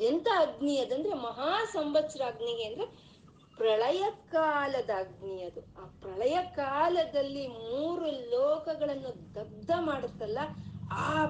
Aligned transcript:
ಎಂತ 0.00 0.28
ಅಗ್ನಿ 0.36 0.78
ಅದಂದ್ರೆ 0.78 1.14
ಮಹಾ 1.14 1.64
ಸಂವತ್ಸರ 1.64 2.22
ಅಗ್ನಿಗೆ 2.26 2.64
ಅಂದ್ರೆ 2.64 3.12
ಪ್ರಳಯ 3.56 4.02
ಕಾಲದ 4.30 4.90
ಅಗ್ನಿ 4.98 5.42
ಅದು. 5.42 5.60
ಆ 5.60 5.86
ಪ್ರಳಯ 6.00 6.38
ಕಾಲದಲ್ಲಿ 6.54 7.48
ಮೂರು 7.48 8.06
ಲೋಕಗಳನ್ನು 8.30 9.34
ದಗ್ಧ 9.34 9.70
ಮಾಡುತ್ತಲ್ಲ 9.78 10.38
ಆ 10.92 11.24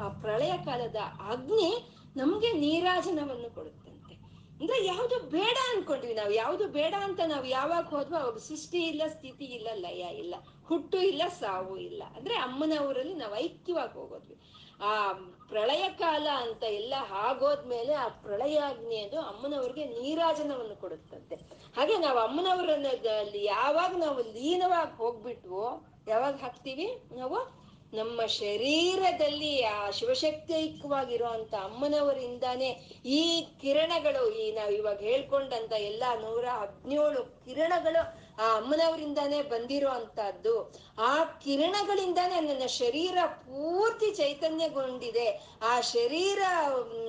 ಆ 0.00 0.08
ಪ್ರಳಯ 0.08 0.52
ಕಾಲದ 0.64 0.96
ಅಗ್ನಿ 1.30 1.92
ನಮ್ಗೆ 2.16 2.52
ನೀರಾಜನವನ್ನು 2.52 3.54
ಕೊಡುತ್ತಂತೆ. 3.54 4.14
ಅಂದ್ರೆ 4.60 4.86
ಯಾವ್ದು 4.86 5.30
ಬೇಡ 5.30 5.56
ಅನ್ಕೊಂಡ್ವಿ 5.74 6.14
ನಾವು. 6.14 6.32
ಯಾವ್ದು 6.32 6.68
ಬೇಡ 6.68 6.94
ಅಂತ 7.02 7.20
ನಾವ್ 7.26 7.46
ಯಾವಾಗ 7.46 7.84
ಹೋದ್ವೋ 7.84 8.18
ಅವಾಗ 8.18 8.36
ಸೃಷ್ಟಿ 8.36 8.78
ಇಲ್ಲ, 8.78 9.02
ಸ್ಥಿತಿ 9.08 9.44
ಇಲ್ಲ, 9.44 9.68
ಲಯ 9.74 10.02
ಇಲ್ಲ, 10.18 10.34
ಹುಟ್ಟು 10.66 10.98
ಇಲ್ಲ, 10.98 11.22
ಸಾವು 11.40 11.76
ಇಲ್ಲ. 11.76 12.02
ಅಂದ್ರೆ 12.16 12.34
ಅಮ್ಮನವರಲ್ಲಿ 12.34 13.14
ನಾವು 13.14 13.36
ಐಕ್ಯವಾಗಿ 13.36 13.92
ಹೋಗೋದ್ವಿ. 13.92 14.36
ಆ 14.80 15.12
ಪ್ರಳಯ 15.48 15.88
ಕಾಲ 15.98 16.26
ಅಂತ 16.42 16.62
ಎಲ್ಲ 16.62 16.94
ಆಗೋದ್ಮೇಲೆ 17.10 17.92
ಆ 17.92 18.08
ಪ್ರಳಯಾಗ್ನಿ 18.08 18.96
ಅದು 18.96 19.20
ಅಮ್ಮನವ್ರಿಗೆ 19.20 19.84
ನೀರಾಜನವನ್ನು 19.84 20.80
ಕೊಡುತ್ತಂತೆ. 20.80 21.34
ಹಾಗೆ 21.76 21.98
ನಾವು 21.98 22.18
ಅಮ್ಮನವರನ್ನದಲ್ಲಿ 22.18 23.44
ಯಾವಾಗ 23.44 23.94
ನಾವು 23.96 24.18
ಲೀನವಾಗಿ 24.22 24.96
ಹೋಗ್ಬಿಟ್ವೋ, 24.96 25.82
ಯಾವಾಗ 26.08 26.34
ಹಾಕ್ತಿವಿ? 26.36 27.16
ನಾವು 27.16 27.66
ನಮ್ಮ 27.94 28.26
ಶರೀರದಲ್ಲಿ 28.26 29.62
ಆ 29.62 29.90
ಶಿವಶಕ್ತೈಕವಾಗಿರುವಂತ 29.90 31.54
ಅಮ್ಮನವರಿಂದಾನೇ 31.54 32.70
ಈ 33.04 33.46
ಕಿರಣಗಳು 33.60 34.30
ಈ 34.30 34.52
ನಾವು 34.52 34.70
ಇವಾಗ 34.70 34.98
ಹೇಳ್ಕೊಂಡಂತ 34.98 35.72
ಎಲ್ಲಾ 35.72 36.14
ನೂರ 36.14 36.44
ಹದಿನೇಳು 36.44 37.44
ಕಿರಣಗಳು 37.44 38.25
ಆ 38.38 38.56
ಅಮ್ಮನವರಿಂದಾನೇ 38.56 39.42
ಬಂದಿರೋ 39.42 39.88
ಅಂತದ್ದು, 39.88 40.74
ಆ 40.98 41.24
ಕಿರಣಗಳಿಂದಾನೇ 41.24 42.40
ನನ್ನ 42.40 42.66
ಶರೀರ 42.66 43.18
ಪೂರ್ತಿ 43.26 44.10
ಚೈತನ್ಯಗೊಂಡಿದೆ. 44.10 45.58
ಆ 45.62 45.80
ಶರೀರ, 45.80 46.38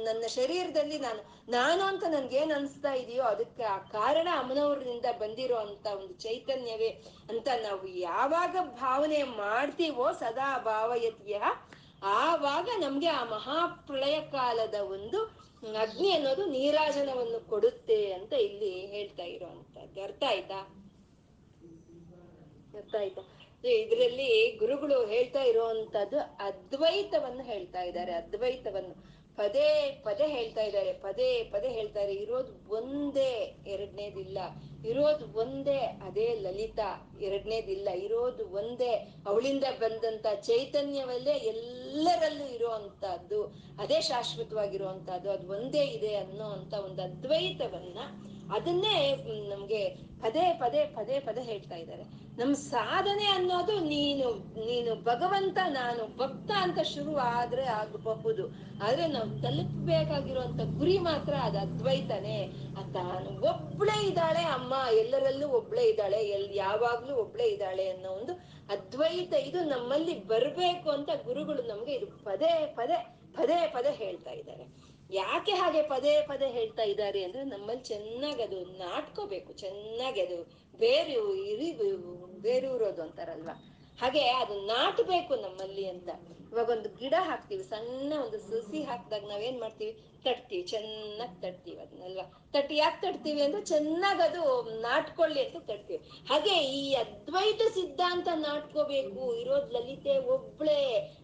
ನನ್ನ 0.04 0.28
ಶರೀರದಲ್ಲಿ 0.28 1.00
ನಾನು 1.00 1.38
ನಾನು 1.52 1.84
ಅಂತ 1.84 2.04
ನನ್ಗೆ 2.04 2.36
ಏನ್ 2.36 2.52
ಅನ್ಸ್ತಾ 2.52 2.94
ಇದೆಯೋ, 2.94 3.24
ಅದಕ್ಕೆ 3.24 3.64
ಆ 3.64 3.78
ಕಾರಣ 3.78 4.28
ಅಮ್ಮನವ್ರಿಂದ 4.40 5.06
ಬಂದಿರೋ 5.20 5.56
ಅಂತ 5.56 5.88
ಒಂದು 5.88 6.14
ಚೈತನ್ಯವೇ 6.14 6.90
ಅಂತ 7.30 7.48
ನಾವು 7.64 7.88
ಯಾವಾಗ 7.88 8.56
ಭಾವನೆ 8.62 9.24
ಮಾಡ್ತೀವೋ 9.24 10.12
ಸದಾ 10.12 10.58
ಭಾವಯತ್ಯ 10.58 11.42
ಆವಾಗ 12.04 12.70
ನಮ್ಗೆ 12.80 13.08
ಆ 13.08 13.24
ಮಹಾಪ್ರಳಯ 13.24 14.22
ಕಾಲದ 14.22 14.76
ಒಂದು 14.82 15.20
ಅಗ್ನಿ 15.78 16.12
ಅನ್ನೋದು 16.12 16.46
ನೀರಾಜನವನ್ನು 16.46 17.50
ಕೊಡುತ್ತೆ 17.50 18.12
ಅಂತ 18.12 18.34
ಇಲ್ಲಿ 18.34 18.86
ಹೇಳ್ತಾ 18.86 19.24
ಇರೋಂಥದ್ದು 19.24 20.04
ಅರ್ಥ 20.04 20.24
ಆಯ್ತಾ? 20.28 20.77
ಆಯ್ತಾ 22.78 23.22
ಇದರಲ್ಲಿ 23.68 24.58
ಗುರುಗಳು 24.60 25.06
ಹೇಳ್ತಾ 25.06 25.44
ಇರುವಂತದ್ದು 25.44 26.18
ಅದ್ವೈತವನ್ನು 26.18 27.44
ಹೇಳ್ತಾ 27.44 27.82
ಇದ್ದಾರೆ, 27.82 28.12
ಅದ್ವೈತವನ್ನು. 28.12 29.18
ಪದೇ 29.36 30.02
ಪದೇ 30.04 30.28
ಹೇಳ್ತಾ 30.28 30.62
ಇದ್ದಾರೆ, 30.62 30.94
ಪದೇ 30.94 31.44
ಪದೇ 31.44 31.70
ಹೇಳ್ತಾರೆ 31.70 32.14
ಇರೋದು 32.14 32.76
ಒಂದೇ, 32.76 33.60
ಎರಡನೇದಿಲ್ಲ. 33.68 34.38
ಇರೋದು 34.86 35.40
ಒಂದೇ, 35.40 35.78
ಅದೇ 35.78 36.36
ಲಲಿತಾ. 36.36 37.18
ಎರಡನೇದಿಲ್ಲ. 37.22 37.90
ಇರೋದು 37.90 38.46
ಒಂದೇ, 38.46 38.94
ಅವಳಿಂದ 39.26 39.64
ಬಂದಂತ 39.80 40.26
ಚೈತನ್ಯವಲ್ಲೇ 40.42 41.32
ಎಲ್ಲರಲ್ಲೂ 41.32 42.48
ಇರುವಂತಹದ್ದು 42.48 43.44
ಅದೇ 43.80 44.02
ಶಾಶ್ವತವಾಗಿರುವಂತಹದ್ದು 44.02 45.32
ಅದು 45.32 45.48
ಒಂದೇ 45.48 45.86
ಇದೆ 45.86 46.16
ಅನ್ನೋ 46.16 46.44
ಅಂತ 46.44 46.74
ಒಂದು 46.74 47.02
ಅದ್ವೈತವನ್ನ 47.02 47.98
ಅದನ್ನೇ 48.56 49.16
ನಮ್ಗೆ 49.50 49.90
ಪದೇ 50.22 50.54
ಪದೇ 50.60 50.86
ಪದೇ 50.86 51.20
ಪದೇ 51.20 51.42
ಹೇಳ್ತಾ 51.42 51.76
ಇದ್ದಾರೆ. 51.76 52.27
ನಮ್ 52.40 52.52
ಸಾಧನೆ 52.74 53.28
ಅನ್ನೋದು 53.36 53.76
ನೀನು 53.94 54.28
ನೀನು 54.68 54.92
ಭಗವಂತ, 55.08 55.58
ನಾನು 55.78 56.04
ಭಕ್ತ 56.20 56.50
ಅಂತ 56.66 56.80
ಶುರು 56.92 57.14
ಆದ್ರೆ 57.36 57.64
ಆಗಬಹುದು. 57.82 58.44
ಆದ್ರೆ 58.86 59.06
ನಾವು 59.16 59.30
ತಲುಪಬೇಕಾಗಿರುವಂತ 59.46 60.62
ಗುರಿ 60.80 60.98
ಮಾತ್ರ 61.08 61.34
ಅದು 61.48 61.60
ಅದ್ವೈತನೇ. 61.66 62.40
ತಾನು 62.98 63.30
ಒಬ್ಳೇ 63.52 63.98
ಇದ್ದಾಳೆ, 64.10 64.44
ಅಮ್ಮ 64.58 64.74
ಎಲ್ಲರಲ್ಲೂ 65.04 65.48
ಒಬ್ಳೇ 65.60 65.86
ಇದ್ದಾಳೆ, 65.92 66.20
ಎಲ್ 66.36 66.50
ಯಾವಾಗ್ಲೂ 66.56 67.16
ಒಬ್ಳೇ 67.24 67.48
ಇದ್ದಾಳೆ 67.56 67.86
ಅನ್ನೋ 67.94 68.12
ಒಂದು 68.20 68.36
ಅದ್ವೈತ 68.76 69.34
ಇದು 69.50 69.60
ನಮ್ಮಲ್ಲಿ 69.74 70.16
ಬರ್ಬೇಕು 70.34 70.90
ಅಂತ 70.98 71.10
ಗುರುಗಳು 71.26 71.64
ನಮ್ಗೆ 71.72 71.94
ಇದು 72.00 72.08
ಪದೇ 72.30 72.54
ಪದೇ 72.80 73.00
ಪದೇ 73.40 73.58
ಪದೇ 73.76 73.92
ಹೇಳ್ತಾ 74.04 74.32
ಇದ್ದಾರೆ. 74.32 74.66
ಯಾಕೆ 75.16 75.54
ಹಾಗೆ 75.60 75.82
ಪದೇ 75.92 76.14
ಪದೇ 76.30 76.48
ಹೇಳ್ತಾ 76.56 76.86
ಇದ್ದಾರೆ 76.92 77.20
ಅಂದ್ರೆ 77.26 77.44
ನಮ್ಮಲ್ಲಿ 77.52 77.84
ಚೆನ್ನಾಗಿ 77.92 78.42
ಅದು 78.48 78.58
ನಾಟ್ಕೋಬೇಕು, 78.82 79.52
ಚೆನ್ನಾಗಿ 79.64 80.20
ಅದು 80.22 80.38
ಬೇರೆ 80.84 81.14
ಇರಿ 81.52 81.70
ಬೇರೂರೋದು 82.42 83.02
ಅಂತಾರಲ್ವಾ? 83.02 83.54
ಹಾಗೆ 84.02 84.30
ಅದು 84.30 84.66
ನಾಟಬೇಕು 84.66 85.36
ನಮ್ಮಲ್ಲಿ 85.36 85.90
ಅಂತ. 85.90 86.10
ಇವಾಗ 86.52 86.70
ಒಂದು 86.76 86.90
ಗಿಡ 87.00 87.16
ಹಾಕ್ತಿವಿ, 87.30 87.64
ಸಣ್ಣ 87.64 88.12
ಒಂದು 88.26 88.38
ಸಸಿ 88.40 88.80
ಹಾಕ್ದಾಗ 88.84 89.24
ನಾವೇನ್ 89.32 89.60
ಮಾಡ್ತೀವಿ? 89.60 89.94
ತಟ್ತೀವಿ, 90.26 90.64
ಚೆನ್ನಾಗ್ 90.72 91.36
ತಟ್ತೀವಿ 91.44 91.78
ಅದನ್ನಲ್ವಾ 91.84 92.26
ತಟ್ಟಿ 92.54 92.76
ಯಾಕೆ 92.78 93.00
ತಟ್ತೀವಿ 93.02 93.42
ಅಂದ್ರೆ 93.42 93.62
ಚೆನ್ನಾಗ್ 93.66 94.22
ಅದು 94.28 94.42
ನಾಟ್ಕೊಳ್ಳಿ 94.82 95.40
ಅಂತ 95.46 95.58
ತಟ್ತೀವಿ. 95.70 96.00
ಹಾಗೆ 96.30 96.56
ಈ 96.78 96.82
ಅದ್ವೈತ 96.94 97.62
ಸಿದ್ಧಾಂತ 97.76 98.28
ನಾಟ್ಕೋಬೇಕು, 98.46 99.22
ಇರೋದ್ 99.42 99.74
ಲಲಿತೆ 99.76 100.16
ಒಬ್ಳೆ, 100.36 100.80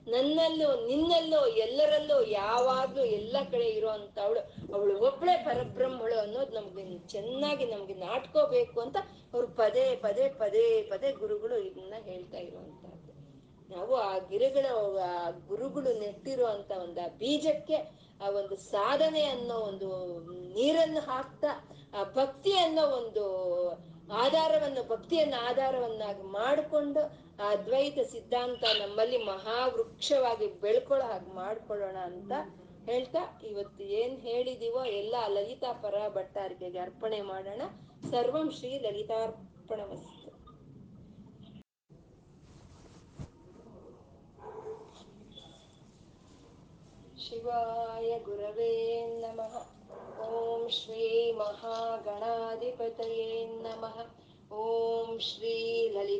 ನನ್ನಲ್ಲೂ, 0.07 0.69
ನಿನ್ನಲ್ಲೋ, 0.89 1.41
ಎಲ್ಲರಲ್ಲೋ, 1.65 2.17
ಯಾವಾಗ್ಲೂ 2.35 3.05
ಎಲ್ಲ 3.19 3.37
ಕಡೆ 3.51 3.67
ಇರೋ 3.77 3.89
ಅಂತ 3.89 4.17
ಅವಳು 4.19 4.41
ಅವಳು 4.75 4.93
ಒಬ್ಳೆ 5.09 5.35
ಪರಬ್ರಹ್ಮಳು 5.47 6.17
ಅನ್ನೋದು 6.19 6.55
ನಮ್ಗೆ 6.59 6.85
ಚೆನ್ನಾಗಿ 7.07 7.65
ನಮ್ಗೆ 7.65 7.97
ನಾಟ್ಕೋಬೇಕು 8.05 8.79
ಅಂತ 8.81 8.97
ಅವ್ರು 9.33 9.47
ಪದೇ 9.61 9.85
ಪದೇ 10.05 10.25
ಪದೇ 10.41 10.65
ಪದೇ 10.91 11.11
ಗುರುಗಳು 11.21 11.57
ಇದನ್ನ 11.69 11.95
ಹೇಳ್ತಾ 12.09 12.39
ಇರುವಂತಹದ್ದು 12.39 12.82
ನಾವು 13.75 13.93
ಆ 14.09 14.13
ಗಿರಿಗಳ, 14.29 14.65
ಆ 15.07 15.29
ಗುರುಗಳು 15.47 15.91
ನೆಟ್ಟಿರುವಂತ 15.99 16.71
ಒಂದು 16.85 17.01
ಆ 17.01 17.09
ಬೀಜಕ್ಕೆ 17.21 17.77
ಆ 18.23 18.29
ಒಂದು 18.39 18.55
ಸಾಧನೆ 18.55 19.23
ಅನ್ನೋ 19.25 19.55
ಒಂದು 19.69 19.89
ನೀರನ್ನು 20.55 21.01
ಹಾಕ್ತಾ, 21.11 21.51
ಆ 21.97 22.03
ಭಕ್ತಿ 22.15 22.53
ಅನ್ನೋ 22.57 22.83
ಒಂದು 22.99 23.25
ಆಧಾರವನ್ನು, 24.23 24.81
ಭಕ್ತಿಯನ್ನ 24.87 25.35
ಆಧಾರವನ್ನಾಗಿ 25.49 26.23
ಮಾಡಿಕೊಂಡು 26.37 27.01
ಆ 27.41 27.45
ಅದ್ವೈತ 27.49 27.99
ಸಿದ್ಧಾಂತ 28.11 28.63
ನಮ್ಮಲ್ಲಿ 28.81 29.19
ಮಹಾವೃಕ್ಷವಾಗಿ 29.25 30.47
ಬೆಳ್ಕೊಳ್ಳೋ 30.63 31.05
ಹಾಗೆ 31.11 31.31
ಮಾಡ್ಕೊಳ್ಳೋಣ 31.35 31.97
ಅಂತ 32.11 32.33
ಹೇಳ್ತಾ, 32.89 33.21
ಇವತ್ತು 33.51 33.83
ಏನ್ 33.99 34.15
ಹೇಳಿದೀವೋ 34.27 34.81
ಎಲ್ಲ 34.99 35.15
ಲಲಿತಾ 35.35 35.71
ಪರ 35.83 35.95
ಭಟ್ಟಾರಿಕೆಗೆ 36.15 36.79
ಅರ್ಪಣೆ 36.79 37.21
ಮಾಡೋಣ. 37.31 37.61
ಸರ್ವಂ 38.11 38.47
ಶ್ರೀ 38.57 38.71
ಲಲಿತಾರ್ಪಣಮಸ್ತು. 38.85 40.22
शिवाय 47.33 48.09
गुरवे 48.25 48.73
नमः 49.21 49.53
ॐ 50.25 50.65
श्रीमहागणाधिपतये 50.75 51.63
नमः 53.63 53.95
ॐ 54.63 55.15
श्रीललिताम्बिकायै 55.27 56.11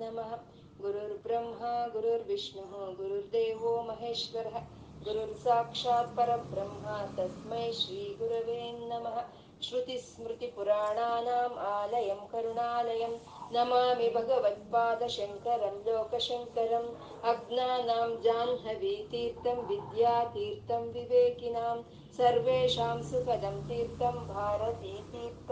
नमः 0.00 0.34
गुरुर्ब्रह्मा 0.82 1.72
गुरुर्विष्णुः 1.94 2.74
गुरुर्देवो 2.98 3.72
महेश्वरः 3.88 4.58
गुरुर्साक्षात् 5.06 6.14
परब्रह्म 6.18 6.98
तस्मै 7.20 7.64
श्रीगुरवे 7.80 8.60
नमः 8.92 9.16
श्रुतिस्मृतिपुराणानाम् 9.68 11.56
आलयं 11.72 12.20
करुणालयं 12.34 13.14
नमामि 13.51 14.07
भगवत्पादशङ्करं 14.11 15.75
लोकशङ्करम् 15.85 16.89
अज्ञानां 17.25 18.09
जाह्नवीतीर्थं 18.23 19.61
विद्यातीर्थं 19.67 20.83
विवेकिनां 20.93 21.77
सर्वेषां 22.17 22.97
सुखदं 23.09 23.61
तीर्थं 23.69 24.17
भारतीतीर्थमाश्रये 24.29 25.47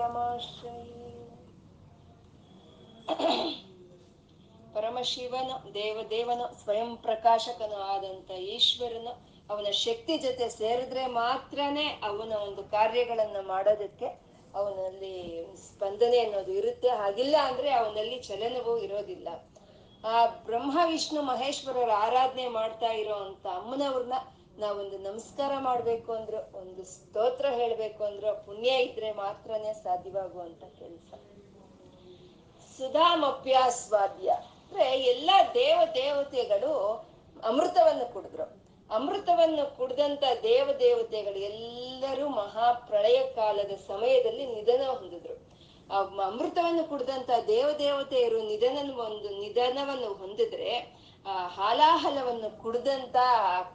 ಪರಮಶಿವನು 4.76 5.56
ದೇವದೇವನು 5.74 6.46
ಸ್ವಯಂ 6.62 6.90
ಪ್ರಕಾಶಕನು 6.98 7.78
ಆದಂತ 7.92 8.30
ಈಶ್ವರನು 8.54 9.14
ಅವನ 9.50 9.70
ಶಕ್ತಿ 9.78 10.16
ಜೊತೆ 10.18 10.46
ಸೇರಿದ್ರೆ 10.52 11.04
ಮಾತ್ರನೇ 11.14 11.86
ಅವನ 12.04 12.34
ಒಂದು 12.48 12.62
ಕಾರ್ಯಗಳನ್ನ 12.74 13.40
ಮಾಡೋದಕ್ಕೆ 13.48 14.08
ಅವನಲ್ಲಿ 14.55 15.47
ಸ್ಪಂದನೆ 15.57 16.19
ಅನ್ನೋದು 16.19 16.53
ಇರುತ್ತೆ. 16.53 16.89
ಹಾಗಿಲ್ಲ 16.89 17.37
ಅಂದ್ರೆ 17.43 17.71
ಅವನಲ್ಲಿ 17.71 18.21
ಚಲನವೂ 18.21 18.77
ಇರೋದಿಲ್ಲ. 18.77 19.29
ಆ 20.05 20.27
ಬ್ರಹ್ಮ, 20.27 20.79
ವಿಷ್ಣು, 20.87 21.23
ಮಹೇಶ್ವರರ 21.23 21.91
ಆರಾಧನೆ 21.97 22.49
ಮಾಡ್ತಾ 22.49 22.87
ಇರೋ 22.87 23.15
ಅಂತ 23.15 23.47
ಅಮ್ಮನವ್ರನ್ನ 23.47 24.13
ನಾವೊಂದು 24.59 24.99
ನಮಸ್ಕಾರ 24.99 25.53
ಮಾಡ್ಬೇಕು 25.59 26.13
ಅಂದ್ರು, 26.13 26.59
ಒಂದು 26.59 26.85
ಸ್ತೋತ್ರ 26.85 27.47
ಹೇಳ್ಬೇಕು 27.47 28.05
ಅಂದ್ರು, 28.05 28.47
ಪುಣ್ಯ 28.47 28.69
ಇದ್ರೆ 28.69 29.13
ಮಾತ್ರನೇ 29.13 29.73
ಸಾಧ್ಯವಾಗುವಂತ 29.73 30.65
ಕೆಲಸ. 30.65 31.15
ಸುಧಾಮಪ್ಯಾಸ್ವಾದ್ಯ. 32.77 34.29
ಅಂದ್ರೆ 34.29 35.01
ಎಲ್ಲಾ 35.01 35.43
ದೇವ 35.45 35.81
ದೇವತೆಗಳು 35.95 37.07
ಅಮೃತವನ್ನು 37.45 38.13
ಕುಡಿದ್ರು. 38.13 38.60
ಅಮೃತವನ್ನು 38.95 39.77
ಕುಡ್ದಂತ 39.77 40.23
ದೇವ 40.43 40.69
ದೇವತೆಗಳು 40.79 41.39
ಎಲ್ಲರೂ 41.39 42.29
ಮಹಾಪ್ರಳಯ 42.29 43.19
ಕಾಲದ 43.35 43.71
ಸಮಯದಲ್ಲಿ 43.87 44.47
ನಿಧನ 44.47 44.83
ಹೊಂದಿದ್ರು. 44.87 45.51
ಆ 45.93 46.01
ಅಮೃತವನ್ನು 46.01 46.89
ಕುಡ್ದಂತ 46.89 47.31
ದೇವ 47.47 47.69
ದೇವತೆಯರು 47.79 48.43
ನಿಧನ 48.43 48.91
ಒಂದು 49.01 49.41
ನಿಧನವನ್ನು 49.41 50.15
ಹೊಂದಿದ್ರೆ, 50.15 51.01
ಆ 51.27 51.47
ಹಾಲಾಹಲವನ್ನು 51.47 52.63
ಕುಡ್ದಂತ 52.63 53.17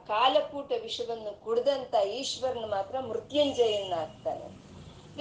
ಕಾಲಕೂಟ 0.06 0.72
ವಿಷವನ್ನು 0.82 1.44
ಕುಡ್ದಂತ 1.44 1.94
ಈಶ್ವರನ 1.94 2.64
ಮಾತ್ರ 2.64 3.00
ಮೃತ್ಯುಂಜಯನ್ನಾಗ್ತಾನೆ 3.00 4.65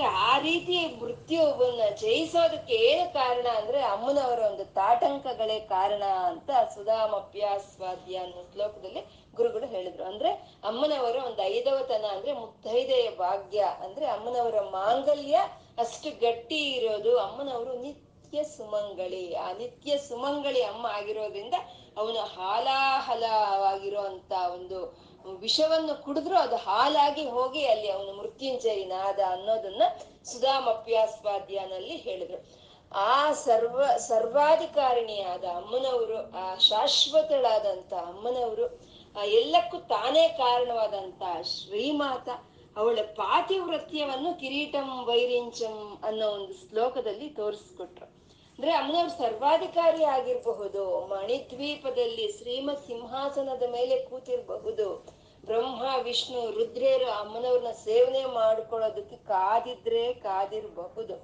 ಆ 0.04 0.40
ರೀತಿ 0.40 0.98
ಮೃತ್ಯುವನ್ನ 1.02 1.96
ಜಯಿಸೋದಕ್ಕೆ 1.96 2.74
ಏನು 2.74 3.14
ಕಾರಣ 3.14 3.48
ಅಂದ್ರೆ 3.58 3.82
ಅಮ್ಮನವರ 3.82 4.40
ಒಂದು 4.40 4.66
ತಾಟಂಕಗಳೇ 4.66 5.60
ಕಾರಣ 5.60 6.04
ಅಂತ 6.04 6.50
ಸುಧಾಮಪ್ಯಾಸ್ವಾದ್ಯ 6.74 8.18
ಅನ್ನೋ 8.18 8.54
ಶ್ಲೋಕದಲ್ಲಿ 8.54 9.32
ಗುರುಗಳು 9.36 9.66
ಹೇಳಿದ್ರು. 9.66 10.04
ಅಂದ್ರೆ 10.04 10.58
ಅಮ್ಮನವರ 10.64 11.16
ಒಂದು 11.26 11.42
ಐದವತನ 11.42 12.06
ಅಂದ್ರೆ 12.12 12.34
ಮುತ್ತೈದೆಯ 12.34 13.10
ಭಾಗ್ಯ. 13.10 13.60
ಅಂದ್ರೆ 13.60 14.06
ಅಮ್ಮನವರ 14.06 14.62
ಮಾಂಗಲ್ಯ 14.62 15.38
ಅಷ್ಟು 15.78 16.20
ಗಟ್ಟಿ 16.20 16.72
ಇರೋದು. 16.72 17.18
ಅಮ್ಮನವರು 17.18 17.74
ನಿತ್ಯ 17.74 18.44
ಸುಮಂಗಳಿ. 18.44 19.36
ಆ 19.36 19.54
ನಿತ್ಯ 19.54 19.98
ಸುಮಂಗಳಿ 19.98 20.64
ಅಮ್ಮ 20.64 20.88
ಆಗಿರೋದ್ರಿಂದ 20.88 21.54
ಅವನು 21.98 22.14
ಹಾಲಾಹಲವಾಗಿರುವಂತ 22.14 24.32
ಒಂದು 24.54 25.06
ವಿಷವನ್ನು 25.34 26.04
ಕುಡಿದ್ರು 26.04 26.38
ಅದು 26.38 26.56
ಹಾಲಾಗಿ 26.56 27.30
ಹೋಗಿ 27.30 27.66
ಅಲ್ಲಿ 27.66 27.92
ಅವನು 27.92 28.14
ಮೃತ್ಯುಂಜಯನಾದ 28.14 29.20
ಅನ್ನೋದನ್ನ 29.30 29.82
ಸುಧಾಮಪ್ಯಾಸ್ವಾದ್ಯನಲ್ಲಿ 30.24 31.96
ಹೇಳಿದ್ರು. 31.98 32.66
ಆ 32.92 33.32
ಸರ್ವ, 33.34 33.86
ಸರ್ವಾಧಿಕಾರಿಣಿಯಾದ 33.98 35.44
ಅಮ್ಮನವರು, 35.44 36.38
ಆ 36.38 36.56
ಶಾಶ್ವತಳಾದಂತ 36.56 37.94
ಅಮ್ಮನವರು, 37.94 38.80
ಆ 39.20 39.24
ಎಲ್ಲಕ್ಕೂ 39.24 39.78
ತಾನೇ 39.78 40.28
ಕಾರಣವಾದಂತ 40.28 41.22
ಶ್ರೀಮಾತ, 41.44 42.30
ಅವಳ 42.78 43.00
ಪಾತಿವೃತ್ಯವನ್ನು 43.16 44.40
ಕಿರೀಟಂ 44.40 45.06
ವೈರಿಂಚಂ 45.06 46.02
ಅನ್ನೋ 46.04 46.28
ಒಂದು 46.28 46.54
ಶ್ಲೋಕದಲ್ಲಿ 46.54 47.30
ತೋರಿಸ್ಕೊಟ್ರು. 47.30 48.15
ಅಂದ್ರೆ 48.60 48.72
ಅಮ್ಮನವ್ರು 48.72 49.18
ಸರ್ವಾಧಿಕಾರಿ 49.18 50.04
ಆಗಿರಬಹುದು, 50.04 51.08
ಮಣಿದ್ವೀಪದಲ್ಲಿ 51.08 52.32
ಶ್ರೀಮತ್ 52.38 52.86
ಸಿಂಹಾಸನದ 52.88 53.64
ಮೇಲೆ 53.72 53.96
ಕೂತಿರಬಹುದು, 54.00 55.06
ಬ್ರಹ್ಮ, 55.46 55.84
ವಿಷ್ಣು, 56.04 56.52
ರುದ್ರೇರು 56.52 57.12
ಅಮ್ಮನವ್ರನ್ನ 57.12 57.72
ಸೇವನೆ 57.72 58.26
ಮಾಡ್ಕೊಳ್ಳೋದಕ್ಕೆ 58.26 59.16
ಕಾದಿದ್ರೆ 59.16 60.14
ಕಾದಿರಬಹುದು. 60.14 61.16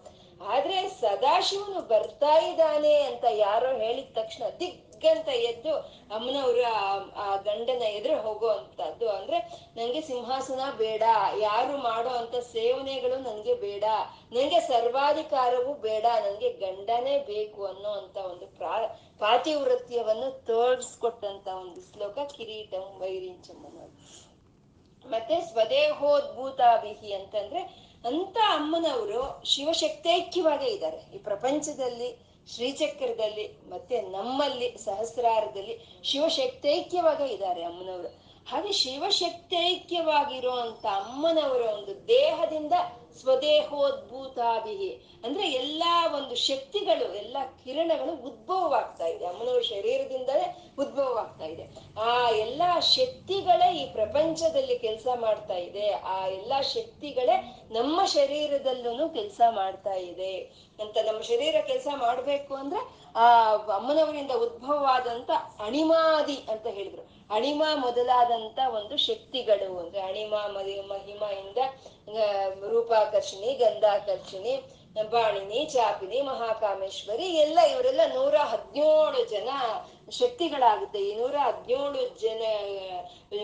ಆದ್ರೆ 0.42 0.90
ಸದಾಶಿವನು 1.02 1.82
ಬರ್ತಾ 1.88 2.34
ಇದ್ದಾನೆ 2.40 2.94
ಅಂತ 3.02 3.26
ಯಾರೋ 3.38 3.78
ಹೇಳಿದ 3.78 4.10
ತಕ್ಷಣ 4.14 4.44
ದಿಗ್ಗಂತ 5.02 5.30
ಎದ್ದು 5.50 5.72
ಅಮ್ಮನವ್ರ 6.16 6.64
ಆ 7.24 7.28
ಗಂಡನ 7.48 7.84
ಎದುರು 7.98 8.18
ಹೋಗುವಂತದ್ದು 8.26 9.08
ಅಂದ್ರೆ 9.10 9.38
ನಂಗೆ 9.78 10.02
ಸಿಂಹಾಸನ 10.02 10.64
ಬೇಡ, 10.82 11.04
ಯಾರು 11.40 11.76
ಮಾಡೋ 11.88 12.12
ಅಂತ 12.22 12.36
ಸೇವನೆಗಳು 12.52 13.18
ನನ್ಗೆ 13.20 13.56
ಬೇಡ, 13.66 13.86
ನಂಗೆ 14.34 14.60
ಸರ್ವಾಧಿಕಾರವೂ 14.68 15.74
ಬೇಡ 15.88 16.06
ನನ್ಗೆ 16.26 16.50
ಗಂಡನೇ 16.64 17.16
ಬೇಕು 17.32 17.62
ಅನ್ನೋ 17.66 17.92
ಅಂತ 18.02 18.18
ಒಂದು 18.32 18.48
ಪ್ರಾ, 18.58 18.74
ಪಾತಿವೃತ್ಯವನ್ನು 19.20 20.32
ತೋರಿಸ್ಕೊಟ್ಟಂತ 20.46 21.48
ಒಂದು 21.64 21.82
ಶ್ಲೋಕ 21.92 22.18
ಕಿರೀಟಂ 22.36 22.88
ವೈರಿಂಚಂ 23.02 23.60
ಅನ್ನೋದು 23.70 23.98
ಮತ್ತೆ 25.06 25.36
ಸ್ವದೇಹೋದ್ಭೂತಾಭಿಹಿ 25.52 27.12
ಅಂತಂದ್ರೆ 27.14 27.62
ಅಂತ 28.06 28.38
ಅಮ್ಮನವರು 28.52 29.22
ಶಿವಶಕ್ತೈಕ್ಯವಾಗೇ 29.46 30.70
ಇದ್ದಾರೆ. 30.76 31.00
ಈ 31.16 31.18
ಪ್ರಪಂಚದಲ್ಲಿ 31.30 32.10
ಶ್ರೀಚಕ್ರದಲ್ಲಿ 32.48 33.70
ಮತ್ತೆ 33.70 34.02
ನಮ್ಮಲ್ಲಿ 34.02 34.78
ಸಹಸ್ರಾರದಲ್ಲಿ 34.78 36.02
ಶಿವಶಕ್ತೈಕ್ಯವಾಗ 36.04 37.22
ಇದ್ದಾರೆ 37.22 37.64
ಅಮ್ಮನವರು. 37.64 38.22
ಹಾಗೆ 38.50 38.72
ಶಿವಶಕ್ತೈಕ್ಯವಾಗಿರುವಂತ 38.72 40.86
ಅಮ್ಮನವರ 40.86 41.62
ಒಂದು 41.62 42.08
ದೇಹದಿಂದ 42.08 42.74
ಸ್ವದೇಹೋದ್ಭೂತಾಭಿಹಿ 43.20 45.12
ಅಂದ್ರೆ 45.24 45.52
ಎಲ್ಲಾ 45.52 46.18
ಒಂದು 46.18 46.36
ಶಕ್ತಿಗಳು, 46.36 47.16
ಎಲ್ಲಾ 47.16 47.44
ಕಿರಣಗಳು 47.44 48.28
ಉದ್ಭವವಾಗ್ತಾ 48.28 49.06
ಇದೆ. 49.06 49.26
ಅಮ್ಮನವರ 49.26 49.62
ಶರೀರದಿಂದಲೇ 49.62 50.72
ಉದ್ಭವವಾಗ್ತಾ 50.80 51.46
ಇದೆ. 51.46 51.68
ಆ 52.00 52.30
ಎಲ್ಲಾ 52.30 52.80
ಶಕ್ತಿಗಳೇ 52.80 53.78
ಈ 53.78 53.92
ಪ್ರಪಂಚದಲ್ಲಿ 53.92 54.80
ಕೆಲಸ 54.80 55.08
ಮಾಡ್ತಾ 55.20 55.54
ಇದೆ. 55.54 55.90
ಆ 55.90 56.28
ಎಲ್ಲಾ 56.28 56.62
ಶಕ್ತಿಗಳೇ 56.62 57.68
ನಮ್ಮ 57.72 58.06
ಶರೀರದಲ್ಲೂ 58.06 59.10
ಕೆಲಸ 59.10 59.42
ಮಾಡ್ತಾ 59.50 59.94
ಇದೆ 59.94 60.38
ಅಂತ 60.82 60.98
ನಮ್ಮ 61.06 61.22
ಶರೀರ 61.22 61.56
ಕೆಲಸ 61.68 61.88
ಮಾಡ್ಬೇಕು 61.96 62.54
ಅಂದ್ರೆ 62.54 63.02
ಆ 63.16 63.56
ಅಮ್ಮನವರಿಂದ 63.56 64.32
ಉದ್ಭವವಾದಂತ 64.32 65.30
ಅಣಿಮಾದಿ 65.66 66.36
ಅಂತ 66.36 66.68
ಹೇಳಿದ್ರು. 66.68 67.21
ಅಣಿಮ 67.36 67.64
ಮೊದಲಾದಂತ 67.76 68.60
ಒಂದು 68.80 68.98
ಶಕ್ತಿಗಳು 68.98 69.80
ಅಂದ್ರೆ 69.80 70.02
ಅಣಿಮ 70.02 70.34
ಮಹಿಮ 70.90 71.24
ಇಂದ 71.42 71.58
ರೂಪಾಕರ್ಷಿಣಿ, 72.70 73.54
ಗಂಧಾಕರ್ಷಿಣಿ, 73.54 74.54
ಬಾಣಿನಿ, 75.10 75.66
ಚಾಪಿನಿ, 75.66 76.22
ಮಹಾಕಾಮೇಶ್ವರಿ, 76.22 77.28
ಎಲ್ಲ 77.36 77.60
ಇವರೆಲ್ಲ 77.74 78.02
ನೂರ 78.16 78.36
ಹದಿನೇಳು 78.38 79.30
ಜನ 79.30 79.50
ಶಕ್ತಿಗಳಾಗುತ್ತೆ. 80.12 81.00
ಈ 81.00 81.16
ನೂರ 81.16 81.36
ಹದಿನೇಳು 81.40 82.02
ಜನ 82.20 82.44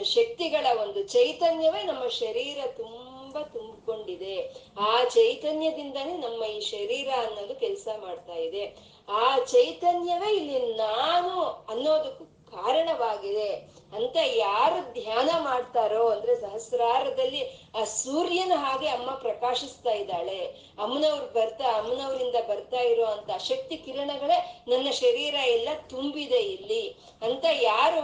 ಶಕ್ತಿಗಳ 0.03 0.65
ಒಂದು 0.81 1.03
ಚೈತನ್ಯವೇ 1.07 1.83
ನಮ್ಮ 1.83 2.07
ಶರೀರ 2.07 2.59
ತುಂಬಾ 2.77 3.41
ತುಂಬಿಕೊಂಡಿದೆ. 3.41 4.35
ಆ 4.79 5.03
ಚೈತನ್ಯದಿಂದಾನೇ 5.03 6.17
ನಮ್ಮ 6.17 6.43
ಈ 6.43 6.59
ಶರೀರ 6.61 7.09
ಅನ್ನೋದು 7.25 7.55
ಕೆಲಸ 7.55 7.87
ಮಾಡ್ತಾ 8.01 8.33
ಇದೆ. 8.33 8.65
ಆ 9.09 9.37
ಚೈತನ್ಯವೇ 9.53 10.31
ಇಲ್ಲಿ 10.35 10.59
ನಾನು 10.75 11.41
ಅನ್ನೋದಕ್ಕೂ 11.73 12.25
ಕಾರಣವಾಗಿದೆ 12.51 13.49
ಅಂತ 13.95 14.17
ಯಾರು 14.35 14.93
ಧ್ಯಾನ 14.93 15.29
ಮಾಡ್ತಾರೋ 15.43 16.07
ಅಂದ್ರೆ 16.07 16.41
ಸಹಸ್ರಾರದಲ್ಲಿ 16.41 17.41
ಆ 17.75 17.83
ಸೂರ್ಯನ 17.83 18.51
ಹಾಗೆ 18.55 18.87
ಅಮ್ಮ 18.87 19.11
ಪ್ರಕಾಶಿಸ್ತಾ 19.11 19.91
ಇದ್ದಾಳೆ. 19.91 20.39
ಅಮ್ಮನವ್ರು 20.81 21.33
ಬರ್ತಾ, 21.33 21.63
ಅಮ್ಮನವರಿಂದ 21.63 22.35
ಬರ್ತಾ 22.49 22.77
ಇರೋ 22.77 23.05
ಅಂತ 23.05 23.31
ಶಕ್ತಿ 23.41 23.77
ಕಿರಣಗಳೇ 23.77 24.65
ನನ್ನ 24.67 24.91
ಶರೀರ 24.91 25.33
ಎಲ್ಲ 25.33 25.69
ತುಂಬಿದೆ 25.89 26.37
ಇಲ್ಲಿ. 26.37 26.83
ಅಂತ 27.21 27.45
ಯಾರು 27.51 28.01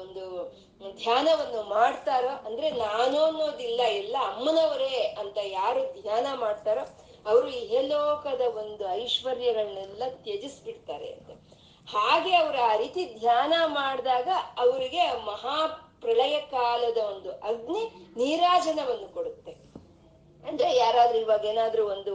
ಒಂದು 0.00 0.24
ಧ್ಯಾನವನ್ನು 0.96 1.62
ಮಾಡ್ತಾರೋ 1.62 2.46
ಅಂದ್ರೆ 2.46 2.70
ನಾನು 2.70 3.18
ಅನ್ನೋದಿಲ್ಲ, 3.24 3.80
ಎಲ್ಲ 3.80 4.16
ಅಮ್ಮನವರೇ 4.36 5.16
ಅಂತ 5.18 5.38
ಯಾರು 5.44 6.02
ಧ್ಯಾನ 6.02 6.26
ಮಾಡ್ತಾರೋ 6.34 6.84
ಅವರು 7.26 7.48
ಇಹಲೋಕದ 7.48 8.40
ಒಂದು 8.40 8.84
ಐಶ್ವರ್ಯಗಳನ್ನೆಲ್ಲ 8.94 10.02
ತ್ಯಜಿಸ್ಬಿಡ್ತಾರೆ 10.24 11.06
ಅಂತ. 11.06 11.30
ಹಾಗೆ 11.88 12.36
ಅವರು 12.36 12.58
ಆ 12.62 12.76
ರೀತಿ 12.76 13.02
ಧ್ಯಾನ 13.20 13.54
ಮಾಡಿದಾಗ 13.66 14.28
ಅವರಿಗೆ 14.58 15.04
ಮಹಾ 15.24 15.56
ಪ್ರಳಯ 16.00 16.40
ಕಾಲದ 16.40 16.98
ಒಂದು 17.12 17.30
ಅಗ್ನಿ 17.50 17.82
ನೀರಾಜನವನ್ನು 18.16 19.08
ಕೊಡುತ್ತೆ. 19.14 19.52
ಅಂದ್ರೆ 20.44 20.76
ಯಾರಾದ್ರೂ 20.76 21.18
ಇವಾಗ 21.18 21.44
ಏನಾದ್ರೂ 21.44 21.82
ಒಂದು 21.88 22.14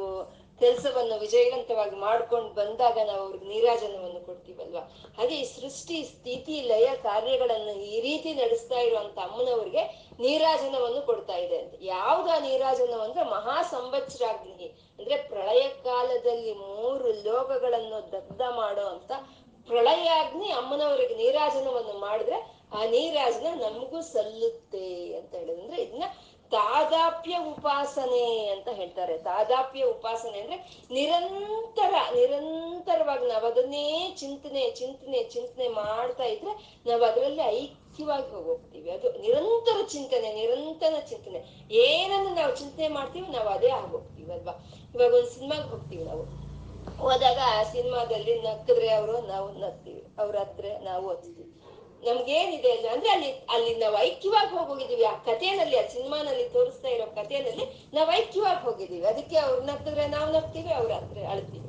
ಕೆಲಸವನ್ನು 0.62 1.20
ವಿಜಯವಂತವಾಗಿ 1.20 1.96
ಮಾಡ್ಕೊಂಡು 1.96 2.50
ಬಂದಾಗ 2.54 2.98
ನಾವು 3.08 3.22
ಅವ್ರಿಗೆ 3.26 3.46
ನೀರಾಜನವನ್ನು 3.46 4.26
ಕೊಡ್ತೀವಲ್ವಾ? 4.26 4.82
ಹಾಗೆ 5.18 5.36
ಈ 5.36 5.46
ಸೃಷ್ಟಿ, 5.46 6.04
ಸ್ಥಿತಿ, 6.04 6.56
ಲಯ 6.62 6.88
ಕಾರ್ಯಗಳನ್ನು 7.04 7.74
ಈ 7.92 8.02
ರೀತಿ 8.02 8.34
ನಡೆಸ್ತಾ 8.34 8.80
ಇರುವಂತ 8.80 9.20
ಅಮ್ಮನವ್ರಿಗೆ 9.20 9.84
ನೀರಾಜನವನ್ನು 10.20 11.02
ಕೊಡ್ತಾ 11.02 11.36
ಇದೆ 11.36 11.58
ಅಂತ. 11.58 11.74
ಯಾವ್ದು 11.82 12.30
ಆ 12.30 12.40
ನೀರಾಜನ 12.40 12.94
ಅಂದ್ರೆ 13.02 13.24
ಮಹಾ 13.30 13.58
ಸಂವತ್ಸರಾಗ್ನಿ 13.74 14.68
ಅಂದ್ರೆ 15.00 15.18
ಪ್ರಳಯ 15.30 15.64
ಕಾಲದಲ್ಲಿ 15.84 16.54
ಮೂರು 16.54 17.08
ಲೋಕಗಳನ್ನು 17.24 18.12
ದಗ್ಧ 18.12 18.42
ಮಾಡೋ 18.56 18.86
ಅಂತ 18.86 19.12
ಪ್ರಳಯಾಗ್ನಿ 19.68 20.50
ಅಮ್ಮನವರಿಗೆ 20.52 21.16
ನೀರಾಜನವನ್ನು 21.16 22.00
ಮಾಡಿದ್ರೆ 22.00 22.58
ಆ 22.74 22.86
ನೀರಾಜನ 22.86 23.48
ನಮಗೂ 23.62 24.02
ಸಲ್ಲುತ್ತೆ 24.02 25.14
ಅಂತ 25.14 25.36
ಹೇಳಿದ್ರೆ. 25.36 25.82
ಇದನ್ನ 25.82 26.04
ತಾದಾಪ್ಯ 26.52 27.38
ಉಪಾಸನೆ 27.38 28.48
ಅಂತ 28.48 28.70
ಹೇಳ್ತಾರೆ. 28.70 29.18
ತಾದಾಪ್ಯ 29.18 29.84
ಉಪಾಸನೆ 29.84 30.40
ಅಂದ್ರೆ 30.40 30.58
ನಿರಂತರ, 30.92 31.94
ನಿರಂತರವಾಗಿ 32.14 33.28
ನಾವು 33.28 33.46
ಅದನ್ನೇ 33.46 34.16
ಚಿಂತನೆ 34.18 34.72
ಚಿಂತನೆ 34.72 35.24
ಚಿಂತನೆ 35.24 35.68
ಮಾಡ್ತಾ 35.68 36.24
ಇದ್ರೆ 36.24 36.82
ನಾವು 36.90 37.04
ಅದರಲ್ಲಿ 37.04 37.42
ಐಕ್ಯವಾಗಿ 37.42 38.32
ಹೋಗ್ತೀವಿ. 38.32 38.90
ಅದು 38.90 39.12
ನಿರಂತರ 39.12 39.86
ಚಿಂತನೆ 39.86 40.34
ನಿರಂತರ 40.34 41.00
ಚಿಂತನೆ. 41.00 41.70
ಏನನ್ನು 41.70 42.36
ನಾವು 42.36 42.56
ಚಿಂತನೆ 42.56 42.88
ಮಾಡ್ತೀವಿ 42.88 43.28
ನಾವು 43.28 43.50
ಅದೇ 43.50 43.70
ಆಗೋಗ್ತೀವಿ 43.70 44.32
ಅಲ್ವಾ? 44.32 44.56
ಇವಾಗ 44.96 45.14
ಒಂದು 45.14 45.30
ಸಿನಿಮಾಗೆ 45.30 45.70
ಹೋಗ್ತೀವಿ 45.70 46.04
ನಾವು. 46.04 46.47
ಹೋದಾಗ 47.00 47.40
ಆ 47.60 47.64
ಸಿನಿಮಾದಲ್ಲಿ 47.64 48.42
ನಕ್ಕಿದ್ರೆ 48.42 48.90
ಅವರು, 48.90 49.22
ನಾವು 49.22 49.48
ನಗ್ತೀವಿ. 49.52 50.04
ಅವ್ರ 50.20 50.36
ಹತ್ರ 50.38 50.66
ನಾವು 50.84 51.10
ಓದ್ತೀವಿ. 51.10 51.46
ನಮ್ಗೇನಿದೆ 52.06 52.72
ಅಂದ್ರೆ 52.72 53.10
ಅಲ್ಲಿ 53.10 53.32
ಅಲ್ಲಿ 53.32 53.76
ನಾವು 53.76 53.98
ಐಕ್ಯವಾಗಿ 53.98 54.58
ಹೋಗೋಗಿದೀವಿ 54.58 55.04
ಆ 55.04 55.16
ಕಥೆನಲ್ಲಿ 55.16 55.78
ಆ 55.78 55.88
ಸಿನಿಮಾನಲ್ಲಿ 55.88 56.50
ತೋರಿಸ್ತಾ 56.50 56.88
ಇರೋ 56.88 57.06
ಕಥೆನಲ್ಲಿ 57.06 57.66
ನಾವು 57.94 58.12
ಐಕ್ಯವಾಗಿ 58.12 58.62
ಹೋಗಿದೀವಿ 58.66 59.06
ಅದಕ್ಕೆ 59.06 59.38
ಅವ್ರು 59.38 59.62
ನಕ್ಕಿದ್ರೆ 59.62 60.08
ನಾವು 60.08 60.32
ನಗ್ತೀವಿ, 60.32 60.74
ಅವ್ರ 60.74 60.92
ಹತ್ರ 60.92 61.18
ಅಳ್ತೀವಿ. 61.32 61.64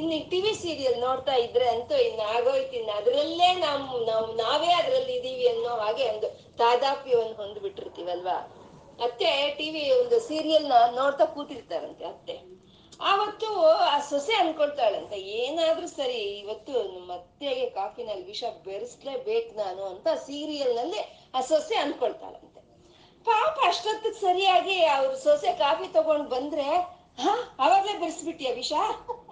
ಇನ್ನು 0.00 0.30
ಟಿವಿ 0.30 0.54
ಸೀರಿಯಲ್ 0.54 1.00
ನೋಡ್ತಾ 1.00 1.34
ಇದ್ರೆ 1.34 1.68
ಅಂತೂ 1.68 1.96
ಇನ್ನು 1.96 2.22
ಆಗೋಯ್ತು. 2.22 2.90
ಅದರಲ್ಲೇ 2.90 3.54
ನಾವು 3.54 4.04
ನಾವು, 4.04 4.26
ನಾವೇ 4.32 4.72
ಅದ್ರಲ್ಲಿ 4.72 5.14
ಇದೀವಿ 5.14 5.48
ಅನ್ನೋ 5.48 5.68
ಹಾಗೆ 5.68 6.08
ಒಂದು 6.08 6.56
ತಾದಾಪ್ಯವನ್ನು 6.56 7.34
ಹೊಂದ್ಬಿಟ್ಟಿರ್ತೀವಲ್ವಾ? 7.34 8.36
ಅತ್ತೆ, 9.04 9.54
ಟಿವಿ 9.58 9.90
ಒಂದು 9.90 10.20
ಸೀರಿಯಲ್ 10.20 10.66
ನೋಡ್ತಾ 10.96 11.24
ಕೂತಿರ್ತಾರಂತೆ 11.24 12.04
ಅತ್ತೆ. 12.04 12.55
ಆವತ್ತು 13.00 13.66
ಆ 13.66 14.00
ಸೊಸೆ 14.00 14.34
ಅನ್ಕೊಳ್ತಾಳಂತೆ 14.34 15.16
ಏನಾದ್ರೂ 15.16 15.86
ಸರಿ, 15.86 16.14
ಇವತ್ತು 16.14 17.06
ಮತ್ತೆ 17.06 17.70
ಕಾಫಿನಲ್ಲಿ 17.70 18.26
ವಿಷ 18.26 18.44
ಬೆರೆಸ್ಲೇಬೇಕು 18.64 19.56
ನಾನು 19.56 19.84
ಅಂತ 19.84 20.08
ಸೀರಿಯಲ್ನಲ್ಲಿ 20.08 21.30
ಆ 21.34 21.40
ಸೊಸೆ 21.40 21.76
ಅನ್ಕೊಳ್ತಾಳಂತೆ. 21.76 22.60
ಪಾಪ 23.24 23.58
ಅಷ್ಟೊತ್ತಿಗೆ 23.66 24.14
ಸರಿಯಾಗಿ 24.14 24.84
ಅವ್ರ 24.84 25.14
ಸೊಸೆ 25.14 25.52
ಕಾಫಿ 25.52 25.92
ತಗೊಂಡ್ 25.92 26.30
ಬಂದ್ರೆ, 26.30 26.96
ಹ, 27.22 27.28
ಅವಾಗ್ಲೇ 27.58 27.98
ಬೆರೆಸ್ಬಿಟ್ಟಿಯ 27.98 28.52
ವಿಷ? 28.52 28.72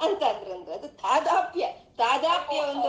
ಅಂತ 0.02 0.23
ಅಂದ್ರಂದ್ರೆ, 0.23 0.75
ಅದು 0.75 0.88
ತಾದಾಪ್ಯ 0.88 1.66
ತಾದಾಪ್ಯ 1.97 2.61
ಒಂದು 2.61 2.88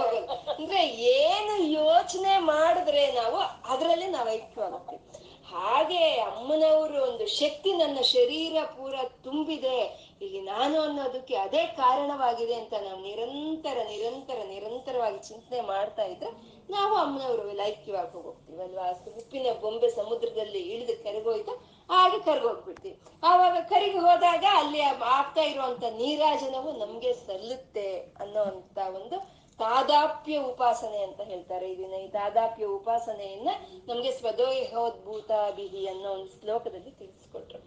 ಅಂದ್ರೆ 0.52 0.88
ಏನು 0.88 1.64
ಯೋಚನೆ 1.64 2.38
ಮಾಡಿದ್ರೆ 2.38 3.12
ನಾವು 3.12 3.38
ಅದರಲ್ಲಿ 3.70 4.08
ನಾವು 4.08 4.30
ಐಕ್ಯವಾಗುತ್ತೀವಿ 4.30 5.26
ಹಾಗೆ 5.52 6.20
ಅಮ್ಮನವರು 6.20 7.04
ಒಂದು 7.04 7.28
ಶಕ್ತಿ 7.28 7.74
ನನ್ನ 7.74 8.02
ಶರೀರ 8.02 8.64
ಪೂರ 8.64 8.96
ತುಂಬಿದೆ 9.24 10.05
ಇಲ್ಲಿ 10.22 10.42
ನಾನು 10.42 10.76
ಅನ್ನೋದಕ್ಕೆ 10.82 11.36
ಅದೇ 11.36 11.62
ಕಾರಣವಾಗಿದೆ 11.80 12.56
ಅಂತ 12.60 12.74
ನಾವು 12.86 13.00
ನಿರಂತರ 13.08 13.78
ನಿರಂತರ, 13.92 14.38
ನಿರಂತರವಾಗಿ 14.54 15.20
ಚಿಂತನೆ 15.28 15.62
ಮಾಡ್ತಾ 15.72 16.04
ಇದ್ರೆ 16.04 16.30
ನಾವು 16.70 16.94
ಅಮ್ಮನವರು 16.96 17.44
ಹೋಗ್ತೀವಿ 17.50 18.22
ಹೋಗ್ತೀವಲ್ವಾ 18.26 18.86
ಉಪ್ಪಿನ 19.22 19.48
ಬೊಂಬೆ 19.64 19.90
ಸಮುದ್ರದಲ್ಲಿ 20.00 20.62
ಇಳಿದು 20.74 20.96
ಕರಗೋಯ್ತು, 21.04 21.54
ಹಾಗೆ 21.94 22.20
ಕರ್ಗೋಗ್ಬಿಡ್ತೀವಿ. 22.28 22.98
ಆವಾಗ 23.30 23.58
ಕರಿಗೆ 23.74 24.02
ಹೋದಾಗ 24.08 24.46
ಅಲ್ಲಿ 24.62 24.82
ಆಗ್ತಾ 25.18 25.46
ಇರುವಂತ 25.52 25.84
ನೀರಾಜನವು 26.02 26.72
ನಮ್ಗೆ 26.84 27.14
ಸಲ್ಲುತ್ತೆ 27.28 27.90
ಅನ್ನೋ 28.24 28.44
ಅಂತ 28.54 28.78
ಒಂದು 29.00 29.18
ತಾದಾಪ್ಯ 29.60 30.38
ಉಪಾಸನೆ 30.52 30.98
ಅಂತ 31.04 31.22
ಹೇಳ್ತಾರೆ. 31.32 31.68
ಇದನ್ನ 31.74 31.98
ಈ 32.06 32.08
ತಾದಾಪ್ಯ 32.16 32.66
ಉಪಾಸನೆಯನ್ನ 32.78 33.50
ನಮ್ಗೆ 33.90 34.12
ಸ್ವದೋಹೋದ್ಭೂತ 34.20 35.32
ಬಿಹಿ 35.58 35.84
ಅನ್ನೋ 35.94 36.10
ಒಂದು 36.18 36.32
ಶ್ಲೋಕದಲ್ಲಿ 36.40 36.92
ತಿಳಿಸ್ಕೊಟ್ರು. 37.02 37.60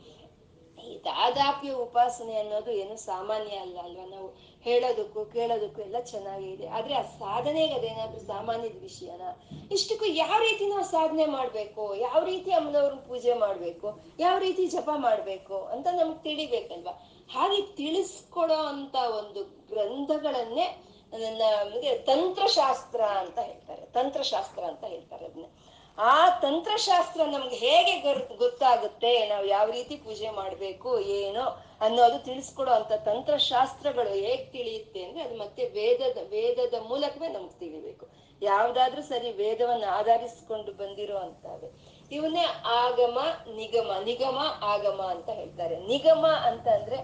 ಈ 0.90 1.70
ಉಪಾಸನೆ 1.70 2.38
ಅನ್ನೋದು 2.38 2.70
ಏನು 2.70 2.96
ಸಾಮಾನ್ಯ 2.96 3.56
ಅಲ್ಲ 3.56 3.78
ಅಲ್ವಾ? 3.82 4.04
ನಾವು 4.04 4.28
ಹೇಳೋದಕ್ಕೂ 4.62 5.24
ಕೇಳೋದಕ್ಕೂ 5.24 5.82
ಎಲ್ಲ 5.82 5.98
ಚೆನ್ನಾಗಿದೆ 6.00 6.66
ಆದ್ರೆ 6.66 6.94
ಆ 6.94 7.02
ಸಾಧನೆಗೆ 7.02 7.74
ಅದೇನಾದ್ರೂ 7.74 8.20
ಸಾಮಾನ್ಯದ 8.26 8.78
ವಿಷಯನ? 8.82 9.22
ಇಷ್ಟಕ್ಕೂ 9.72 10.04
ಯಾವ 10.04 10.38
ರೀತಿ 10.40 10.66
ನಾವು 10.66 10.84
ಸಾಧನೆ 10.84 11.26
ಮಾಡ್ಬೇಕು? 11.26 11.94
ಯಾವ 11.94 12.24
ರೀತಿ 12.24 12.50
ಅಮ್ಮನವ್ರನ್ನ 12.50 13.00
ಪೂಜೆ 13.00 13.34
ಮಾಡ್ಬೇಕು? 13.34 13.88
ಯಾವ 14.18 14.38
ರೀತಿ 14.38 14.66
ಜಪ 14.66 14.88
ಮಾಡ್ಬೇಕು 14.96 15.58
ಅಂತ 15.64 15.86
ನಮ್ಗೆ 15.86 16.22
ತಿಳಿಬೇಕಲ್ವಾ? 16.22 16.94
ಹಾಗೆ 17.32 17.62
ತಿಳಿಸ್ಕೊಡೋ 17.76 18.54
ಅಂತ 18.54 18.94
ಒಂದು 18.94 19.42
ಗ್ರಂಥಗಳನ್ನೇ 19.44 20.84
ನಮಗೆ 21.12 21.98
ತಂತ್ರಶಾಸ್ತ್ರ 21.98 23.00
ಅಂತ 23.00 23.38
ಹೇಳ್ತಾರೆ. 23.38 23.86
ತಂತ್ರಶಾಸ್ತ್ರ 23.86 24.64
ಅಂತ 24.64 24.84
ಹೇಳ್ತಾರೆ 24.84 25.26
ಅದನ್ನ 25.26 25.46
ಆ 25.98 26.38
ತಂತ್ರಶಾಸ್ತ್ರ 26.40 27.20
ನಮ್ಗೆ 27.24 27.56
ಹೇಗೆ 27.56 28.14
ಗೊತ್ತಾಗುತ್ತೆ, 28.36 29.28
ನಾವು 29.28 29.46
ಯಾವ 29.46 29.70
ರೀತಿ 29.70 29.96
ಪೂಜೆ 29.96 30.30
ಮಾಡ್ಬೇಕು, 30.30 31.00
ಏನು 31.00 31.44
ಅನ್ನೋದು 31.80 32.18
ತಿಳಿಸ್ಕೊಡೋ 32.18 32.70
ಅಂತ 32.70 32.92
ತಂತ್ರಶಾಸ್ತ್ರಗಳು 32.92 34.08
ಹೇಗ್ 34.08 34.52
ತಿಳಿಯುತ್ತೆ 34.52 35.04
ಅಂದ್ರೆ 35.04 35.22
ಅದು 35.24 35.36
ಮತ್ತೆ 35.36 35.64
ವೇದದ 35.68 36.18
ವೇದದ 36.30 36.74
ಮೂಲಕವೇ 36.88 37.28
ನಮ್ಗೆ 37.28 37.58
ತಿಳಿಬೇಕು. 37.58 38.06
ಯಾವ್ದಾದ್ರೂ 38.42 39.02
ಸರಿ 39.02 39.32
ವೇದವನ್ನ 39.32 39.84
ಆಧರಿಸ್ಕೊಂಡು 39.90 40.72
ಬಂದಿರೋ 40.72 41.16
ಅಂತವೆ 41.16 41.98
ಇವನ್ನೇ 42.12 42.44
ಆಗಮ, 42.64 43.18
ನಿಗಮ 43.56 43.90
ನಿಗಮ, 44.04 44.38
ಆಗಮ 44.62 45.00
ಅಂತ 45.10 45.28
ಹೇಳ್ತಾರೆ. 45.30 45.76
ನಿಗಮ 45.86 46.26
ಅಂತ 46.26 46.68
ಅಂದ್ರೆ 46.68 46.98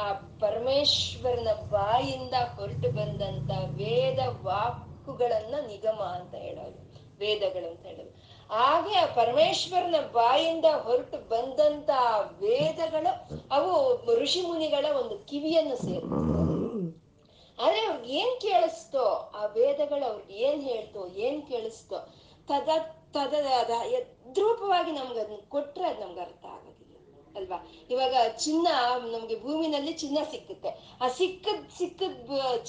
ಆ 0.00 0.12
ಪರಮೇಶ್ವರನ 0.12 1.52
ಬಾಯಿಂದ 1.70 2.34
ಹೊರಟು 2.34 2.90
ಬಂದಂತ 2.90 3.50
ವೇದ 3.50 4.18
ವಾಕುಗಳನ್ನ 4.42 5.54
ನಿಗಮ 5.66 6.00
ಅಂತ 6.02 6.34
ಹೇಳೋದು. 6.34 6.78
ವೇದಗಳು 7.18 7.66
ಅಂತ 7.70 7.86
ಹೇಳೋದು. 7.86 8.12
ಹಾಗೆ 8.52 8.94
ಆ 9.02 9.06
ಪರಮೇಶ್ವರನ 9.18 9.98
ಬಾಯಿಂದ 10.16 10.66
ಹೊರಟು 10.84 11.18
ಬಂದಂತ 11.30 11.90
ವೇದಗಳು, 12.42 13.12
ಅವು 13.56 13.70
ಋಷಿ 14.20 14.42
ಮುನಿಗಳ 14.48 14.86
ಒಂದು 15.00 15.14
ಕಿವಿಯನ್ನು 15.30 15.76
ಸೇರ್ತವೆ 15.84 16.30
ಆದ್ರೆ 17.58 17.80
ಅವ್ರಿಗೆ 17.86 18.12
ಏನ್ 18.20 18.34
ಕೇಳಿಸ್ತೋ? 18.40 19.04
ಆ 19.38 19.42
ವೇದಗಳು 19.56 20.04
ಅವ್ರಿಗೆ 20.10 20.34
ಏನ್ 20.48 20.62
ಹೇಳ್ತೋ, 20.62 21.00
ಏನ್ 21.26 21.40
ಕೇಳಿಸ್ತೋ? 21.50 21.98
ತದ 22.48 22.68
ತದ 23.14 23.34
ಯದ್ರೂಪವಾಗಿ 23.94 24.92
ನಮ್ಗೆ 24.92 25.20
ಅದನ್ನ 25.20 25.42
ಕೊಟ್ರೆ 25.48 25.84
ಅದು 25.90 26.00
ನಮ್ಗೆ 26.04 26.20
ಅರ್ಥ 26.20 26.44
ಆಗೋದಿಲ್ಲ, 26.54 26.94
ಅಲ್ವಾ? 27.38 27.58
ಇವಾಗ 27.90 28.14
ಚಿನ್ನ, 28.44 28.66
ನಮ್ಗೆ 29.14 29.36
ಭೂಮಿನಲ್ಲಿ 29.42 29.92
ಚಿನ್ನ 30.02 30.18
ಸಿಕ್ಕುತ್ತೆ. 30.32 30.70
ಆ 31.00 31.08
ಸಿಕ್ಕದ್ 31.18 31.66
ಸಿಕ್ಕದ್ 31.78 32.20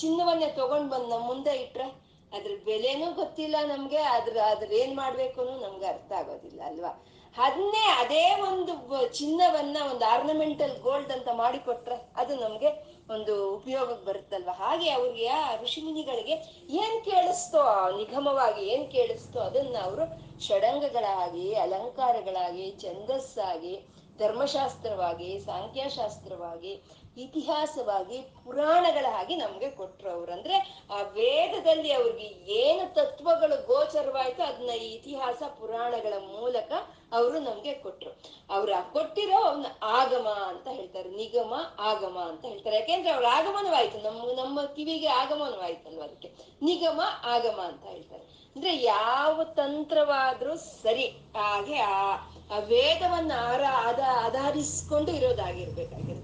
ಚಿನ್ನವನ್ನೇ 0.01 0.49
ತಗೊಂಡ್ 0.61 0.89
ಬಂದ್ 0.93 1.09
ನಮ್ 1.13 1.25
ಮುಂದೆ 1.31 1.55
ಇಟ್ರೆ 1.63 1.87
ಅದ್ರ 2.33 2.51
ಬೆಲೆನೂ 2.65 3.11
ಗೊತ್ತಿಲ್ಲ 3.13 3.55
ನಮ್ಗೆ, 3.65 3.97
ಅದ್ರ 3.97 4.37
ಅದ್ರ 4.51 4.71
ಏನ್ 4.73 4.95
ಮಾಡ್ಬೇಕು 4.97 5.43
ನಮ್ಗೆ 5.61 5.85
ಅರ್ಥ 5.85 6.11
ಆಗೋದಿಲ್ಲ 6.11 6.61
ಅಲ್ವಾ? 6.65 7.05
ಅದನ್ನೇ 7.37 7.85
ಅದೇ 7.91 8.41
ಒಂದು 8.41 8.73
ಚಿನ್ನವನ್ನ 9.13 9.77
ಒಂದು 9.91 10.05
ಆರ್ನಮೆಂಟಲ್ 10.05 10.81
ಗೋಲ್ಡ್ 10.81 11.11
ಅಂತ 11.11 11.29
ಮಾಡಿಕೊಟ್ರೆ 11.33 12.11
ಅದು 12.15 12.35
ನಮ್ಗೆ 12.35 12.69
ಒಂದು 13.13 13.33
ಉಪಯೋಗಕ್ಕೆ 13.55 14.05
ಬರುತ್ತಲ್ವ? 14.05 14.49
ಹಾಗೆ 14.49 14.89
ಅವ್ರಿಗೆ 14.89 15.27
ಆ 15.27 15.55
ಋಷಿಮುನಿಗಳಿಗೆ 15.55 16.35
ಏನ್ 16.69 17.05
ಕೇಳಿಸ್ತೋ 17.05 17.63
ನಿಗಮವಾಗಿ 17.97 18.65
ಏನ್ 18.65 18.91
ಕೇಳಿಸ್ತೋ, 18.91 19.39
ಅದನ್ನ 19.39 19.77
ಅವರು 19.83 20.05
ಷಡಂಗಗಳಾಗಿ, 20.47 21.53
ಅಲಂಕಾರಗಳಾಗಿ, 21.55 22.75
ಛಂದಸ್ಸಾಗಿ, 22.81 23.75
ಧರ್ಮಶಾಸ್ತ್ರವಾಗಿ, 24.17 25.39
ಸಾಂಖ್ಯಶಾಸ್ತ್ರವಾಗಿ 25.39 26.73
ಇತಿಹಾಸವಾಗಿ 27.17 28.17
ಪುರಾಣಗಳ 28.21 29.05
ಹಾಗೆ 29.09 29.35
ನಮ್ಗೆ 29.35 29.69
ಕೊಟ್ರು 29.69 30.09
ಅವ್ರು. 30.09 30.31
ಅಂದ್ರೆ 30.31 30.85
ಆ 30.91 31.01
ವೇದದಲ್ಲಿ 31.01 31.91
ಅವ್ರಿಗೆ 31.91 32.27
ಏನು 32.53 32.93
ತತ್ವಗಳು 32.93 33.67
ಗೋಚರವಾಯ್ತು 33.67 34.43
ಅದನ್ನ 34.43 34.69
ಈ 34.69 34.93
ಇತಿಹಾಸ 34.93 35.43
ಪುರಾಣಗಳ 35.59 36.13
ಮೂಲಕ 36.19 36.71
ಅವರು 37.13 37.39
ನಮ್ಗೆ 37.39 37.73
ಕೊಟ್ರು. 37.73 38.11
ಅವ್ರ 38.49 38.69
ಕೊಟ್ಟಿರೋ 38.93 39.39
ಅವ್ನ 39.43 39.65
ಆಗಮ 39.83 40.27
ಅಂತ 40.27 40.67
ಹೇಳ್ತಾರೆ, 40.67 41.09
ನಿಗಮ 41.09 41.53
ಆಗಮ 41.79 42.19
ಅಂತ 42.19 42.45
ಹೇಳ್ತಾರೆ. 42.45 42.75
ಯಾಕೆಂದ್ರೆ 42.75 43.11
ಅವ್ರ 43.11 43.25
ಆಗಮನವಾಯ್ತು, 43.31 43.97
ನಮ್ಮ 43.97 44.43
ನಮ್ಮ 44.43 44.65
ಕಿವಿಗೆ 44.65 45.07
ಆಗಮನವಾಯ್ತಲ್ವ 45.07 46.01
ಅದಕ್ಕೆ? 46.01 46.31
ನಿಗಮ 46.61 47.01
ಆಗಮ 47.25 47.59
ಅಂತ 47.61 47.85
ಹೇಳ್ತಾರೆ. 47.85 48.23
ಅಂದ್ರೆ 48.55 48.77
ಯಾವ 48.77 49.43
ತಂತ್ರವಾದ್ರೂ 49.43 50.55
ಸರಿ, 50.55 51.05
ಹಾಗೆ 51.37 51.79
ಆ 51.79 52.59
ವೇದವನ್ನ 52.59 53.31
ಆರ 53.37 53.61
ಅದ 53.61 53.99
ಆಧರಿಸ್ಕೊಂಡು 54.09 55.11
ಇರೋದಾಗಿರ್ಬೇಕಾಗಿರುತ್ತೆ. 55.11 56.22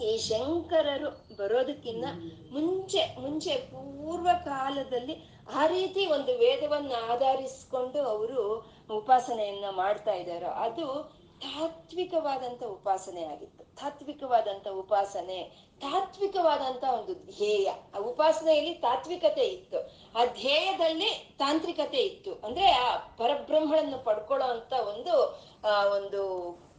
ಈ 0.00 0.18
ಶಂಕರರು 0.18 1.36
ಬರೋದಕ್ಕಿನ್ನ 1.36 2.04
ಮುಂಚೆ 2.52 3.20
ಮುಂಚೆ 3.20 3.50
ಪೂರ್ವ 3.50 4.28
ಕಾಲದಲ್ಲಿ 4.44 5.38
ಆ 5.54 5.66
ರೀತಿ 5.66 6.06
ಒಂದು 6.06 6.38
ವೇದವನ್ನ 6.38 6.92
ಆಧರಿಸಿಕೊಂಡು 7.10 8.02
ಅವರು 8.02 8.70
ಉಪಾಸನೆಯನ್ನ 8.96 9.64
ಮಾಡ್ತಾ 9.70 10.12
ಇದ್ದಾರೋ. 10.12 10.46
ಅದು 10.46 11.18
ತಾತ್ವಿಕವಾದಂತ 11.40 12.64
ಉಪಾಸನೆ 12.64 13.24
ಆಗಿತ್ತು. 13.24 13.64
ತಾತ್ವಿಕವಾದಂತ 13.76 14.68
ಉಪಾಸನೆ, 14.68 15.42
ತಾತ್ವಿಕವಾದಂತ 15.80 16.84
ಒಂದು 16.84 17.14
ಧ್ಯೇಯ. 17.14 17.70
ಆ 17.94 17.98
ಉಪಾಸನೆಯಲ್ಲಿ 17.98 18.74
ತಾತ್ವಿಕತೆ 18.74 19.42
ಇತ್ತು. 19.42 19.78
ಆ 20.18 20.24
ಧ್ಯೇಯದಲ್ಲಿ 20.24 21.34
ತಾಂತ್ರಿಕತೆ 21.38 21.98
ಇತ್ತು. 21.98 22.34
ಅಂದ್ರೆ 22.34 22.70
ಆ 22.70 22.96
ಪರಬ್ರಹ್ಮಣನ್ನು 22.96 24.04
ಪಡ್ಕೊಳ್ಳೋ 24.04 24.46
ಅಂತ 24.46 24.72
ಒಂದು, 24.72 25.42
ಆ 25.64 25.84
ಒಂದು 25.84 26.22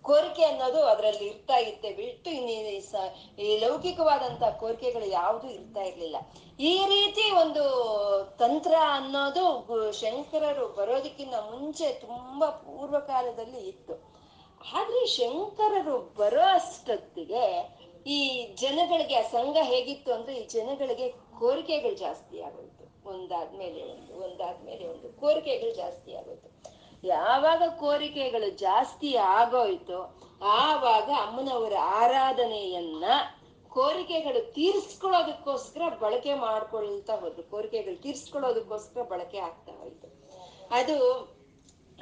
ಕೋರಿಕೆ 0.02 0.44
ಅನ್ನೋದು 0.44 0.84
ಅದರಲ್ಲಿ 0.84 1.26
ಇರ್ತಾ 1.26 1.58
ಇತ್ತೆ. 1.58 1.90
ಬಿಟ್ಟು 1.94 2.30
ಈ 3.42 3.58
ಲೌಕಿಕವಾದಂತ 3.60 4.44
ಕೋರಿಕೆಗಳು 4.60 5.06
ಯಾವುದು 5.06 5.50
ಇರ್ತಾ 5.50 5.82
ಇರ್ಲಿಲ್ಲ. 5.82 6.18
ಈ 6.60 6.86
ರೀತಿ 6.86 7.32
ಒಂದು 7.32 7.64
ತಂತ್ರ 8.40 8.74
ಅನ್ನೋದು 8.88 9.46
ಶಂಕರರು 9.92 10.68
ಬರೋದಕ್ಕಿಂತ 10.68 11.34
ಮುಂಚೆ 11.34 11.94
ತುಂಬಾ 11.94 12.50
ಪೂರ್ವಕಾಲದಲ್ಲಿ 12.50 13.68
ಇತ್ತು. 13.68 13.96
ಆದ್ರೆ 14.74 15.06
ಶಂಕರರು 15.06 16.14
ಬರೋ 16.18 16.42
ಅಷ್ಟೊತ್ತಿಗೆ 16.42 17.44
ಈ 18.08 18.20
ಜನಗಳಿಗೆ, 18.56 19.16
ಆ 19.16 19.28
ಸಂಘ 19.28 19.58
ಹೇಗಿತ್ತು 19.62 20.14
ಅಂದ್ರೆ 20.14 20.36
ಈ 20.36 20.48
ಜನಗಳಿಗೆ 20.48 21.10
ಕೋರಿಕೆಗಳು 21.40 21.96
ಜಾಸ್ತಿ 21.96 22.42
ಆಗೋಯ್ತು. 22.42 23.10
ಒಂದಾದ್ಮೇಲೆ 23.10 23.82
ಒಂದು 23.84 24.14
ಒಂದಾದ್ಮೇಲೆ 24.24 24.88
ಒಂದು 24.88 25.20
ಕೋರಿಕೆಗಳು 25.20 25.76
ಜಾಸ್ತಿ 25.76 26.16
ಆಗೋಯ್ತು. 26.16 26.49
ಯಾವಾಗ 27.04 27.64
ಕೋರಿಕೆಗಳು 27.80 28.50
ಜಾಸ್ತಿ 28.50 29.16
ಆಗೋಯ್ತು. 29.16 30.20
ಆವಾಗ 30.42 31.10
ಅಮ್ಮನವರ 31.28 31.74
ಆರಾಧನೆಯನ್ನ 31.82 33.04
ಕೋರಿಕೆಗಳು 33.70 34.54
ತೀರ್ಸ್ಕೊಳ್ಳೋದಕ್ಕೋಸ್ಕರ 34.54 35.82
ಬಳಕೆ 36.00 36.34
ಮಾಡ್ಕೊಳ್ತಾ 36.34 37.16
ಹೋದ್ರು. 37.16 37.44
ಕೋರಿಕೆಗಳು 37.44 38.02
ತೀರ್ಸ್ಕೊಳ್ಳೋದಕ್ಕೋಸ್ಕರ 38.02 39.02
ಬಳಕೆ 39.02 39.38
ಆಗ್ತಾ 39.38 39.72
ಹೋಯ್ತು. 39.72 40.30
ಅದು 40.72 41.30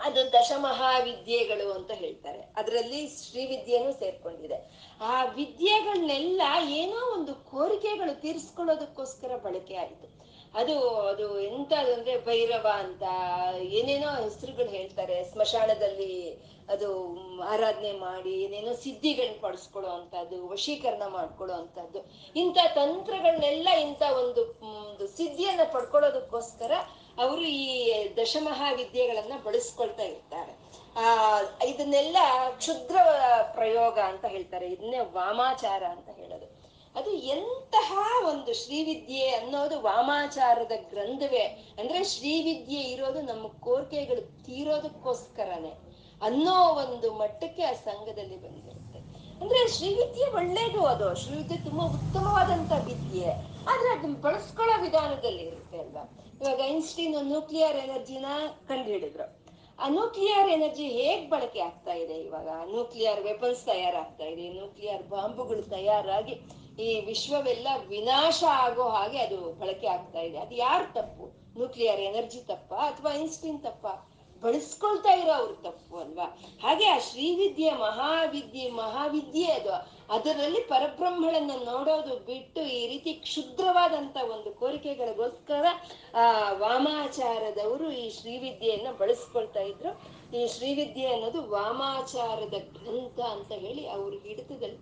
ಅದು 0.03 0.33
ದಶಮಹಾವಿದ್ಯೆಗಳು 0.33 1.73
ಅಂತ 1.73 1.91
ಹೇಳ್ತಾರೆ. 1.91 2.41
ಅದರಲ್ಲಿ 2.41 3.07
ಶ್ರೀವಿದ್ಯೆನೂ 3.07 3.91
ಸೇರ್ಕೊಂಡಿದೆ. 3.91 4.89
ಆ 5.01 5.25
ವಿದ್ಯೆಗಳನ್ನೆಲ್ಲ 5.25 6.41
ಏನೋ 6.69 7.13
ಒಂದು 7.13 7.35
ಕೋರಿಕೆಗಳು 7.35 8.21
ತೀರ್ಸ್ಕೊಳ್ಳೋದಕ್ಕೋಸ್ಕರ 8.21 9.35
ಬಳಕೆ 9.35 9.75
ಆಯಿತು. 9.75 10.16
ಅದು 10.57 10.99
ಅದು 10.99 11.39
ಎಂತ 11.39 11.73
ಅಂದ್ರೆ 11.73 12.25
ಭೈರವ 12.25 12.67
ಅಂತ, 12.73 13.03
ಏನೇನೋ 13.61 14.09
ಹೆಸರುಗಳು 14.09 14.65
ಹೇಳ್ತಾರೆ, 14.65 15.23
ಸ್ಮಶಾನದಲ್ಲಿ 15.23 16.33
ಅದು 16.69 17.17
ಆರಾಧನೆ 17.41 17.91
ಮಾಡಿ, 17.91 18.31
ಏನೇನೋ 18.41 18.73
ಸಿದ್ಧಿಗಳನ್ನ 18.73 19.35
ಪಡಿಸ್ಕೊಳ್ಳೋ 19.41 19.91
ಅಂತದ್ದು 19.91 20.47
ವಶೀಕರಣ 20.47 21.03
ಮಾಡ್ಕೊಳ್ಳೋ 21.07 21.55
ಅಂತದ್ದು 21.55 21.99
ಇಂಥ 22.35 22.57
ತಂತ್ರಗಳನ್ನೆಲ್ಲ 22.75 23.69
ಇಂಥ 23.69 24.01
ಒಂದು 24.01 24.41
ಒಂದು 24.85 25.07
ಸಿದ್ಧಿಯನ್ನ 25.07 25.59
ಪಡ್ಕೊಳ್ಳೋದಕ್ಕೋಸ್ಕರ 25.71 26.71
ಅವರು 27.17 27.41
ಈ 27.41 27.91
ದಶಮಹಾವಿದ್ಯೆಗಳನ್ನ 28.17 29.33
ಬಳಸ್ಕೊಳ್ತಾ 29.43 30.03
ಇರ್ತಾರೆ. 30.03 30.53
ಆ, 30.95 31.39
ಇದನ್ನೆಲ್ಲ 31.65 32.17
ಕ್ಷುದ್ರ 32.57 32.95
ಪ್ರಯೋಗ 33.53 33.99
ಅಂತ 33.99 34.25
ಹೇಳ್ತಾರೆ, 34.25 34.67
ಇದನ್ನೇ 34.67 34.99
ವಾಮಾಚಾರ 34.99 35.83
ಅಂತ 35.83 36.09
ಹೇಳೋದು. 36.09 36.46
ಅದು 36.97 37.11
ಎಂತಹ 37.11 37.97
ಒಂದು 38.27 38.53
ಶ್ರೀವಿದ್ಯೆ 38.53 39.27
ಅನ್ನೋದು 39.29 39.81
ವಾಮಾಚಾರದ 39.81 40.71
ಗ್ರಂಥವೇ. 40.89 41.41
ಅಂದ್ರೆ 41.79 42.03
ಶ್ರೀವಿದ್ಯೆ 42.03 42.81
ಇರೋದು 42.81 43.21
ನಮ್ಮ 43.21 43.47
ಕೋರಿಕೆಗಳು 43.47 44.45
ತೀರೋದಕ್ಕೋಸ್ಕರನೇ 44.45 45.73
ಅನ್ನೋ 46.21 46.73
ಒಂದು 46.73 47.13
ಮಟ್ಟಕ್ಕೆ 47.13 47.63
ಆ 47.63 47.73
ಸಂಘದಲ್ಲಿ 47.73 48.37
ಬಂದಿರುತ್ತೆ. 48.37 48.99
ಅಂದ್ರೆ 49.41 49.67
ಶ್ರೀವಿದ್ಯೆ 49.67 50.25
ಒಳ್ಳೇದು 50.25 50.85
ಅದು. 50.85 51.15
ಶ್ರೀವಿದ್ಯೆ 51.15 51.57
ತುಂಬಾ 51.57 51.85
ಉತ್ತಮವಾದಂತ 51.85 52.71
ವಿದ್ಯೆ. 52.85 53.29
ಆದ್ರೆ 53.67 53.99
ಅದನ್ನ 53.99 54.15
ಬಳಸ್ಕೊಳ್ಳೋ 54.21 54.81
ವಿಧಾನದಲ್ಲಿ 54.81 55.43
ಇರುತ್ತೆ 55.43 55.77
ಅಲ್ವಾ? 55.77 56.23
ಇವಾಗ 56.41 56.61
ಐನ್ಸ್ಟೀನ್ 56.65 57.25
ನ್ಯೂಕ್ಲಿಯರ್ 57.25 57.77
ಎನರ್ಜಿನ 57.77 58.25
ಕಂಡು 58.67 58.83
ಹಿಡಿದ್ರು 58.83 59.47
ಆ 59.79 59.87
ನ್ಯೂಕ್ಲಿಯರ್ 59.87 60.49
ಎನರ್ಜಿ 60.49 60.87
ಹೇಗ್ 60.87 61.29
ಬಳಕೆ 61.29 61.59
ಆಗ್ತಾ 61.59 61.93
ಇದೆ 61.93 62.13
ಇವಾಗ? 62.13 62.47
ನ್ಯೂಕ್ಲಿಯರ್ 62.71 63.23
ವೆಪನ್ಸ್ 63.23 63.65
ತಯಾರಾಗ್ತಾ 63.65 64.23
ಇದೆ. 64.23 64.49
ನ್ಯೂಕ್ಲಿಯರ್ 64.49 65.07
ಬಾಂಬುಗಳು 65.07 65.63
ತಯಾರಾಗಿ 65.63 66.35
ಈ 66.79 66.99
ವಿಶ್ವವೆಲ್ಲ 66.99 67.67
ವಿನಾಶ 67.87 68.43
ಆಗೋ 68.49 68.83
ಹಾಗೆ 68.83 69.17
ಅದು 69.17 69.53
ಬಳಕೆ 69.53 69.87
ಆಗ್ತಾ 69.87 70.19
ಇದೆ. 70.19 70.37
ಅದು 70.37 70.55
ಯಾರು 70.55 70.93
ತಪ್ಪು? 70.93 71.25
ನ್ಯೂಕ್ಲಿಯರ್ 71.57 71.99
ಎನರ್ಜಿ 71.99 72.41
ತಪ್ಪ 72.41 72.73
ಅಥವಾ 72.73 73.13
ಐನ್ಸ್ಟೀನ್ 73.13 73.63
ತಪ್ಪ? 73.63 73.87
ಬಳಸ್ಕೊಳ್ತಾ 74.43 75.09
ಇರೋ 75.09 75.31
ಅವ್ರ 75.31 75.51
ತಪ್ಪು 75.51 75.97
ಅಲ್ವಾ? 75.97 76.25
ಹಾಗೆ 76.61 76.85
ಆ 76.85 76.99
ಶ್ರೀವಿದ್ಯೆ, 76.99 77.71
ಮಹಾವಿದ್ಯೆ 77.71 78.69
ಮಹಾವಿದ್ಯೆ 78.69 79.51
ಅದು, 79.51 79.69
ಅದರಲ್ಲಿ 80.09 80.59
ಪರಬ್ರಹ್ಮಳನ್ನ 80.59 81.51
ನೋಡೋದು 81.65 82.15
ಬಿಟ್ಟು 82.17 82.61
ಈ 82.61 82.87
ರೀತಿ 82.87 83.13
ಕ್ಷುದ್ರವಾದಂತ 83.13 84.17
ಒಂದು 84.21 84.51
ಕೋರಿಕೆಗಳಿಗೋಸ್ಕರ 84.51 85.65
ಆ 86.13 86.51
ವಾಮಾಚಾರದವರು 86.51 87.91
ಈ 87.91 88.09
ಶ್ರೀವಿದ್ಯೆಯನ್ನ 88.09 88.87
ಬಳಸ್ಕೊಳ್ತಾ 88.97 89.59
ಇದ್ರು. 89.59 89.93
ಈ 90.37 90.47
ಶ್ರೀವಿದ್ಯೆ 90.47 91.13
ಅನ್ನೋದು 91.13 91.41
ವಾಮಾಚಾರದ 91.41 92.53
ಗ್ರಂಥ 92.53 93.19
ಅಂತ 93.19 93.51
ಹೇಳಿ 93.51 93.87
ಅವ್ರ 93.87 94.13
ಹಿಡಿತದಲ್ಲಿ 94.13 94.79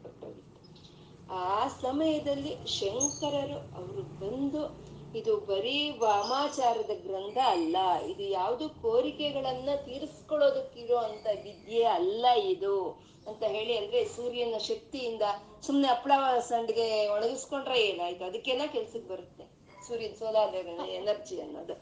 ಆ 1.30 1.68
ಸಮಯದಲ್ಲಿ 1.68 2.68
ಶಂಕರರು 2.68 3.58
ಅವರು 3.78 4.02
ಬಂದು, 4.02 4.86
ಇದು 5.16 5.38
ಬರೀ 5.38 5.90
ವಾಮಾಚಾರದ 5.90 6.92
ಗ್ರಂಥ 7.08 7.38
ಅಲ್ಲ, 7.46 7.78
ಇದು 8.06 8.24
ಯಾವುದು 8.24 8.70
ಕೋರಿಕೆಗಳನ್ನ 8.70 9.70
ತೀರಿಸ್ಕೊಳ್ಳೋದಕ್ಕಿರೋ 9.86 10.98
ಅಂತ 10.98 11.28
ವಿದ್ಯೆ 11.44 11.84
ಅಲ್ಲ 11.84 12.26
ಇದು 12.36 13.06
ಅಂತ 13.28 13.44
ಹೇಳಿ 13.44 13.78
ಅಂದ್ರೆ 13.78 14.06
ಸೂರ್ಯನ 14.06 14.58
ಶಕ್ತಿಯಿಂದ 14.58 15.22
ಸುಮ್ಮನೆ 15.62 15.88
ಹಪ್ಪಳ 15.88 16.40
ಸಂಡ್ಗೆ 16.40 17.08
ಒಣಗಿಸ್ಕೊಂಡ್ರೆ 17.08 17.80
ಏನಾಯ್ತು? 17.82 18.26
ಅದಕ್ಕೆಲ್ಲ 18.26 18.62
ಕೆಲ್ಸಕ್ಕೆ 18.72 19.10
ಬರುತ್ತೆ. 19.10 19.44
ಸೂರ್ಯನ 19.88 20.14
ಸೋಲಾರ್ 20.14 20.56
ಎನರ್ಜಿ 20.88 21.42
ಅನ್ನೋದು. 21.42 21.74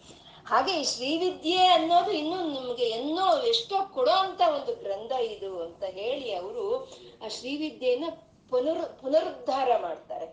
ಹಾಗೆ 0.46 0.84
ಶ್ರೀವಿದ್ಯೆ 0.84 1.68
ಅನ್ನೋದು 1.68 2.12
ಇನ್ನೂ 2.12 2.48
ನಿಮ್ಗೆ 2.48 2.84
ಎನ್ನೋ 2.84 3.44
ಎಷ್ಟೋ 3.44 3.76
ಕೊಡೋ 3.94 4.12
ಅಂತ 4.12 4.42
ಒಂದು 4.48 4.76
ಗ್ರಂಥ 4.76 5.12
ಇದು 5.12 5.64
ಅಂತ 5.64 5.84
ಹೇಳಿ 5.84 6.34
ಅವರು 6.34 6.92
ಆ 7.26 7.28
ಶ್ರೀವಿದ್ಯೆಯನ್ನ 7.28 8.04
ಪುನರ್ 8.53 9.01
ಪುನರುದ್ಧಾರ 9.01 9.69
ಮಾಡ್ತಾರೆ. 9.81 10.25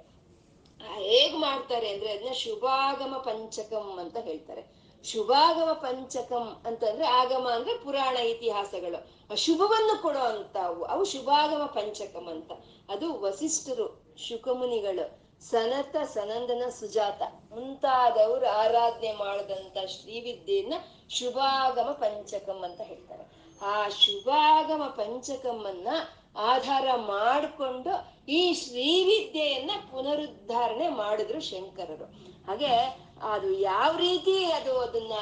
ಹೇಗ್ 0.95 1.37
ಮಾಡ್ತಾರೆ 1.37 1.93
ಅಂದ್ರೆ 1.93 2.13
ಅದನ್ನ 2.13 2.33
ಶುಭಾಗಮ 2.33 3.17
ಪಂಚಕಂ 3.17 3.99
ಅಂತ 4.01 4.17
ಹೇಳ್ತಾರೆ. 4.17 4.65
ಶುಭಾಗಮ 5.05 5.73
ಪಂಚಕಂ 5.73 6.63
ಅಂತಂದ್ರೆ 6.67 7.07
ಆಗಮ 7.07 7.49
ಅಂದ್ರೆ 7.55 7.79
ಪುರಾಣ 7.79 8.17
ಇತಿಹಾಸಗಳು. 8.17 9.37
ಶುಭವನ್ನು 9.37 10.03
ಕೊಡೋ 10.03 10.19
ಅಂತವು 10.19 10.85
ಅವು 10.85 11.05
ಶುಭಾಗಮ 11.05 11.67
ಪಂಚಕಂ 11.67 12.27
ಅಂತ. 12.27 12.53
ಅದು 12.89 13.21
ವಸಿಷ್ಠರು, 13.21 14.17
ಶುಕಮುನಿಗಳು, 14.29 15.05
ಸನತ 15.45 15.97
ಸನಂದನ 15.97 16.69
ಸುಜಾತ 16.69 17.23
ಮುಂತಾದವರು 17.51 18.49
ಆರಾಧನೆ 18.49 19.13
ಮಾಡದಂತ 19.13 19.79
ಶ್ರೀವಿದ್ಯೆಯನ್ನ 19.87 20.75
ಶುಭಾಗಮ 21.11 21.91
ಪಂಚಕಂ 21.91 22.61
ಅಂತ 22.63 22.81
ಹೇಳ್ತಾರೆ. 22.81 23.25
ಆ 23.63 23.89
ಶುಭಾಗಮ 23.89 24.87
ಪಂಚಕಮ್ಮನ್ನ 24.87 25.89
ಆಧಾರ 26.37 26.97
ಮಾಡಿಕೊಂಡು 26.97 28.21
ಈ 28.29 28.55
ಶ್ರೀವಿದ್ಯೆಯನ್ನ 28.55 29.71
ಪುನರುದ್ಧಾರಣೆ 29.91 30.89
ಮಾಡಿದ್ರು 30.89 31.41
ಶಂಕರರು. 31.41 32.17
ಹಾಗೆ 32.47 33.01
ಅದು 33.23 33.53
ಯಾವ 33.53 33.97
ರೀತಿ 33.97 34.45
ಅದು 34.45 34.79
ಅದನ್ನ 34.79 35.13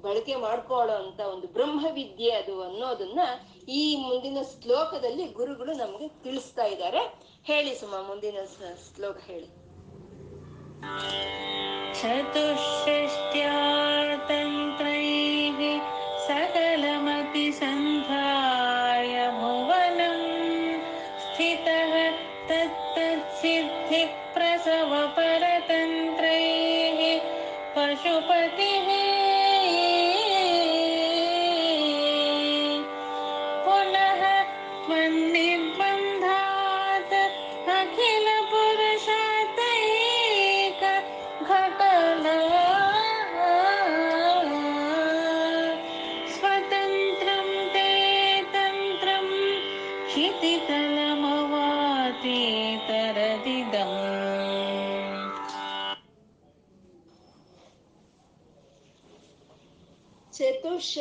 ಬಳಕೆ 0.00 0.36
ಮಾಡ್ಕೊಳ್ಳೋ 0.36 0.94
ಅಂತ 0.94 1.20
ಒಂದು 1.20 1.46
ಬ್ರಹ್ಮ 1.46 1.86
ವಿದ್ಯೆ 1.92 2.30
ಅದು 2.30 2.62
ಅನ್ನೋದನ್ನ 2.62 3.20
ಈ 3.68 3.96
ಮುಂದಿನ 3.96 4.38
ಶ್ಲೋಕದಲ್ಲಿ 4.62 5.26
ಗುರುಗಳು 5.26 5.72
ನಮ್ಗೆ 5.72 6.08
ತಿಳಿಸ್ತಾ 6.08 6.64
ಇದ್ದಾರೆ. 6.64 7.30
ಹೇಳಿ 7.44 7.74
ಸುಮ, 7.74 7.94
ಮುಂದಿನ 8.08 8.36
ಶ್ಲೋಕ 8.94 9.16
ಹೇಳಿ. 9.26 9.48
ಚತುಷ್ಟ್ಯಾರ್ಥ 12.00 14.30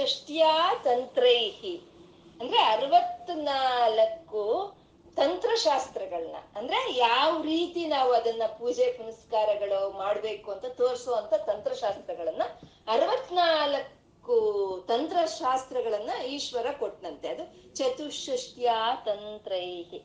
ಚತುಷ್ಷಷ್ಟ್ಯ 0.05 0.45
ತಂತ್ರೈಹಿ. 0.83 1.81
ಅಂದ್ರೆ 2.41 2.63
ಅರವತ್ನಾಲ್ಕು 2.63 4.73
ತಂತ್ರಶಾಸ್ತ್ರಗಳನ್ನ 5.15 6.35
ಅಂದ್ರೆ 6.55 6.97
ಯಾವ 6.97 7.41
ರೀತಿ 7.41 7.87
ನಾವು 7.87 8.13
ಅದನ್ನ 8.13 8.41
ಪೂಜೆ 8.59 8.91
ಪುನಸ್ಕಾರಗಳು 8.91 9.91
ಮಾಡ್ಬೇಕು 9.91 10.51
ಅಂತ 10.51 10.65
ತೋರಿಸುವಂತ 10.65 11.33
ತಂತ್ರಶಾಸ್ತ್ರಗಳನ್ನ 11.33 12.41
ಅರವತ್ನಾಲ್ಕು 12.87 14.85
ತಂತ್ರಶಾಸ್ತ್ರಗಳನ್ನ 14.87 16.23
ಈಶ್ವರ 16.23 16.65
ಕೊಟ್ಟನಂತೆ 16.79 17.27
ಅದು 17.27 17.75
ಚತುಷ್ಷಷ್ಟ್ಯ 17.75 18.71
ತಂತ್ರೈಹಿ. 19.05 20.03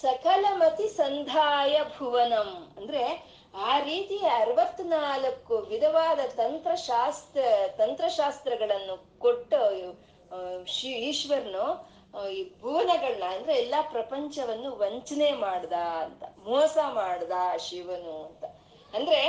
ಸಕಲಮತಿ 0.00 0.88
ಸಂಧಾಯ 0.88 1.80
ಭುವನಂ. 1.98 2.74
ಅಂದ್ರೆ 2.76 3.37
ಆ 3.66 3.78
ರೀತಿ 3.80 4.18
ಅರವತ್ನಾಲ್ಕು 4.34 5.56
ವಿಧವಾದ 5.68 6.20
ತಂತ್ರಶಾಸ್ತ್ರ, 6.36 7.40
ತಂತ್ರಶಾಸ್ತ್ರಗಳನ್ನು 7.76 9.18
ಕೊಟ್ಟ 9.18 9.52
ಶಿ 10.66 10.88
ಈಶ್ವರನು 11.02 11.66
ಈ 12.30 12.60
ಭುವನಗಳನ್ನ 12.60 13.24
ಅಂದ್ರೆ 13.34 13.54
ಎಲ್ಲಾ 13.54 13.82
ಪ್ರಪಂಚವನ್ನು 13.82 14.76
ವಂಚನೆ 14.76 15.32
ಮಾಡ್ದ 15.36 15.72
ಅಂತ, 15.72 16.22
ಮೋಸ 16.44 16.78
ಮಾಡ್ದ 16.92 17.32
ಶಿವನು 17.58 18.24
ಅಂತ. 18.24 18.44
ಅಂದ್ರೆ 18.92 19.20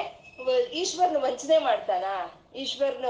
ಈಶ್ವರನ 0.72 1.18
ವಂಚನೆ 1.24 1.58
ಮಾಡ್ತಾನ? 1.58 2.06
ಈಶ್ವರನ 2.56 3.06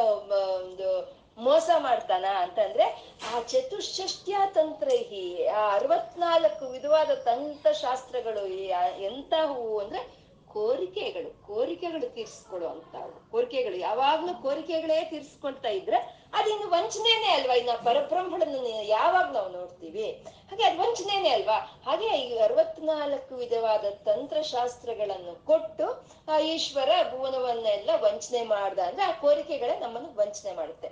ಒಂದು 0.57 0.89
ಮೋಸ 1.37 1.69
ಮಾಡ್ತಾನ 1.77 2.25
ಅಂತಂದ್ರೆ 2.35 2.85
ಆ 3.29 3.41
ಚತುಷ್ಷಷ್ಟ್ಯ 3.41 4.35
ಈ 4.53 5.23
ಆ 5.47 5.75
ಅರವತ್ನಾಲ್ಕು 5.75 6.65
ವಿಧವಾದ 6.67 7.13
ತಂತ್ರಶಾಸ್ತ್ರಗಳು 7.23 8.47
ಶಾಸ್ತ್ರಗಳು 8.47 8.69
ಆ- 8.71 8.95
ಎಂತ 9.01 9.33
ಹೂವು 9.45 9.79
ಅಂದ್ರೆ 9.79 10.18
ಕೋರಿಕೆಗಳು 10.53 11.47
ಕೋರಿಕೆಗಳು 11.47 12.13
ತೀರಿಸ್ಕೊಳ್ಳುವಂತವು 12.13 13.31
ಕೋರಿಕೆಗಳು 13.31 13.75
ಯಾವಾಗ್ಲೂ 13.75 14.41
ಕೋರಿಕೆಗಳೇ 14.41 15.05
ತೀರ್ಸ್ಕೊಳ್ತಾ 15.05 15.69
ಇದ್ರೆ 15.69 15.97
ಅದಿನ್ನು 16.33 16.67
ವಂಚನೆನೇ 16.69 17.29
ಅಲ್ವಾ? 17.31 17.53
ಇನ್ನ 17.53 17.69
ಪರಬ್ರಹ್ಮಣನ 17.83 18.55
ಯಾವಾಗ 18.83 19.31
ನಾವು 19.31 19.49
ನೋಡ್ತೀವಿ? 19.49 20.07
ಹಾಗೆ 20.49 20.63
ಅದು 20.63 20.81
ವಂಚನೆನೇ 20.81 21.29
ಅಲ್ವಾ? 21.29 21.81
ಹಾಗೆ 21.85 22.17
ಈ 22.17 22.37
ಅರವತ್ನಾಲ್ಕು 22.37 23.35
ವಿಧವಾದ 23.35 23.85
ತಂತ್ರಶಾಸ್ತ್ರಗಳನ್ನು 24.05 25.45
ಕೊಟ್ಟು 25.45 25.87
ಆ 26.31 26.39
ಈಶ್ವರ 26.39 26.89
ಭುವನವನ್ನೆಲ್ಲ 27.11 27.89
ವಂಚನೆ 28.01 28.41
ಮಾಡ್ದ 28.43 28.79
ಅಂದ್ರೆ 28.79 29.03
ಆ 29.03 29.11
ಕೋರಿಕೆಗಳೇ 29.11 29.79
ನಮ್ಮನ್ನು 29.79 30.09
ವಂಚನೆ 30.15 30.53
ಮಾಡುತ್ತೆ. 30.55 30.89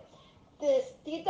ಸ್ಥಿತ 0.81 1.27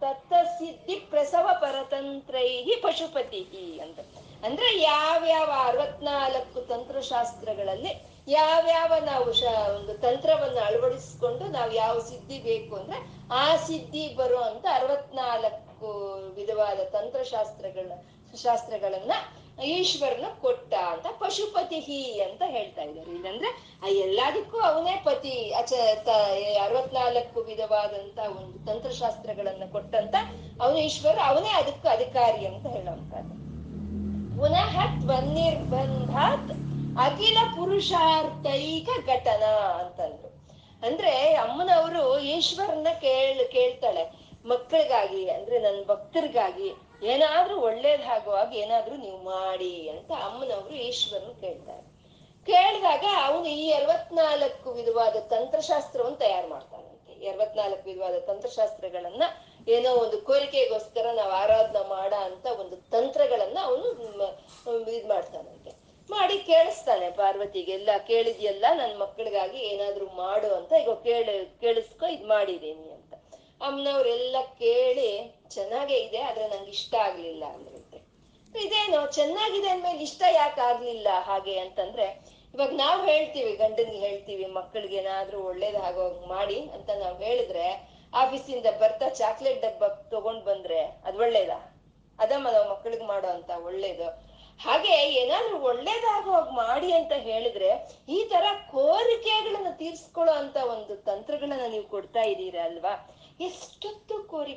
ತತ್ತ 0.00 0.32
ಸಿದ್ಧಿ 0.32 0.94
ಪ್ರಸವ 0.94 1.48
ಪರತಂತ್ರೈ 1.60 2.74
ಪಶುಪತಿ 2.82 3.42
ಅಂತ. 3.80 3.98
ಅಂದ್ರೆ 4.42 4.68
ಯಾವ್ಯಾವ 4.82 5.50
ಅರವತ್ನಾಲ್ಕು 5.68 6.60
ತಂತ್ರಶಾಸ್ತ್ರಗಳಲ್ಲಿ 6.68 7.92
ಯಾವ್ಯಾವ 8.28 8.92
ನಾವು 9.04 9.28
ಶ 9.32 9.44
ಒಂದು 9.74 9.92
ತಂತ್ರವನ್ನ 9.98 10.58
ಅಳವಡಿಸ್ಕೊಂಡು 10.60 11.44
ನಾವು 11.48 11.70
ಯಾವ 11.74 11.94
ಸಿದ್ಧಿ 12.08 12.38
ಬೇಕು 12.42 12.76
ಅಂದ್ರೆ 12.76 12.98
ಆ 13.34 13.56
ಸಿದ್ಧಿ 13.66 14.14
ಬರೋ 14.14 14.40
ಅಂತ 14.50 14.66
ಅರವತ್ನಾಲ್ಕು 14.74 15.90
ವಿಧವಾದ 16.36 16.80
ತಂತ್ರಶಾಸ್ತ್ರಗಳ 16.92 17.90
ಶಾಸ್ತ್ರಗಳನ್ನ 18.38 19.12
ಈಶ್ವರನ 19.68 20.26
ಕೊಟ್ಟ 20.40 20.72
ಅಂತ 20.90 21.06
ಪಶುಪತಿ 21.20 21.78
ಅಂತ 22.20 22.42
ಹೇಳ್ತಾ 22.50 22.82
ಇದ್ದಾರೆ. 22.82 23.10
ಇಲ್ಲಂದ್ರೆ 23.12 23.50
ಆ 23.82 23.88
ಎಲ್ಲದಕ್ಕೂ 24.04 24.58
ಅವನೇ 24.68 24.94
ಪತಿ 25.04 25.32
ಅಚ 25.52 25.72
ಅರವತ್ನಾಲ್ಕು 26.64 27.40
ವಿಧವಾದಂತ 27.42 28.18
ಒಂದು 28.36 28.58
ತಂತ್ರಶಾಸ್ತ್ರಗಳನ್ನ 28.66 29.66
ಕೊಟ್ಟಂತ 29.72 30.14
ಅವನು 30.60 30.78
ಈಶ್ವರ 30.80 31.18
ಅವನೇ 31.30 31.52
ಅದಕ್ಕೂ 31.60 31.88
ಅಧಿಕಾರಿ 31.88 32.42
ಅಂತ 32.46 32.66
ಹೇಳುವಂತದ್ದು 32.76 33.34
ಪುನಃ 34.38 34.74
ತ್ವನಿರ್ಬಂಧಾತ್ 35.00 36.50
ಅಖಿಲ 36.98 37.38
ಪುರುಷಾರ್ಥೈಕ 37.56 38.88
ಘಟನ 39.06 39.44
ಅಂತಂದ್ರು. 39.80 40.28
ಅಂದ್ರೆ 40.86 41.34
ಅಮ್ಮನವರು 41.34 42.18
ಈಶ್ವರನ 42.18 42.86
ಕೇಳ್, 43.00 43.52
ಕೇಳ್ತಾಳೆ, 43.52 44.04
ಮಕ್ಕಳಿಗಾಗಿ, 44.44 45.30
ಅಂದ್ರೆ 45.30 45.58
ನನ್ನ 45.58 45.80
ಭಕ್ತರಿಗಾಗಿ 45.86 46.68
ಏನಾದ್ರೂ 47.02 47.56
ಒಳ್ಳೇದಾಗುವಾಗ 47.60 48.54
ಏನಾದ್ರೂ 48.54 48.96
ನೀವು 48.96 49.18
ಮಾಡಿ 49.24 49.88
ಅಂತ 49.88 50.10
ಅಮ್ಮನವರು 50.12 50.74
ಈಶ್ವರನ 50.74 51.32
ಕೇಳ್ತಾರೆ. 51.40 51.84
ಕೇಳಿದಾಗ 52.46 53.04
ಅವನು 53.24 53.46
ಈ 53.46 53.70
ಅರವತ್ನಾಲ್ಕು 53.70 54.72
ವಿಧವಾದ 54.72 55.16
ತಂತ್ರಶಾಸ್ತ್ರವನ್ನು 55.16 56.18
ತಯಾರು 56.18 56.48
ಮಾಡ್ತಾನಂತೆ. 56.48 57.28
ಅರವತ್ನಾಲ್ಕು 57.28 57.84
ವಿಧವಾದ 57.88 58.18
ತಂತ್ರಶಾಸ್ತ್ರಗಳನ್ನ 58.18 59.22
ಏನೋ 59.68 59.90
ಒಂದು 59.94 60.16
ಕೋರಿಕೆಗೋಸ್ಕರ 60.20 61.06
ನಾವು 61.12 61.30
ಆರಾಧನೆ 61.30 61.82
ಮಾಡ 61.88 62.12
ಅಂತ 62.28 62.46
ಒಂದು 62.62 62.76
ತಂತ್ರಗಳನ್ನ 62.90 63.58
ಅವನು 63.64 63.86
ಇದ್ 64.96 65.06
ಮಾಡ್ತಾನಂತೆ 65.06 65.72
ಮಾಡಿ 66.10 66.36
ಕೇಳಿಸ್ತಾನೆ 66.38 67.10
ಪಾರ್ವತಿಗೆ 67.10 67.72
ಎಲ್ಲ 67.72 67.90
ಕೇಳಿದ್ಯಲ್ಲ, 68.06 68.66
ನನ್ 68.76 68.94
ಮಕ್ಕಳಿಗಾಗಿ 68.98 69.58
ಏನಾದ್ರೂ 69.58 70.06
ಮಾಡು 70.06 70.54
ಅಂತ 70.54 70.72
ಈಗ 70.72 70.92
ಕೇಳಿ, 71.08 71.34
ಕೇಳಿಸ್ಕೊ, 71.60 72.06
ಇದ್ 72.06 72.24
ಮಾಡಿದೀನಿ 72.26 72.86
ಅಂತ. 72.92 73.12
ಅಮ್ಮನವ್ರೆಲ್ಲ 73.60 74.36
ಕೇಳಿ, 74.58 75.10
ಚೆನ್ನಾಗೇ 75.50 75.98
ಇದೆ, 75.98 76.20
ಆದ್ರೆ 76.22 76.48
ನಂಗೆ 76.48 76.70
ಇಷ್ಟ 76.70 76.94
ಆಗ್ಲಿಲ್ಲ 76.94 77.44
ಅಂದ್ರಂತೆ 77.44 77.98
ಇದೇನು, 78.54 79.00
ಚೆನ್ನಾಗಿದೆ 79.12 79.68
ಅಂದ್ಮೇಲೆ 79.68 80.02
ಇಷ್ಟ 80.02 80.22
ಯಾಕೆ 80.30 80.60
ಆಗ್ಲಿಲ್ಲ 80.60 81.08
ಹಾಗೆ 81.20 81.58
ಅಂತಂದ್ರೆ, 81.58 82.06
ಇವಾಗ 82.54 82.72
ನಾವು 82.74 83.00
ಹೇಳ್ತೀವಿ, 83.06 83.52
ಗಂಡನ್ಗೆ 83.56 83.98
ಹೇಳ್ತೀವಿ 83.98 84.44
ಮಕ್ಕಳಿಗೆ 84.44 84.96
ಏನಾದ್ರೂ 84.96 85.40
ಹಾಗೆ 85.78 86.26
ಮಾಡಿ 86.26 86.58
ಅಂತ 86.76 86.90
ನಾವು 86.90 87.18
ಹೇಳಿದ್ರೆ 87.18 87.66
ಆಫೀಸಿಂದ 88.14 88.66
ಬರ್ತಾ 88.80 89.08
ಚಾಕ್ಲೇಟ್ 89.08 89.62
ಡಬ್ಬ 89.62 89.86
ತಗೊಂಡ್ 89.86 90.44
ಬಂದ್ರೆ 90.44 90.80
ಅದ್ 90.80 91.16
ಒಳ್ಳೇದಾ? 91.16 91.74
ಅದಮ್ಮ 92.18 92.48
ನಾವು 92.50 92.68
ಮಕ್ಕಳಿಗೆ 92.70 93.06
ಮಾಡೋ 93.06 93.28
ಅಂತ 93.28 93.50
ಒಳ್ಳೇದು. 93.64 94.28
ಹಾಗೆ 94.60 94.92
ಏನಾದ್ರೂ 94.92 95.58
ಒಳ್ಳೇದಾಗುವಾಗ 95.58 96.48
ಮಾಡಿ 96.48 96.92
ಅಂತ 96.92 97.12
ಹೇಳಿದ್ರೆ 97.12 97.88
ಈ 98.08 98.24
ತರ 98.24 98.44
ಕೋರಿಕೆಗಳನ್ನ 98.70 99.66
ತೀರ್ಸ್ಕೊಳ್ಳೋ 99.70 100.34
ಅಂತ 100.34 100.56
ಒಂದು 100.56 100.96
ತಂತ್ರಗಳನ್ನ 100.96 101.70
ನೀವು 101.70 101.84
ಕೊಡ್ತಾ 101.84 102.22
ಇದ್ದೀರಾ 102.22 102.64
ಅಲ್ವಾ? 102.64 103.16
ಎಷ್ಟೊತ್ತು 103.40 104.24
ಕೋರಿ, 104.24 104.54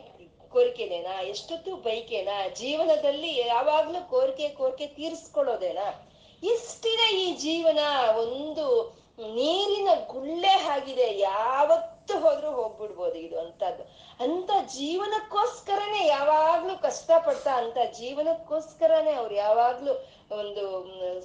ಕೋರಿಕೆನೇನಾ? 0.49 1.21
ಎಷ್ಟೊತ್ತು 1.21 1.75
ಬೈಕೆನಾ? 1.75 2.47
ಜೀವನದಲ್ಲಿ 2.47 3.37
ಯಾವಾಗ್ಲೂ 3.37 4.09
ಕೋರಿಕೆ 4.09 4.49
ಕೋರಿಕೆ 4.49 4.87
ತೀರ್ಸ್ಕೊಳ್ಳೋದೇನಾ? 4.87 6.09
ಎಷ್ಟಿದೆ 6.43 7.19
ಈ 7.19 7.35
ಜೀವನ. 7.35 7.79
ಒಂದು 8.15 8.95
ನೀರಿನ 9.19 9.87
ಗುಳ್ಳೆ 10.07 10.47
ಆಗಿದೆ. 10.47 11.19
ಯಾವತ್ತು 11.19 11.90
ಹೋದ್ರೂ 12.09 12.51
ಹೋಗ್ಬಿಡ್ಬೋದು 12.51 13.15
ಇದು 13.15 13.39
ಅಂತದ್ದು 13.39 13.83
ಅಂತ 14.19 14.51
ಜೀವನಕ್ಕೋಸ್ಕರನೇ 14.77 16.07
ಯಾವಾಗ್ಲೂ 16.07 16.77
ಕಷ್ಟ 16.77 17.11
ಪಡ್ತಾ 17.25 17.55
ಅಂತ 17.55 17.77
ಜೀವನಕ್ಕೋಸ್ಕರನೇ 17.97 19.11
ಅವ್ರು 19.11 19.35
ಯಾವಾಗ್ಲೂ 19.35 19.93
ಒಂದು 20.31 20.63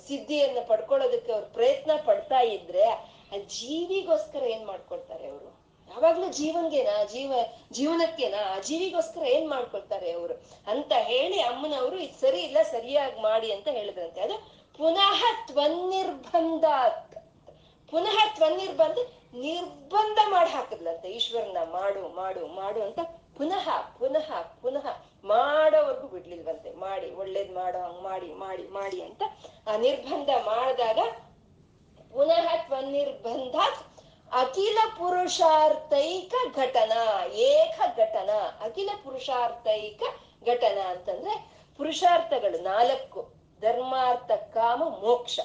ಸಿದ್ಧಿಯನ್ನ 0.06 0.58
ಪಡ್ಕೊಳ್ಳೋದಕ್ಕೆ 0.66 1.32
ಅವ್ರು 1.32 1.46
ಪ್ರಯತ್ನ 1.46 1.90
ಪಡ್ತಾ 2.04 2.40
ಇದ್ರೆ 2.40 3.16
ಆ 3.32 3.36
ಜೀವಿಗೋಸ್ಕರ 3.46 4.42
ಏನ್ 4.42 4.66
ಮಾಡ್ಕೊಳ್ತಾರೆ 4.66 5.28
ಅವರು? 5.28 5.66
ಯಾವಾಗ್ಲೂ 5.90 6.28
ಜೀವನ್ಗೆನಾ? 6.28 7.04
ಜೀವ, 7.04 7.32
ಜೀವನಕ್ಕೆನಾ? 7.72 8.54
ಆ 8.54 8.60
ಜೀವಿಗೋಸ್ಕರ 8.60 9.22
ಏನ್ 9.22 9.48
ಮಾಡ್ಕೊಳ್ತಾರೆ 9.48 10.12
ಅವರು? 10.12 10.34
ಅಂತ 10.66 10.92
ಹೇಳಿ 10.92 11.40
ಅಮ್ಮನವರು, 11.40 11.98
ಇದು 11.98 12.20
ಸರಿ 12.20 12.40
ಇಲ್ಲ, 12.40 12.62
ಸರಿಯಾಗಿ 12.62 13.22
ಮಾಡಿ 13.22 13.52
ಅಂತ 13.52 13.68
ಹೇಳಿದ್ರಂತೆ. 13.68 14.20
ಅದು 14.20 14.34
ಪುನಃ 14.78 15.46
ತ್ವನ್ನಿರ್ಬಂಧಾತ್. 15.46 17.14
ಪುನಃ 17.90 18.34
ತ್ವನ್ನಿರ್ಬಂಧ 18.34 18.98
ನಿರ್ಬಂಧ 19.40 20.18
ಮಾಡಿ 20.28 20.50
ಹಾಕಿದ್ಲಂತೆ. 20.50 21.08
ಈಶ್ವರನ 21.08 21.56
ಮಾಡು 21.72 22.16
ಮಾಡು 22.16 22.46
ಮಾಡು 22.46 22.82
ಅಂತ 22.82 22.98
ಪುನಃ 23.36 23.68
ಪುನಃ 23.98 24.42
ಪುನಃ 24.62 24.86
ಮಾಡೋವರೆಗೂ 25.24 26.06
ಬಿಡ್ಲಿಲ್ವಂತೆ. 26.08 26.70
ಮಾಡಿ, 26.74 27.14
ಒಳ್ಳೇದ್ 27.14 27.52
ಮಾಡೋ 27.54 27.78
ಹಂಗ್ 27.78 28.02
ಮಾಡಿ 28.02 28.34
ಮಾಡಿ 28.34 28.68
ಮಾಡಿ 28.68 29.02
ಅಂತ 29.02 29.22
ಆ 29.68 29.76
ನಿರ್ಬಂಧ 29.76 30.28
ಮಾಡಿದಾಗ 30.46 30.98
ಪುನಃ 32.12 32.80
ನಿರ್ಬಂಧ 32.80 33.56
ಅಖಿಲ 34.32 34.78
ಪುರುಷಾರ್ಥೈಕ 34.98 36.34
ಘಟನಾ, 36.56 37.24
ಏಕ 37.26 37.80
ಘಟನಾ. 37.96 38.58
ಅಖಿಲ 38.62 38.88
ಪುರುಷಾರ್ಥೈಕ 39.04 40.02
ಘಟನಾ 40.46 40.90
ಅಂತಂದ್ರೆ 40.90 41.34
ಪುರುಷಾರ್ಥಗಳು 41.76 42.62
ನಾಲ್ಕು, 42.62 43.20
ಧರ್ಮಾರ್ಥ, 43.60 44.30
ಕಾಮ, 44.30 44.82
ಮೋಕ್ಷ. 44.88 45.40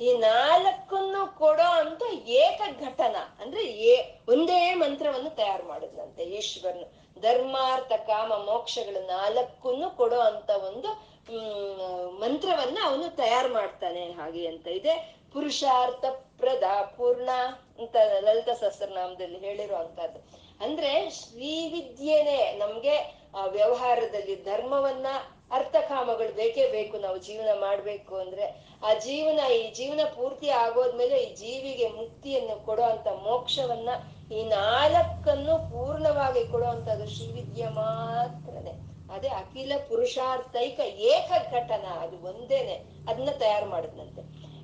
ಈ 0.00 0.16
ನಾಲ್ಕನ್ನು 0.18 1.38
ಕೊಡೋ 1.38 1.62
ಅಂತ 1.62 2.02
ಏಕ 2.28 2.62
ಘಟನ. 2.80 3.16
ಅಂದ್ರೆ 3.40 3.64
ಏ, 3.64 3.94
ಒಂದೇ 4.28 4.74
ಮಂತ್ರವನ್ನು 4.74 5.30
ತಯಾರು 5.30 5.68
ಮಾಡಿದ್ನಂತೆ 5.68 6.22
ಈಶ್ವರನು. 6.22 7.06
ಧರ್ಮಾರ್ಥ, 7.20 7.92
ಕಾಮ, 7.92 8.34
ಮೋಕ್ಷಗಳು 8.34 9.06
ನಾಲ್ಕನ್ನು 9.06 9.96
ಕೊಡೋ 9.96 10.18
ಅಂತ 10.20 10.50
ಒಂದು, 10.50 10.88
ಹ್ಮ್, 11.28 12.20
ಮಂತ್ರವನ್ನ 12.20 12.78
ಅವನು 12.84 13.16
ತಯಾರು 13.16 13.52
ಮಾಡ್ತಾನೆ 13.52 14.12
ಹಾಗೆ 14.12 14.46
ಅಂತ 14.46 14.66
ಇದೆ. 14.68 15.16
ಪುರುಷಾರ್ಥ 15.32 16.04
ಪ್ರದ 16.38 16.62
ಪೂರ್ಣ 16.96 17.30
ಅಂತ 17.78 17.96
ಲಲಿತ 18.20 18.48
ಸಹಸ್ರನಾಮದಲ್ಲಿ 18.50 19.38
ಹೇಳಿರೋ 19.38 19.76
ಅಂತದ್ದು 19.76 20.20
ಅಂದ್ರೆ 20.64 21.10
ಶ್ರೀವಿದ್ಯೆನೆ 21.10 22.52
ನಮ್ಗೆ 22.52 22.96
ಆ 23.34 23.44
ವ್ಯವಹಾರದಲ್ಲಿ 23.46 24.44
ಧರ್ಮವನ್ನ 24.44 25.06
ಅರ್ಥಕಾಮಗಳು 25.50 26.32
ಬೇಕೇ 26.34 26.68
ಬೇಕು, 26.68 26.98
ನಾವು 26.98 27.18
ಜೀವನ 27.18 27.48
ಮಾಡ್ಬೇಕು 27.60 28.16
ಅಂದ್ರೆ 28.16 28.46
ಆ 28.84 28.94
ಜೀವನ, 28.94 29.40
ಈ 29.50 29.72
ಜೀವನ 29.74 30.00
ಪೂರ್ತಿ 30.16 30.48
ಆಗೋದ್ಮೇಲೆ 30.48 31.16
ಈ 31.16 31.34
ಜೀವಿಗೆ 31.34 31.88
ಮುಕ್ತಿಯನ್ನು 31.88 32.64
ಕೊಡೋ 32.64 32.82
ಅಂತ 32.82 33.08
ಮೋಕ್ಷವನ್ನ 33.08 33.88
ಈ 34.32 34.42
ನಾಲ್ಕನ್ನು 34.42 35.70
ಪೂರ್ಣವಾಗಿ 35.70 36.48
ಕೊಡುವಂತದ್ದು 36.48 37.06
ಶ್ರೀವಿದ್ಯೆ 37.06 37.68
ಮಾತ್ರನೇ. 37.68 38.72
ಅದೇ 39.14 39.28
ಅಖಿಲ 39.28 39.72
ಪುರುಷಾರ್ಥೈಕ 39.88 40.80
ಏಕ 40.80 41.32
ಘಟನ 41.52 41.86
ಅದು 42.00 42.16
ಒಂದೇನೆ. 42.28 42.74
ಅದನ್ನ 43.08 43.30
ತಯಾರು 43.30 43.66
ಮಾಡಿದ್ನಂತೆ. 43.66 44.22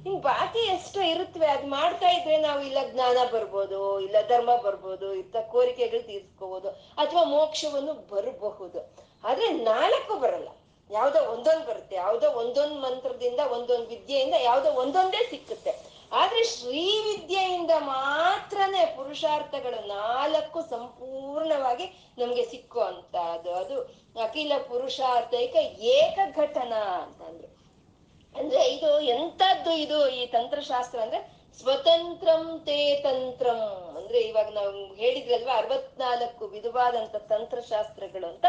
ಇನ್ 0.09 0.23
ಬಾಕಿ 0.23 0.59
ಎಷ್ಟು 0.59 1.01
ಇರುತ್ತವೆ 1.01 1.47
ಅದ್ 1.47 1.66
ಮಾಡ್ತಾ 1.66 2.09
ಇದ್ರೆ 2.11 2.37
ನಾವು 2.37 2.61
ಇಲ್ಲ 2.61 2.79
ಜ್ಞಾನ 2.92 3.18
ಬರ್ಬೋದು, 3.33 4.01
ಇಲ್ಲ 4.01 4.16
ಧರ್ಮ 4.29 4.57
ಬರ್ಬೋದು 4.57 5.14
ಇತ್ತ 5.14 5.37
ಕೋರಿಕೆಗಳು 5.37 6.03
ತೀರ್ಸ್ಕೋಬಹುದು 6.03 6.68
ಅಥವಾ 6.68 7.25
ಮೋಕ್ಷವನ್ನು 7.25 8.14
ಬರಬಹುದು. 8.14 8.95
ಆದ್ರೆ 9.25 9.49
ನಾಲ್ಕು 9.49 10.14
ಬರಲ್ಲ. 10.16 10.49
ಯಾವ್ದೋ 10.92 11.20
ಒಂದೊಂದ್ 11.33 11.66
ಬರುತ್ತೆ, 11.66 11.96
ಯಾವ್ದೋ 11.96 12.28
ಒಂದೊಂದ್ 12.33 12.76
ಮಂತ್ರದಿಂದ 12.81 13.40
ಒಂದೊಂದ್ 13.50 13.88
ವಿದ್ಯೆಯಿಂದ 13.88 14.35
ಯಾವ್ದೋ 14.42 14.70
ಒಂದೊಂದೇ 14.72 15.20
ಸಿಕ್ಕುತ್ತೆ. 15.31 15.72
ಆದ್ರೆ 16.12 16.42
ವಿದ್ಯೆಯಿಂದ 17.00 17.70
ಮಾತ್ರನೇ 17.78 18.83
ಪುರುಷಾರ್ಥಗಳು 18.96 19.87
ನಾಲ್ಕು 19.87 20.62
ಸಂಪೂರ್ಣವಾಗಿ 20.62 21.87
ನಮ್ಗೆ 22.18 22.44
ಸಿಕ್ಕೋ 22.44 22.81
ಅಂತ 22.81 23.16
ಅದು 23.16 23.50
ಅದು 23.55 23.76
ಅಖಿಲ 24.20 24.52
ಪುರುಷಾರ್ಥೈಕ 24.68 25.57
ಏಕ 25.96 26.18
ಘಟನಾ 26.37 26.83
ಅಂತಂದ್ರು. 27.02 27.48
ಅಂದ್ರೆ 28.35 28.62
ಇದು 28.74 28.90
ಎಂತದ್ದು 29.00 29.72
ಇದು 29.85 30.09
ಈ 30.09 30.26
ತಂತ್ರಶಾಸ್ತ್ರ 30.26 31.00
ಅಂದ್ರೆ 31.00 31.20
ಸ್ವತಂತ್ರಂ 31.59 32.44
ತೇ 32.66 33.00
ತಂತ್ರಂ. 33.02 33.62
ಅಂದ್ರೆ 33.96 34.20
ಇವಾಗ 34.20 34.50
ನಾವು 34.52 34.94
ಹೇಳಿದ್ರಲ್ವಾ, 34.94 35.55
ಅರವತ್ನಾಲ್ಕು 35.57 36.46
ವಿಧವಾದಂತ 36.46 37.16
ತಂತ್ರಶಾಸ್ತ್ರಗಳು 37.16 38.26
ಅಂತ. 38.26 38.46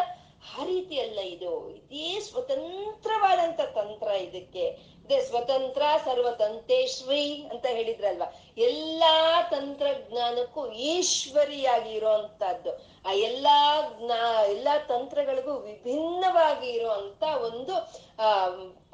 ಆ 0.60 0.63
ರೀತಿ 0.63 0.99
ಅಲ್ಲ 0.99 1.19
ಇದು, 1.19 1.69
ಇದೇ 1.69 2.19
ಸ್ವತಂತ್ರವಾದಂತ 2.19 3.62
ತಂತ್ರ 3.62 4.08
ಇದಕ್ಕೆ. 4.08 4.93
ಇದೆ 5.06 5.21
ಸ್ವತಂತ್ರ 5.21 5.82
ಸರ್ವತಂತೇಶ್ವರಿ 6.06 7.47
ಅಂತ 7.51 7.65
ಹೇಳಿದ್ರಲ್ವಾ? 7.65 8.53
ಎಲ್ಲಾ 8.58 9.41
ತಂತ್ರಜ್ಞಾನಕ್ಕೂ 9.41 10.67
ಈಶ್ವರಿಯಾಗಿ 10.67 11.89
ಇರುವಂತಹದ್ದು 11.89 12.71
ಆ 13.06 13.13
ಎಲ್ಲಾ 13.13 13.82
ಜ್ಞಾ, 13.99 14.45
ಎಲ್ಲಾ 14.45 14.77
ತಂತ್ರಗಳಿಗೂ 14.77 15.53
ವಿಭಿನ್ನವಾಗಿ 15.53 16.69
ಇರುವಂತ 16.69 17.23
ಒಂದು, 17.23 17.75
ಆ, 18.19 18.49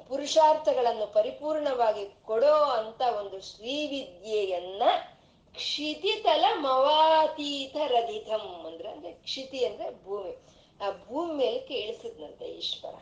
ಪುರುಷಾರ್ಥಗಳನ್ನು 0.09 1.13
ಪರಿಪೂರ್ಣವಾಗಿ 1.13 2.05
ಕೊಡೋ 2.25 2.53
ಅಂತ 2.53 3.01
ಒಂದು 3.17 3.41
ಶ್ರೀವಿದ್ಯೆಯನ್ನ 3.41 4.83
ಕ್ಷಿತಿತಲ 5.53 6.45
ಮವಾತೀತ 6.53 7.75
ರಧಿತಂ 7.87 8.63
ಅಂದ್ರೆ 8.67 8.89
ಅಂದ್ರೆ 8.89 9.11
ಕ್ಷಿತಿ 9.11 9.65
ಅಂದ್ರೆ 9.65 10.05
ಭೂಮಿ. 10.05 10.48
ಆ 10.81 10.89
ಭೂಮಿ 10.89 11.35
ಮೇಲೆ 11.35 11.57
ಇಳಿಸಿದ್ನಂತೆ 11.57 12.45
ಈಶ್ವರ. 12.45 12.95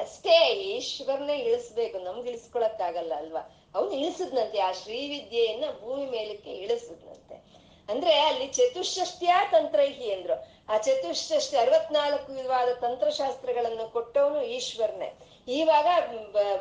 ಅಷ್ಟೇ 0.00 0.54
ಈಶ್ವರನೇ 0.54 1.38
ಇಳಿಸ್ಬೇಕು. 1.38 1.98
ನಮ್ಗೆ 1.98 2.28
ಇಳಿಸ್ಕೊಳಕ್ಕಾಗಲ್ಲ 2.28 3.14
ಅಲ್ವಾ? 3.14 3.70
ಅವನು 3.74 3.92
ಇಳಿಸಿದ್ನಂತೆ, 3.92 4.58
ಆ 4.58 4.72
ಶ್ರೀವಿದ್ಯೆಯನ್ನ 4.72 5.64
ಭೂಮಿ 5.80 6.06
ಮೇಲಕ್ಕೆ 6.06 6.50
ಇಳಿಸಿದ್ನಂತೆ. 6.50 7.54
ಅಂದ್ರೆ 7.88 8.18
ಅಲ್ಲಿ 8.20 8.46
ಚತುಷ್ಷಷ್ಟ್ಯ 8.46 9.34
ತಂತ್ರೈಹಿ 9.50 10.12
ಅಂದ್ರು. 10.12 10.54
ಆ 10.68 10.78
ಚತುಷ್ಷಷ್ಟಿ 10.78 11.56
ಅರವತ್ನಾಲ್ಕು 11.56 12.32
ವಿಧವಾದ 12.32 12.74
ತಂತ್ರಶಾಸ್ತ್ರಗಳನ್ನು 12.74 13.92
ಕೊಟ್ಟವನು 13.92 14.42
ಈಶ್ವರನೇ. 14.42 15.12
ಇವಾಗ 15.48 15.86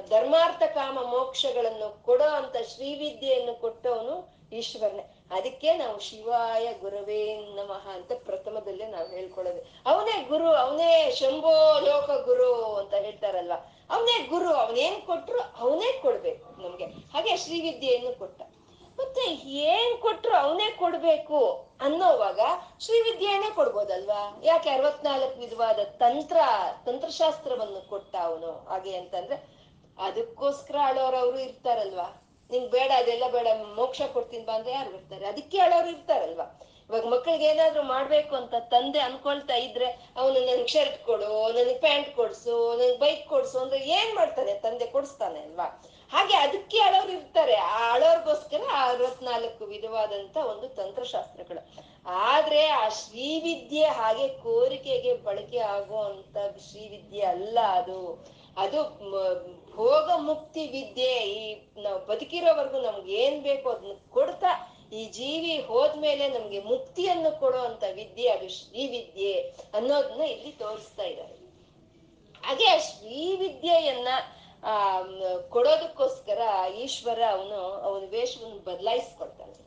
ಧರ್ಮಾರ್ಥ 0.10 0.64
ಕಾಮ 0.64 1.00
ಮೋಕ್ಷಗಳನ್ನು 1.02 2.04
ಕೊಡೋ 2.04 2.24
ಅಂತ 2.24 2.56
ಶ್ರೀವಿದ್ಯೆಯನ್ನು 2.76 3.62
ಕೊಟ್ಟವನು 3.62 4.34
ಈಶ್ವರನೇ. 4.54 5.13
ಅದಕ್ಕೆ 5.34 5.78
ನಾವು 5.78 6.00
ಶಿವಾಯ 6.00 6.74
ಗುರವೇ 6.74 7.36
ನಮಃ 7.36 7.90
ಅಂತ 7.90 8.12
ಪ್ರಥಮದಲ್ಲೇ 8.26 8.88
ನಾವು 8.88 9.08
ಹೇಳ್ಕೊಳ್ಳೋದು. 9.08 9.62
ಅವನೇ 9.86 10.24
ಗುರು, 10.24 10.52
ಅವನೇ 10.52 11.12
ಶಂಭೋ 11.12 11.80
ಲೋಕ 11.80 12.10
ಗುರು 12.26 12.76
ಅಂತ 12.76 12.94
ಹೇಳ್ತಾರಲ್ವಾ 12.94 13.88
ಅವನೇ 13.90 14.28
ಗುರು 14.28 14.54
ಅವನೇನ್ 14.54 15.02
ಕೊಟ್ರು 15.02 15.40
ಅವನೇ 15.40 16.00
ಕೊಡ್ಬೇಕು 16.02 16.62
ನಮ್ಗೆ. 16.62 16.86
ಹಾಗೆ 16.86 17.38
ಶ್ರೀವಿದ್ಯೆಯನ್ನು 17.38 18.20
ಕೊಟ್ಟ. 18.20 18.42
ಮತ್ತೆ 19.00 19.22
ಏನ್ 19.50 19.98
ಕೊಟ್ರು 19.98 20.36
ಅವನೇ 20.36 20.72
ಕೊಡ್ಬೇಕು 20.72 21.68
ಅನ್ನೋವಾಗ 21.82 22.40
ಶ್ರೀವಿದ್ಯೆಯನ್ನೇ 22.80 23.50
ಕೊಡ್ಬೋದಲ್ವಾ? 23.50 24.42
ಯಾಕೆ 24.44 24.70
ಅರವತ್ನಾಲ್ಕು 24.70 25.40
ವಿಧವಾದ 25.40 25.80
ತಂತ್ರ, 25.84 26.38
ತಂತ್ರಶಾಸ್ತ್ರವನ್ನು 26.86 27.90
ಕೊಟ್ಟ 27.90 28.16
ಅವನು 28.16 28.70
ಹಾಗೆ 28.70 28.98
ಅಂತಂದ್ರೆ 28.98 29.54
ಅದಕ್ಕೋಸ್ಕರ 29.98 30.76
ಅಳೋರವರು 30.84 31.40
ಇರ್ತಾರಲ್ವಾ? 31.40 32.23
ನಿಂಗ್ 32.54 32.70
ಬೇಡ, 32.70 32.92
ಅದೆಲ್ಲ 32.98 33.24
ಬೇಡ, 33.32 33.48
ಮೋಕ್ಷ 33.76 34.02
ಕೊಡ್ತೀನಿ 34.14 34.46
ಬಾ 34.46 34.54
ಅಂದ್ರೆ 34.54 34.74
ಯಾರು 34.74 34.90
ಬರ್ತಾರೆ 34.92 35.26
ಅದಕ್ಕೆ 35.26 35.58
ಹೇಳೋರು 35.58 35.90
ಇರ್ತಾರಲ್ವಾ? 35.90 36.48
ಇವಾಗ 36.90 37.06
ಮಕ್ಕಳಿಗೆ 37.06 37.46
ಏನಾದ್ರು 37.46 37.84
ಮಾಡ್ಬೇಕು 37.84 38.36
ಅಂತ 38.36 38.56
ತಂದೆ 38.60 39.00
ಅನ್ಕೊಳ್ತಾ 39.00 39.56
ಇದ್ರೆ 39.56 39.88
ಅವನು 40.18 40.40
ನನ್ಗೆ 40.40 40.68
ಶರ್ಟ್ 40.68 41.06
ಕೊಡು, 41.06 41.30
ನನಗೆ 41.52 41.78
ಪ್ಯಾಂಟ್ 41.80 42.16
ಕೊಡ್ಸು, 42.16 42.56
ನನ್ಗೆ 42.78 43.00
ಬೈಕ್ 43.00 43.30
ಕೊಡ್ಸು 43.30 43.60
ಅಂದ್ರೆ 43.60 43.80
ಏನ್ 43.80 44.16
ಮಾಡ್ತಾನೆ? 44.16 44.54
ತಂದೆ 44.54 44.86
ಕೊಡಿಸ್ತಾನೆ 44.86 45.40
ಅಲ್ವಾ? 45.40 45.68
ಹಾಗೆ 46.12 46.36
ಅದಕ್ಕೆ 46.36 46.80
ಅಳೋರು 46.80 47.12
ಇರ್ತಾರೆ. 47.12 47.56
ಆ 47.56 47.94
ಅಳೋರ್ಗೋಸ್ಕರ 47.94 48.62
ಅರವತ್ನಾಲ್ಕು 48.76 49.66
ವಿಧವಾದಂತ 49.66 50.38
ಒಂದು 50.38 50.68
ತಂತ್ರಶಾಸ್ತ್ರಗಳು. 50.70 51.62
ಆದ್ರೆ 52.06 52.62
ಆ 52.68 52.90
ಶ್ರೀವಿದ್ಯೆ 52.90 53.86
ಹಾಗೆ 53.86 54.28
ಕೋರಿಕೆಗೆ 54.28 55.14
ಬಳಕೆ 55.14 55.60
ಆಗುವಂತ 55.60 56.38
ಶ್ರೀವಿದ್ಯೆ 56.70 57.22
ಅಲ್ಲ 57.22 57.60
ಅದು. 57.60 58.00
ಅದು 58.58 58.80
ಭೋಗ 59.74 60.10
ಮುಕ್ತಿ 60.22 60.68
ವಿದ್ಯೆ 60.68 61.12
ಈ 61.32 61.42
ನಾವು 61.78 62.00
ಬದುಕಿರೋವರೆಗೂ 62.06 62.82
ನಮ್ಗೆ 62.82 63.14
ಏನ್ 63.16 63.44
ಬೇಕು 63.44 63.70
ಅದನ್ನ 63.70 63.96
ಕೊಡ್ತಾ 64.10 64.52
ಈ 64.92 65.04
ಜೀವಿ 65.10 65.54
ಹೋದ್ಮೇಲೆ 65.62 66.28
ನಮ್ಗೆ 66.30 66.60
ಮುಕ್ತಿಯನ್ನು 66.64 67.40
ಕೊಡುವಂತ 67.40 67.84
ವಿದ್ಯೆ, 67.96 68.30
ಅದು 68.30 68.50
ಶ್ರೀವಿದ್ಯೆ 68.50 69.34
ಅನ್ನೋದನ್ನ 69.74 70.22
ಇಲ್ಲಿ 70.28 70.52
ತೋರಿಸ್ತಾ 70.60 71.04
ಇದ್ದಾರೆ. 71.04 71.36
ಹಾಗೆ 72.44 72.68
ಆ 72.68 72.78
ಶ್ರೀವಿದ್ಯೆಯನ್ನ 72.90 74.10
ಆ, 74.64 74.76
ಕೊಡೋದಕ್ಕೋಸ್ಕರ 75.50 76.42
ಈಶ್ವರ 76.76 77.22
ಅವನು 77.32 77.58
ಅವನ 77.82 78.04
ವೇಷವನ್ನು 78.12 78.60
ಬದಲಾಯಿಸ್ಕೊಳ್ತಾನಂತೆ 78.60 79.63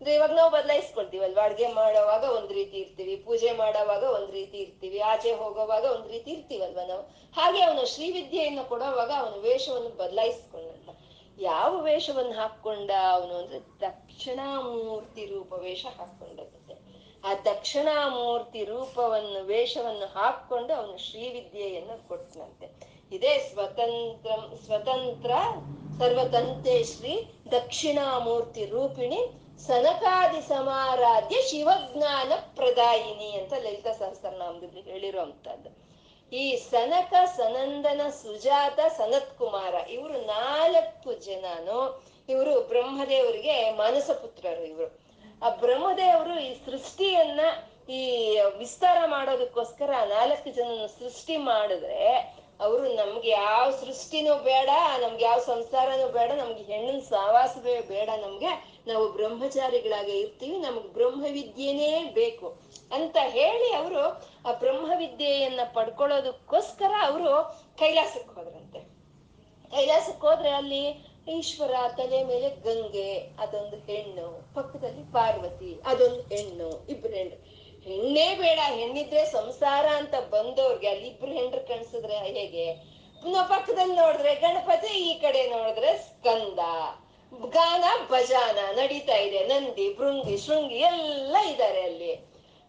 ಅಂದ್ರೆ 0.00 0.14
ಇವಾಗ 0.14 0.32
ನಾವು 0.32 0.50
ಬದಲಾಯಿಸ್ಕೊಳ್ತೀವಲ್ವಾ? 0.50 1.42
ಅಡ್ಗೆ 1.42 1.68
ಮಾಡೋವಾಗ 1.72 2.24
ಒಂದ್ 2.24 2.52
ರೀತಿ 2.52 2.76
ಇರ್ತೀವಿ, 2.76 3.16
ಪೂಜೆ 3.16 3.52
ಮಾಡೋವಾಗ 3.52 4.02
ಒಂದ್ 4.02 4.30
ರೀತಿ 4.30 4.58
ಇರ್ತೀವಿ, 4.58 4.98
ಆಚೆ 4.98 5.32
ಹೋಗೋವಾಗ 5.32 5.84
ಒಂದ್ 5.84 6.08
ರೀತಿ 6.10 6.30
ಇರ್ತೀವಲ್ವಾ 6.30 6.84
ನಾವು? 6.86 7.02
ಹಾಗೆ 7.36 7.60
ಅವನು 7.62 7.86
ಶ್ರೀವಿದ್ಯೆಯನ್ನು 7.86 8.64
ಕೊಡೋವಾಗ 8.64 9.10
ಅವನ 9.18 9.36
ವೇಷವನ್ನು 9.42 9.88
ಬದಲಾಯಿಸ್ಕೊಂಡಂತ. 9.88 10.90
ಯಾವ 11.40 11.80
ವೇಷವನ್ನು 11.80 12.32
ಹಾಕೊಂಡ 12.32 12.90
ಅವನು 13.12 13.34
ಅಂದ್ರೆ 13.38 13.60
ದಕ್ಷಿಣಾಮೂರ್ತಿ 13.80 15.26
ರೂಪ 15.26 15.52
ವೇಷ 15.52 15.86
ಹಾಕೊಂಡಂತೆ 15.98 16.74
ಆ 17.24 17.34
ದಕ್ಷಿಣಾಮೂರ್ತಿ 17.44 18.64
ರೂಪವನ್ನು, 18.64 19.44
ವೇಷವನ್ನು 19.44 20.06
ಹಾಕೊಂಡು 20.06 20.72
ಅವನು 20.74 20.98
ಶ್ರೀವಿದ್ಯೆಯನ್ನು 20.98 22.08
ಕೊಟ್ಟನಂತೆ 22.08 22.66
ಇದೇ 23.12 23.32
ಸ್ವತಂತ್ರ 23.38 24.30
ಸ್ವತಂತ್ರ 24.64 25.30
ಸರ್ವತಂತೆ 25.98 26.84
ಶ್ರೀ 26.84 27.14
ದಕ್ಷಿಣಾಮೂರ್ತಿ 27.50 28.64
ರೂಪಿಣಿ 28.66 29.20
ಸನಕಾದಿ 29.58 30.40
ಸಮಾರಾಧ್ಯ 30.48 31.36
ಶಿವಜ್ಞಾನ 31.42 32.32
ಪ್ರದಾಯಿನಿ 32.56 33.38
ಅಂತ 33.38 33.52
ಲಲಿತಾ 33.52 33.92
ಸಹಸ್ರನಾಮದಲ್ಲಿ 33.92 34.80
ಹೇಳಿರುವಂತಹದ್ದು. 34.80 35.70
ಈ 36.32 36.56
ಸನಕ, 36.56 37.14
ಸನಂದನ, 37.36 38.00
ಸುಜಾತ 38.10 38.80
ಸನತ್ 38.96 39.38
ಕುಮಾರ 39.38 39.74
ಇವರು 39.88 40.12
ನಾಲ್ಕು 40.12 41.12
ಜನನು 41.14 42.04
ಇವರು 42.28 42.60
ಬ್ರಹ್ಮದೇವರಿಗೆ 42.60 43.70
ಮಾನಸ 43.70 44.10
ಪುತ್ರರು 44.10 44.64
ಇವರು. 44.64 45.00
ಆ 45.42 45.48
ಬ್ರಹ್ಮದೇವರು 45.48 46.40
ಈ 46.40 46.54
ಸೃಷ್ಟಿಯನ್ನ 46.54 47.40
ಈ 47.88 48.02
ವಿಸ್ತಾರ 48.58 48.98
ಮಾಡೋದಕ್ಕೋಸ್ಕರ 49.06 49.90
ನಾಲ್ಕು 49.90 50.50
ಜನನ 50.50 50.86
ಸೃಷ್ಟಿ 50.86 51.36
ಮಾಡಿದ್ರೆ 51.36 52.14
ಅವರು 52.60 52.82
ನಮ್ಗೆ 52.82 53.30
ಯಾವ 53.30 53.70
ಸೃಷ್ಟಿನೂ 53.70 54.34
ಬೇಡ, 54.34 54.68
ನಮ್ಗೆ 55.00 55.24
ಯಾವ 55.24 55.38
ಸಂಸಾರನೂ 55.38 56.08
ಬೇಡ, 56.08 56.32
ನಮ್ಗೆ 56.32 56.62
ಹೆಣ್ಣಿನ 56.62 57.00
ಸಹವಾಸವೇ 57.00 57.80
ಬೇಡ, 57.80 58.08
ನಮ್ಗೆ 58.08 58.73
ನಾವು 58.86 59.04
ಬ್ರಹ್ಮಚಾರಿಗಳಾಗೆ 59.12 60.14
ಇರ್ತೀವಿ, 60.20 60.56
ನಮ್ಗೆ 60.58 60.88
ಬ್ರಹ್ಮವಿದ್ಯೆನೇ 60.88 61.90
ಬೇಕು 62.14 62.48
ಅಂತ 62.92 63.16
ಹೇಳಿ 63.38 63.72
ಅವರು 63.72 64.02
ಆ 64.48 64.52
ಬ್ರಹ್ಮವಿದ್ಯೆಯನ್ನ 64.52 65.60
ಪಡ್ಕೊಳ್ಳೋದಕ್ಕೋಸ್ಕರ 65.74 66.92
ಅವರು 67.06 67.30
ಕೈಲಾಸಕ್ಕೆ 67.78 68.34
ಹೋದ್ರಂತೆ. 68.34 68.80
ಕೈಲಾಸಕ್ಕೆ 69.70 70.26
ಹೋದ್ರೆ 70.26 70.50
ಅಲ್ಲಿ 70.50 70.82
ಈಶ್ವರ 71.38 71.74
ತಲೆ 71.96 72.24
ಮೇಲೆ 72.24 72.48
ಗಂಗೆ, 72.64 73.10
ಅದೊಂದು 73.38 73.76
ಹೆಣ್ಣು, 73.76 74.26
ಪಕ್ಕದಲ್ಲಿ 74.54 75.12
ಪಾರ್ವತಿ, 75.12 75.70
ಅದೊಂದು 75.86 76.22
ಹೆಣ್ಣು, 76.34 76.68
ಇಬ್ರು 76.88 77.12
ಹೆಣ್ಣು. 77.12 77.36
ಹೆಣ್ಣೇ 77.86 78.26
ಬೇಡ, 78.34 78.58
ಹೆಣ್ಣಿದ್ರೆ 78.74 79.22
ಸಂಸಾರ 79.26 79.86
ಅಂತ 79.96 80.14
ಬಂದವ್ರಿಗೆ 80.30 80.88
ಅಲ್ಲಿ 80.88 81.06
ಇಬ್ರು 81.08 81.32
ಹೆಂಡ್ರು 81.32 81.62
ಕಾಣಿಸಿದ್ರೆ 81.68 82.16
ಹೇಗೆ? 82.16 82.66
ಪಕ್ಕದಲ್ಲಿ 83.48 83.96
ನೋಡಿದ್ರೆ 83.96 84.34
ಗಣಪತಿ, 84.34 84.92
ಈ 85.08 85.14
ಕಡೆ 85.20 85.42
ನೋಡಿದ್ರೆ 85.50 85.90
ಸ್ಕಂದ. 85.98 86.60
ಗಾನ, 87.32 87.84
ಭಜಾನ 88.10 88.58
ನಡೀತಾ 88.76 89.16
ಇದೆ. 89.16 89.40
ನಂದಿ 89.46 89.94
ಭೃಂಗಿ 89.94 90.36
ಶೃಂಗಿ 90.38 90.78
ಎಲ್ಲ 90.78 91.36
ಇದ್ದಾರೆ 91.50 91.82
ಅಲ್ಲಿ. 91.82 92.12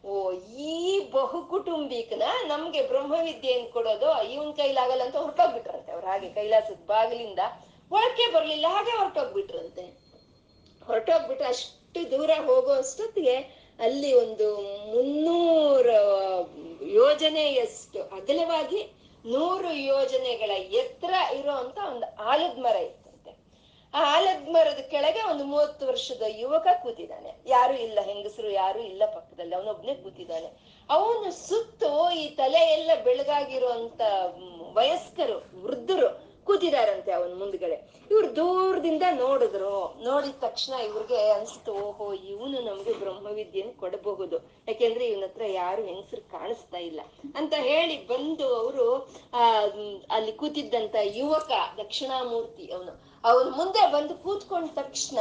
ಓ, 0.03 0.31
ಈ 0.67 0.99
ಬಹು 1.11 1.41
ಕುಟುಂಬಿಕನ 1.41 2.23
ನಮ್ಗೆ 2.47 2.81
ಬ್ರಹ್ಮವಿದ್ಯೆಯನ್ನು 2.87 3.69
ಕೊಡೋದು 3.71 4.09
ಇವನ್ 4.33 4.53
ಕೈಲಾಗಲ್ಲ 4.53 5.03
ಅಂತ 5.03 5.15
ಹೊರಟೋಗ್ಬಿಟ್ರಂತೆ 5.15 5.91
ಅವ್ರು. 5.91 6.07
ಹಾಗೆ 6.07 6.29
ಕೈಲಾಸದ 6.29 6.81
ಬಾಗಿಲಿಂದ 6.85 7.39
ಒಳಕ್ಕೆ 7.91 8.33
ಬರ್ಲಿಲ್ಲ 8.33 8.65
ಹಾಗೆ 8.67 8.93
ಹೊರಟೋಗ್ಬಿಟ್ರಂತೆ. 8.97 9.85
ಹೊರಟೋಗ್ಬಿಟ್ರೆ 10.87 11.47
ಅಷ್ಟು 11.47 12.11
ದೂರ 12.11 12.31
ಹೋಗೋ 12.45 12.71
ಅಷ್ಟೊತ್ತಿಗೆ 12.71 13.35
ಅಲ್ಲಿ 13.79 14.13
ಒಂದು 14.13 14.47
ಮುನ್ನೂರ 14.91 15.89
ಯೋಜನೆಯಷ್ಟು 16.81 18.01
ಅಗಲವಾಗಿ 18.03 18.81
ನೂರು 19.25 19.73
ಯೋಜನೆಗಳ 19.73 20.51
ಎತ್ತರ 20.51 21.13
ಇರೋ 21.39 21.51
ಅಂತ 21.51 21.77
ಒಂದು 21.77 22.07
ಆಲದ 22.23 22.57
ಮರ 22.57 22.75
ಇತ್ತಂತೆ 22.75 23.04
ಆ 23.95 24.15
ಆಲದ 24.15 24.49
ಮರದ 24.49 24.79
ಕೆಳಗೆ 24.79 25.21
ಒಂದು 25.29 25.43
ಮೂವತ್ತು 25.43 25.88
ವರ್ಷದ 25.88 26.21
ಯುವಕ 26.27 26.67
ಕೂತಿದ್ದಾನೆ. 26.84 27.36
ಯಾರು 27.45 27.73
ಇಲ್ಲ, 27.73 27.99
ಹೆಂಗಸರು 28.01 28.49
ಯಾರು 28.49 28.79
ಇಲ್ಲ 28.79 29.03
ಪಕ್ಕದಲ್ಲಿ. 29.05 29.55
ಅವನೊಬ್ನೇ 29.55 29.95
ಕೂತಿದ್ದಾನೆ. 29.95 30.49
ಅವನು 30.89 31.31
ಸುತ್ತು 31.47 32.12
ಈ 32.12 32.29
ತಲೆ 32.29 32.60
ಎಲ್ಲ 32.60 32.91
ಬೆಳಗಾಗಿರುವಂತ 33.03 34.01
ವಯಸ್ಕರು, 34.73 35.62
ವೃದ್ಧರು 35.62 36.24
ಕೂತಿದಾರಂತೆ 36.45 37.12
ಅವನ್ 37.12 37.39
ಮುಂದ್ಗಡೆ. 37.39 37.93
ಇವ್ರು 38.12 38.36
ದೂರದಿಂದ 38.36 39.03
ನೋಡಿದ್ರು. 39.15 40.03
ನೋಡಿದ 40.03 40.31
ತಕ್ಷಣ 40.39 40.73
ಇವ್ರಿಗೆ 40.73 41.29
ಅನ್ಸ್ತು, 41.29 41.73
ಓಹೋ, 41.73 42.13
ಇವನು 42.13 42.62
ನಮ್ಗೆ 42.62 42.93
ಬ್ರಹ್ಮವಿದ್ಯೆಯನ್ನು 42.93 43.79
ಕೊಡಬಹುದು. 43.79 44.36
ಯಾಕೆಂದ್ರೆ 44.67 45.08
ಇವನ 45.08 45.23
ಹತ್ರ 45.23 45.41
ಯಾರು 45.45 45.84
ಹೆಂಗಸರು 45.84 46.21
ಕಾಣಿಸ್ತಾ 46.21 46.77
ಇಲ್ಲ. 46.77 47.01
ಅಂತ 47.36 47.53
ಹೇಳಿ 47.58 48.08
ಬಂದು 48.08 48.55
ಅವರು, 48.55 49.15
ಆ, 49.34 49.60
ಅಲ್ಲಿ 50.12 50.31
ಕೂತಿದ್ದಂತ 50.31 50.95
ಯುವಕ, 51.01 51.51
ದಕ್ಷಿಣಾಮೂರ್ತಿ 51.77 52.71
ಅವನು. 52.71 53.15
ಅವನ್ 53.23 53.51
ಮುಂದೆ 53.51 53.91
ಬಂದು 53.91 54.15
ಕೂತ್ಕೊಂಡ 54.15 54.69
ತಕ್ಷಣ 54.73 55.17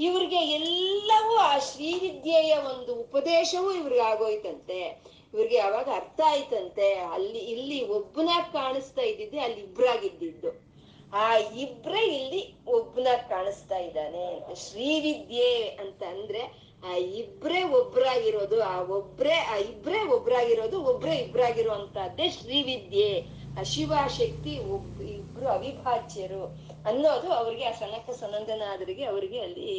ಇವ್ರಿಗೆ 0.00 0.36
ಎಲ್ಲವೂ 0.36 1.36
ಆ 1.36 1.58
ಶ್ರೀವಿದ್ಯೆಯ 1.58 2.56
ಒಂದು 2.56 2.94
ಉಪದೇಶವೂ 2.94 3.72
ಇವ್ರಿಗೆ 3.72 4.00
ಆಗೋಯ್ತಂತೆ. 4.00 5.02
ಇವ್ರಿಗೆ 5.34 5.58
ಅವಾಗ 5.58 5.88
ಅರ್ಥ 5.94 6.20
ಆಯ್ತಂತೆ, 6.26 6.94
ಅಲ್ಲಿ 6.94 7.38
ಇಲ್ಲಿ 7.38 7.88
ಒಬ್ಬನಾಗ್ 7.88 8.52
ಕಾಣಿಸ್ತಾ 8.52 9.02
ಇದ್ದಿದ್ದೆ, 9.02 9.40
ಅಲ್ಲಿ 9.40 9.60
ಇಬ್ರಾಗಿದ್ದಿದ್ದು. 9.60 10.66
ಆ 11.12 11.36
ಇಬ್ರೇ 11.36 12.06
ಇಲ್ಲಿ 12.06 12.54
ಒಬ್ಬನಾಗ್ 12.66 13.28
ಕಾಣಿಸ್ತಾ 13.28 13.78
ಇದ್ದಾನೆ 13.78 14.54
ಶ್ರೀವಿದ್ಯೆ 14.54 15.68
ಅಂತ 15.68 16.02
ಅಂದ್ರೆ, 16.02 16.66
ಆ 16.88 16.94
ಇಬ್ರೇ 16.96 17.62
ಒಬ್ರಾಗಿರೋದು, 17.62 18.62
ಆ 18.62 18.80
ಒಬ್ರೇ, 18.80 19.32
ಆ 19.32 19.56
ಇಬ್ರೇ 19.56 20.06
ಒಬ್ರಾಗಿರೋದು, 20.06 20.82
ಒಬ್ರೇ 20.82 21.14
ಇಬ್ರಾಗಿರುವಂತಹದ್ದೇ 21.16 22.30
ಶ್ರೀವಿದ್ಯೆ. 22.30 23.22
ಆ 23.60 23.62
ಶಿವ 23.62 23.92
ಶಕ್ತಿ 24.08 24.58
ಒಬ್, 24.58 25.02
ಇಬ್ರು 25.02 25.48
ಅವಿಭಾಜ್ಯರು. 25.48 26.65
ಅನ್ನೋದು 26.86 27.28
ಅವ್ರಿಗೆ 27.32 27.64
ಆ 27.64 27.72
ಸನಕ 27.72 28.10
ಸನಂದನಾದರಿಗೆ 28.10 29.04
ಅವರಿಗೆ 29.04 29.38
ಅಲ್ಲಿ 29.40 29.70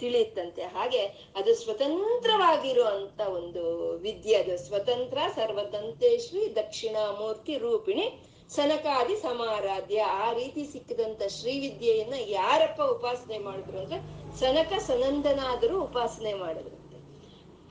ತಿಳಿಯುತ್ತಂತೆ. 0.00 0.62
ಹಾಗೆ 0.62 1.02
ಅದು 1.36 1.54
ಸ್ವತಂತ್ರವಾಗಿರುವಂತ 1.54 3.20
ಒಂದು 3.20 3.62
ವಿದ್ಯೆ 3.96 4.36
ಅದು. 4.36 4.56
ಸ್ವತಂತ್ರ 4.66 5.18
ಸರ್ವತಂತೇಶ್ವರಿ 5.34 6.56
ದಕ್ಷಿಣಾಮೂರ್ತಿ 6.56 7.58
ರೂಪಿಣಿ 7.58 8.06
ಸನಕಾದಿ 8.50 9.16
ಸಮಾರಾಧ್ಯ. 9.16 10.00
ಆ 10.24 10.32
ರೀತಿ 10.32 10.64
ಸಿಕ್ಕಿದಂತ 10.72 11.22
ಶ್ರೀವಿದ್ಯೆಯನ್ನ 11.28 12.14
ಯಾರಪ್ಪ 12.28 12.80
ಉಪಾಸನೆ 12.82 13.38
ಮಾಡಿದ್ರು 13.38 13.78
ಅಂದ್ರೆ 13.78 14.00
ಸನಕ 14.38 14.72
ಸನಂದನಾದರೂ 14.78 15.76
ಉಪಾಸನೆ 15.80 16.34
ಮಾಡಿದ್ರಂತೆ 16.34 16.75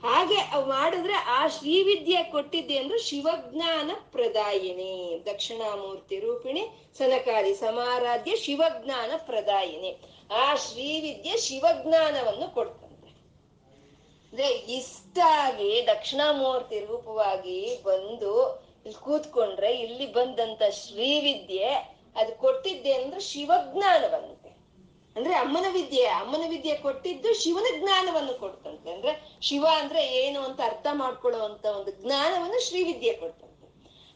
ಹಾಗೆ 0.06 0.40
ಮಾಡಿದ್ರೆ 0.68 1.14
ಆ 1.14 1.48
ಶ್ರೀವಿದ್ಯೆ 1.48 2.22
ಕೊಟ್ಟಿದ್ದೆ 2.22 2.78
ಅಂದ್ರೆ 2.78 2.98
ಶಿವಜ್ಞಾನ 2.98 3.90
ಪ್ರದಾಯಿನಿ. 4.12 5.22
ದಕ್ಷಿಣಾಮೂರ್ತಿ 5.26 6.20
ರೂಪಿಣಿ 6.20 6.62
ಸನಕಾರಿ 6.98 7.54
ಸಮಾರಾಧ್ಯ 7.54 8.36
ಶಿವಜ್ಞಾನ 8.36 9.12
ಪ್ರದಾಯಿನಿ. 9.16 9.92
ಆ 10.32 10.54
ಶ್ರೀವಿದ್ಯೆ 10.54 11.36
ಶಿವಜ್ಞಾನವನ್ನು 11.36 12.54
ಕೊಡ್ತಂತೆ. 12.54 13.08
ಅಂದ್ರೆ 14.30 14.48
ಇಷ್ಟಾಗಿ 14.48 15.86
ದಕ್ಷಿಣಾಮೂರ್ತಿ 15.86 16.80
ರೂಪವಾಗಿ 16.80 17.82
ಬಂದು 17.82 18.32
ಇಲ್ಲಿ 18.86 19.04
ಕೂತ್ಕೊಂಡ್ರೆ 19.04 19.70
ಇಲ್ಲಿ 19.76 20.12
ಬಂದಂತ 20.12 20.62
ಶ್ರೀವಿದ್ಯೆ 20.72 21.68
ಅದು 22.16 22.32
ಕೊಟ್ಟಿದ್ದೆ 22.38 22.92
ಅಂದ್ರೆ 22.92 23.20
ಶಿವಜ್ಞಾನವಂತೆ 23.20 24.35
ಅಂದ್ರೆ 25.16 25.34
ಅಮ್ಮನ 25.34 25.66
ವಿದ್ಯೆ 25.72 26.04
ಅಮ್ಮನ 26.06 26.44
ವಿದ್ಯೆ 26.48 26.74
ಕೊಟ್ಟಿದ್ದು 26.76 27.34
ಶಿವನ 27.34 27.66
ಜ್ಞಾನವನ್ನು 27.80 28.34
ಕೊಡ್ತಂತೆ. 28.38 28.88
ಅಂದ್ರೆ 28.92 29.12
ಶಿವ 29.42 29.66
ಅಂದ್ರೆ 29.80 30.02
ಏನು 30.06 30.40
ಅಂತ 30.42 30.60
ಅರ್ಥ 30.60 30.86
ಮಾಡ್ಕೊಳ್ಳುವಂತ 30.92 31.66
ಒಂದು 31.78 31.92
ಜ್ಞಾನವನ್ನು 32.02 32.60
ಶ್ರೀವಿದ್ಯೆ 32.68 33.12
ಕೊಡ್ತಂತೆ. 33.12 33.52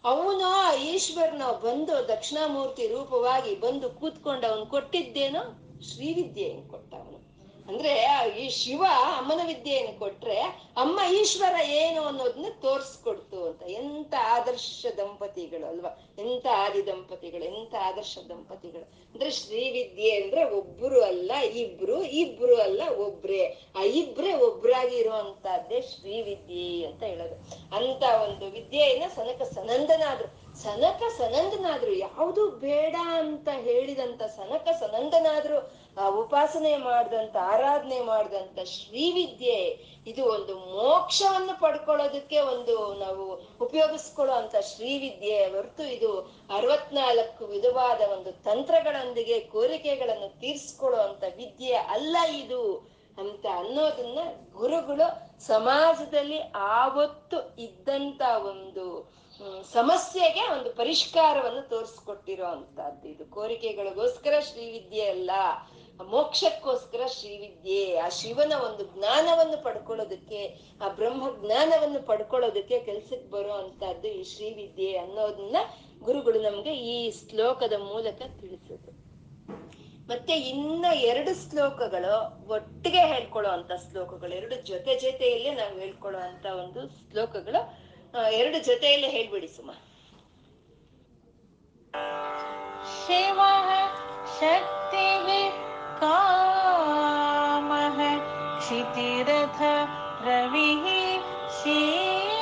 ಅವನು 0.05 0.49
ಈಶ್ವರನ 0.93 1.43
ಬಂದು 1.63 2.09
ದಕ್ಷಿಣಾಮೂರ್ತಿ 2.09 2.87
ರೂಪವಾಗಿ 2.87 3.55
ಬಂದು 3.55 3.91
ಕೂತ್ಕೊಂಡು 3.91 4.47
ಅವನು 4.47 4.67
ಕೊಟ್ಟಿದ್ದೇನೋ 4.67 5.43
ಶ್ರೀವಿದ್ಯೆಯನ್ನು 5.91 6.71
ಕೊಟ್ಟ 6.71 6.95
ಅವನು 6.95 7.20
ಅಂದ್ರೆ 7.71 7.95
ಈ 8.39 8.49
ಶಿವ 8.49 8.85
ಅಮ್ಮನ 9.19 9.41
ವಿದ್ಯೆಯನ್ನು 9.47 9.99
ಕೊಟ್ರೆ 9.99 10.39
ಅಮ್ಮ 10.77 11.01
ಈಶ್ವರ 11.15 11.55
ಏನು 11.65 12.03
ಅನ್ನೋದನ್ನ 12.03 12.47
ತೋರ್ಸ್ಕೊಡ್ತು 12.63 13.45
ಅಂತ. 13.45 13.63
ಎಂತ 13.63 14.15
ಆದರ್ಶ 14.21 14.87
ದಂಪತಿಗಳು 14.97 15.67
ಅಲ್ವಾ? 15.69 16.15
ಎಂತ 16.19 16.47
ಆದಿ 16.53 16.87
ದಂಪತಿಗಳು, 16.87 17.45
ಎಂತ 17.45 17.75
ಆದರ್ಶ 17.81 18.19
ದಂಪತಿಗಳು? 18.29 18.83
ಅಂದ್ರೆ 18.83 19.31
ಶ್ರೀವಿದ್ಯೆ 19.31 20.23
ಅಂದ್ರೆ 20.23 20.51
ಒಬ್ರು 20.51 21.05
ಅಲ್ಲ, 21.05 21.33
ಇಬ್ರು 21.35 22.03
ಇಬ್ರು 22.03 22.61
ಅಲ್ಲ 22.61 22.83
ಒಬ್ರೇ. 22.89 23.59
ಆ 23.77 23.83
ಇಬ್ರೇ 23.83 24.35
ಒಬ್ರಾಗಿ 24.35 24.97
ಇರುವಂತಹದ್ದೇ 24.97 25.81
ಶ್ರೀವಿದ್ಯೆ 25.81 26.87
ಅಂತ 26.87 27.03
ಹೇಳೋದು. 27.03 27.35
ಅಂತ 27.77 28.03
ಒಂದು 28.03 28.51
ವಿದ್ಯೆಯನ್ನ 28.51 29.05
ಸನಕ 29.17 29.43
ಸನಂದನಾದ್ರು 29.43 30.29
ಸನಕ 30.63 31.03
ಸನಂದನಾದ್ರು, 31.19 31.93
ಯಾವುದು 31.93 32.51
ಬೇಡ 32.51 32.97
ಅಂತ 33.13 33.49
ಹೇಳಿದಂತ 33.49 34.23
ಸನಕ 34.23 34.69
ಸನಂದನಾದ್ರು 34.81 35.80
ಆ 35.97 36.09
ಉಪಾಸನೆ 36.09 36.77
ಮಾಡ್ದಂತ, 36.77 37.37
ಆರಾಧನೆ 37.37 38.01
ಮಾಡ್ದಂತ 38.01 38.59
ಶ್ರೀವಿದ್ಯೆ, 38.65 39.59
ಇದು 40.07 40.25
ಒಂದು 40.25 40.55
ಮೋಕ್ಷವನ್ನು 40.59 41.61
ಪಡ್ಕೊಳ್ಳೋದಕ್ಕೆ 41.61 42.41
ಒಂದು 42.41 42.95
ನಾವು 42.95 43.25
ಉಪಯೋಗಿಸ್ಕೊಳ್ಳೋ 43.61 44.35
ಅಂತ 44.35 44.57
ಶ್ರೀವಿದ್ಯೆ 44.57 45.49
ಹೊರತು 45.49 45.83
ಇದು 45.83 46.13
ಅರವತ್ನಾಲ್ಕು 46.51 47.47
ವಿಧವಾದ 47.47 48.01
ಒಂದು 48.13 48.33
ತಂತ್ರಗಳೊಂದಿಗೆ 48.33 49.41
ಕೋರಿಕೆಗಳನ್ನು 49.41 50.41
ತೀರ್ಸ್ಕೊಳ್ಳೋ 50.41 50.99
ಅಂತ 50.99 51.25
ವಿದ್ಯೆ 51.37 51.75
ಅಲ್ಲ 51.75 52.17
ಇದು 52.37 52.63
ಅಂತ 53.19 53.47
ಅನ್ನೋದನ್ನ 53.59 54.19
ಗುರುಗಳು 54.53 55.07
ಸಮಾಜದಲ್ಲಿ 55.47 56.39
ಆವತ್ತು 56.55 57.57
ಇದ್ದಂತ 57.59 58.23
ಒಂದು 58.45 58.85
ಸಮಸ್ಯೆಗೆ 59.73 60.41
ಒಂದು 60.41 60.73
ಪರಿಷ್ಕಾರವನ್ನು 60.73 61.69
ತೋರಿಸ್ಕೊಟ್ಟಿರೋ 61.69 62.47
ಅಂತದ್ದು 62.47 63.09
ಇದು 63.09 63.25
ಕೋರಿಕೆಗಳಿಗೋಸ್ಕರ 63.25 64.35
ಶ್ರೀವಿದ್ಯೆ 64.41 65.11
ಅಲ್ಲ. 65.11 65.31
ಮೋಕ್ಷಕ್ಕೋಸ್ಕರ 66.13 67.03
ಶ್ರೀವಿದ್ಯೆ, 67.17 67.99
ಆ 67.99 68.09
ಶಿವನ 68.09 68.53
ಒಂದು 68.67 68.85
ಜ್ಞಾನವನ್ನು 68.95 69.59
ಪಡ್ಕೊಳ್ಳೋದಕ್ಕೆ, 69.65 70.41
ಆ 70.85 70.89
ಬ್ರಹ್ಮ 70.89 71.29
ಜ್ಞಾನವನ್ನು 71.43 72.01
ಪಡ್ಕೊಳ್ಳೋದಕ್ಕೆ 72.07 72.79
ಕೆಲ್ಸಕ್ಕೆ 72.79 73.29
ಬರೋ 73.31 73.53
ಅಂತದ್ದು 73.53 74.09
ಈ 74.09 74.25
ಶ್ರೀವಿದ್ಯೆ 74.25 74.97
ಅನ್ನೋದನ್ನ 74.97 75.57
ಗುರುಗಳು 75.99 76.41
ನಮ್ಗೆ 76.43 76.75
ಈ 76.93 76.97
ಶ್ಲೋಕದ 77.11 77.73
ಮೂಲಕ 77.79 78.21
ತಿಳಿಸಿದ್ರು. 78.41 78.93
ಮತ್ತೆ 80.09 80.35
ಇನ್ನ 80.53 80.85
ಎರಡು 81.11 81.51
ಶ್ಲೋಕಗಳು 81.51 82.15
ಒಟ್ಟಿಗೆ 82.55 83.03
ಹೇಳ್ಕೊಳ್ಳೋ 83.13 83.51
ಅಂತ 83.51 83.73
ಶ್ಲೋಕಗಳು, 83.91 84.33
ಎರಡು 84.35 84.57
ಜೊತೆ 84.71 84.95
ಜೊತೆಯಲ್ಲೇ 84.99 85.55
ನಾವು 85.55 85.79
ಹೇಳ್ಕೊಳ್ಳೋ 85.79 86.21
ಅಂತ 86.21 86.47
ಒಂದು 86.47 86.81
ಶ್ಲೋಕಗಳು 87.11 87.61
ಎರಡು 88.33 88.59
ಜೊತೆಯಲ್ಲೇ 88.65 89.11
ಹೇಳ್ಬಿಡಿ 89.11 89.49
ಸುಮ. 89.49 89.71
ಶಿವ 93.01 93.41
ಶಕ್ತಿ 94.41 95.07
कामः 96.03 97.99
क्षितिरथ 98.59 99.59
रविः 100.27 100.87
शीतकिरणः 101.57 102.41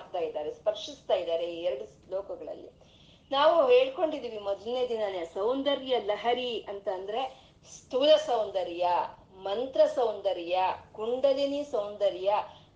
ಮಾಡ್ತಾ 0.03 0.19
ಇದ್ದಾರೆ, 0.19 0.49
ಸ್ಪರ್ಶಿಸ್ತಾ 0.53 1.15
ಇದ್ದಾರೆ 1.15 1.45
ಈ 1.55 1.59
ಎರಡು 1.67 1.85
ಶ್ಲೋಕಗಳಲ್ಲಿ. 2.05 2.69
ನಾವು 3.31 3.55
ಹೇಳ್ಕೊಂಡಿದೀವಿ 3.67 4.39
ಮೊದಲನೇ 4.47 4.81
ದಿನನೇ, 4.87 5.21
ಸೌಂದರ್ಯ 5.25 5.93
ಲಹರಿ 6.05 6.51
ಅಂತ 6.71 6.87
ಅಂದ್ರೆ 6.97 7.21
ಸ್ಥೂಲ 7.75 8.09
ಸೌಂದರ್ಯ, 8.25 8.85
ಮಂತ್ರ 9.45 9.81
ಸೌಂದರ್ಯ, 9.95 10.55
ಕುಂಡಲಿನಿ 10.97 11.61
ಸೌಂದರ್ಯ 11.71 12.31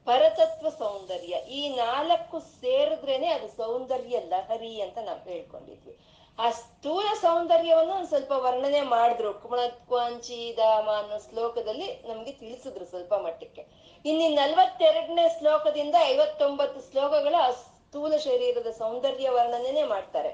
ಪರತತ್ವ 0.07 0.67
ಸೌಂದರ್ಯ, 0.69 1.33
ಈ 1.59 1.61
ನಾಲ್ಕು 1.75 2.39
ಸೇರಿದ್ರೇನೆ 2.39 3.27
ಅದು 3.27 3.47
ಸೌಂದರ್ಯ 3.61 4.19
ಲಹರಿ 4.33 4.73
ಅಂತ 4.81 4.97
ನಾವು 5.07 5.21
ಹೇಳ್ಕೊಂಡಿದ್ವಿ. 5.29 5.95
ಆ 6.39 6.47
ಸ್ಥೂಲ 6.51 7.07
ಸೌಂದರ್ಯವನ್ನು 7.21 7.93
ಒಂದ್ 7.93 8.09
ಸ್ವಲ್ಪ 8.09 8.33
ವರ್ಣನೆ 8.45 8.81
ಮಾಡಿದ್ರು. 8.81 9.33
ಕುಮಳತ್ವಾಂಚಿ 9.33 10.53
ಧಾಮ 10.57 10.87
ಅನ್ನೋ 10.97 11.17
ಶ್ಲೋಕದಲ್ಲಿ 11.29 11.87
ನಮ್ಗೆ 12.07 12.31
ತಿಳಿಸಿದ್ರು 12.31 12.85
ಸ್ವಲ್ಪ 12.85 13.13
ಮಟ್ಟಕ್ಕೆ 13.13 13.63
ಇನ್ನು 14.05 14.27
ನಲ್ವತ್ತೆರಡನೇ 14.35 15.25
ಶ್ಲೋಕದಿಂದ 15.39 15.95
ಐವತ್ತೊಂಬತ್ತು 16.05 16.81
ಶ್ಲೋಕಗಳ 16.91 17.35
ಸ್ಥೂಲ 17.61 18.13
ಶರೀರದ 18.17 18.69
ಸೌಂದರ್ಯ 18.71 19.29
ವರ್ಣನೆ 19.29 19.83
ಮಾಡ್ತಾರೆ. 19.83 20.31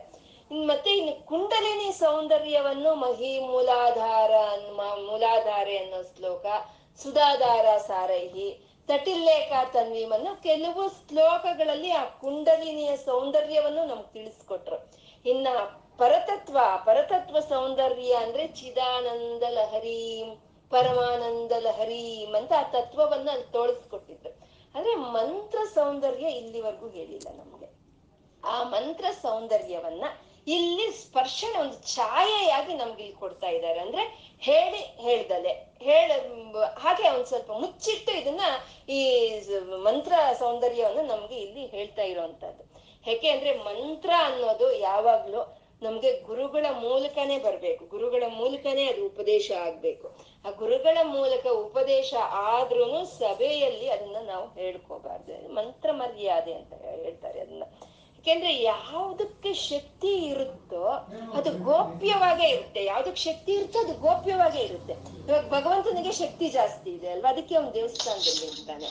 ಇನ್ 0.52 0.68
ಮತ್ತೆ 0.68 0.92
ಇನ್ನು 0.92 1.14
ಕುಂಡಲಿನಿ 1.26 1.90
ಸೌಂದರ್ಯವನ್ನು 1.92 2.96
ಮಹಿ 2.96 3.32
ಮೂಲಾಧಾರ 3.40 4.32
ಮೂಲಾಧಾರೆ 5.10 5.78
ಅನ್ನೋ 5.78 6.02
ಶ್ಲೋಕ, 6.16 6.46
ಸುಧಾಧಾರ 7.04 7.78
ಸಾರೈಹಿ, 7.78 8.50
ತಟಿಲ್ಲೇಖ 8.90 9.52
ತನ್ವೀಮನ್ನು 9.74 10.44
ಕೆಲವು 10.44 10.84
ಶ್ಲೋಕಗಳಲ್ಲಿ 10.90 11.92
ಆ 11.92 12.04
ಕುಂಡಲಿನಿಯ 12.22 12.98
ಸೌಂದರ್ಯವನ್ನು 12.98 13.86
ನಮ್ಗೆ 13.86 14.12
ತಿಳಿಸ್ಕೊಟ್ರು. 14.14 14.80
ಇನ್ನ 15.26 15.48
ಪರತತ್ವ 15.98 16.58
ಪರತತ್ವ 16.86 17.40
ಸೌಂದರ್ಯ 17.40 18.14
ಅಂದ್ರೆ 18.14 18.48
ಚಿದಾನಂದ 18.48 19.44
ಲಹರೀಂ, 19.50 20.36
ಪರಮಾನಂದ 20.70 21.52
ಲಹರೀಂ 21.52 22.36
ಅಂತ 22.36 22.54
ಆ 22.58 22.64
ತತ್ವವನ್ನ 22.64 23.30
ಅಲ್ಲಿ 23.32 23.52
ತೋಳಿಸ್ಕೊಟ್ಟಿದ್ರು. 23.52 24.54
ಅಂದ್ರೆ 24.76 24.96
ಮಂತ್ರ 24.96 25.58
ಸೌಂದರ್ಯ 25.74 26.28
ಇಲ್ಲಿವರೆಗೂ 26.28 26.90
ಹೇಳಿಲ್ಲ 26.90 27.28
ನಮ್ಗೆ. 27.38 27.84
ಆ 28.44 28.64
ಮಂತ್ರ 28.64 29.06
ಸೌಂದರ್ಯವನ್ನ 29.22 30.04
ಇಲ್ಲಿ 30.48 30.92
ಸ್ಪರ್ಶನ 30.92 31.60
ಒಂದು 31.60 31.96
ಛಾಯೆಯಾಗಿ 31.96 32.74
ನಮ್ಗೆ 32.74 33.04
ಇಲ್ಲಿ 33.04 33.20
ಕೊಡ್ತಾ 33.20 33.48
ಇದ್ದಾರೆ. 33.48 33.80
ಅಂದ್ರೆ 33.80 34.04
ಹೇಳಿ, 34.40 34.78
ಹೇಳ್ದಲೆ, 34.78 35.50
ಹೇಳ, 35.80 36.12
ಹಾಗೆ 36.78 37.10
ಒಂದ್ 37.10 37.26
ಸ್ವಲ್ಪ 37.26 37.52
ಮುಚ್ಚಿಟ್ಟು 37.52 38.12
ಇದನ್ನ 38.12 38.42
ಈ 38.90 39.30
ಮಂತ್ರ 39.84 40.14
ಸೌಂದರ್ಯವನ್ನು 40.40 41.02
ನಮ್ಗೆ 41.02 41.36
ಇಲ್ಲಿ 41.36 41.66
ಹೇಳ್ತಾ 41.66 42.02
ಇರುವಂತದ್ದು 42.02 42.64
ಯಾಕೆ 43.08 43.30
ಅಂದ್ರೆ 43.30 43.58
ಮಂತ್ರ 43.58 44.10
ಅನ್ನೋದು 44.18 44.72
ಯಾವಾಗ್ಲೂ 44.72 45.63
ನಮ್ಗೆ 45.84 46.20
ಗುರುಗಳ 46.20 46.66
ಮೂಲಕನೇ 46.80 47.40
ಬರ್ಬೇಕು. 47.40 47.86
ಗುರುಗಳ 47.86 48.24
ಮೂಲಕನೇ 48.28 48.86
ಅದು 48.86 49.06
ಉಪದೇಶ 49.06 49.52
ಆಗ್ಬೇಕು. 49.52 50.08
ಆ 50.48 50.50
ಗುರುಗಳ 50.50 50.98
ಮೂಲಕ 51.04 51.48
ಉಪದೇಶ 51.48 52.14
ಆದ್ರೂನು 52.30 53.06
ಸಭೆಯಲ್ಲಿ 53.06 53.90
ಅದನ್ನ 53.90 54.18
ನಾವು 54.26 54.48
ಹೇಳ್ಕೋಬಾರ್ದು. 54.54 55.54
ಮಂತ್ರ 55.54 55.92
ಮರ್ಯಾದೆ 55.92 56.54
ಅಂತ 56.54 56.74
ಹೇಳ್ತಾರೆ 56.74 57.40
ಅದನ್ನ. 57.40 57.64
ಯಾಕೆಂದ್ರೆ 58.18 58.62
ಯಾವುದಕ್ಕೆ 58.62 59.54
ಶಕ್ತಿ 59.54 60.08
ಇರುತ್ತೋ 60.08 60.84
ಅದು 61.34 61.64
ಗೋಪ್ಯವಾಗೇ 61.64 62.50
ಇರುತ್ತೆ. 62.50 62.86
ಯಾವ್ದಕ್ 62.86 63.18
ಶಕ್ತಿ 63.18 63.52
ಇರುತ್ತೋ 63.54 63.80
ಅದು 63.80 63.94
ಗೋಪ್ಯವಾಗೇ 63.94 64.60
ಇರುತ್ತೆ. 64.60 64.94
ಇವಾಗ 65.28 65.50
ಭಗವಂತನಿಗೆ 65.50 66.12
ಶಕ್ತಿ 66.12 66.50
ಜಾಸ್ತಿ 66.50 66.92
ಇದೆ 66.92 67.10
ಅಲ್ವಾ? 67.12 67.30
ಅದಕ್ಕೆ 67.30 67.56
ಅವ್ನು 67.56 67.74
ದೇವಸ್ಥಾನದಲ್ಲಿ 67.74 68.46
ಇರ್ತಾನೆ. 68.46 68.86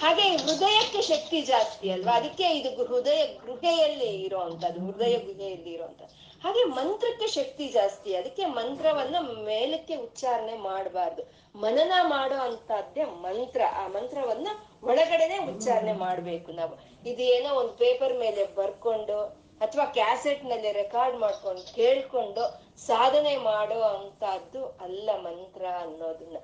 ಹಾಗೆ 0.00 0.22
ಹೃದಯಕ್ಕೆ 0.22 1.02
ಶಕ್ತಿ 1.02 1.40
ಜಾಸ್ತಿ 1.42 1.90
ಅಲ್ವಾ? 1.90 2.16
ಅದಕ್ಕೆ 2.16 2.50
ಇದು 2.58 2.84
ಹೃದಯ 2.84 3.26
ಗೃಹೆಯಲ್ಲಿ 3.26 4.22
ಇರೋವಂಥದ್ದು 4.22 4.86
ಹೃದಯ 4.86 5.16
ಗುಹೆಯಲ್ಲಿ 5.18 5.70
ಇರೋವಂಥದ್ದು 5.70 6.21
ಹಾಗೆ 6.42 6.64
ಮಂತ್ರಕ್ಕೆ 6.64 7.26
ಶಕ್ತಿ 7.26 7.68
ಜಾಸ್ತಿ. 7.68 8.14
ಅದಕ್ಕೆ 8.14 8.44
ಮಂತ್ರವನ್ನ 8.46 9.16
ಮೇಲಕ್ಕೆ 9.44 9.96
ಉಚ್ಚಾರಣೆ 9.96 10.56
ಮಾಡಬಾರ್ದು. 10.56 11.22
ಮನನ 11.58 11.92
ಮಾಡೋ 12.02 12.34
ಅಂತದ್ದೇ 12.34 13.04
ಮಂತ್ರ. 13.04 13.60
ಆ 13.74 13.88
ಮಂತ್ರವನ್ನ 13.88 14.48
ಒಳಗಡೆನೆ 14.82 15.38
ಉಚ್ಚಾರಣೆ 15.38 15.92
ಮಾಡ್ಬೇಕು 15.92 16.52
ನಾವು. 16.52 16.74
ಇದೇನೋ 17.08 17.54
ಒಂದು 17.54 17.72
ಪೇಪರ್ 17.72 18.18
ಮೇಲೆ 18.18 18.46
ಬರ್ಕೊಂಡು 18.54 19.18
ಅಥವಾ 19.60 19.84
ಕ್ಯಾಸೆಟ್ನಲ್ಲಿ 19.84 20.72
ರೆಕಾರ್ಡ್ 20.72 21.18
ಮಾಡ್ಕೊಂಡು 21.18 21.74
ಕೇಳ್ಕೊಂಡು 21.74 22.44
ಸಾಧನೆ 22.86 23.36
ಮಾಡೋ 23.36 23.80
ಅಂತದ್ದು 23.80 24.66
ಅಲ್ಲ 24.66 25.10
ಮಂತ್ರ 25.16 25.64
ಅನ್ನೋದನ್ನ. 25.66 26.36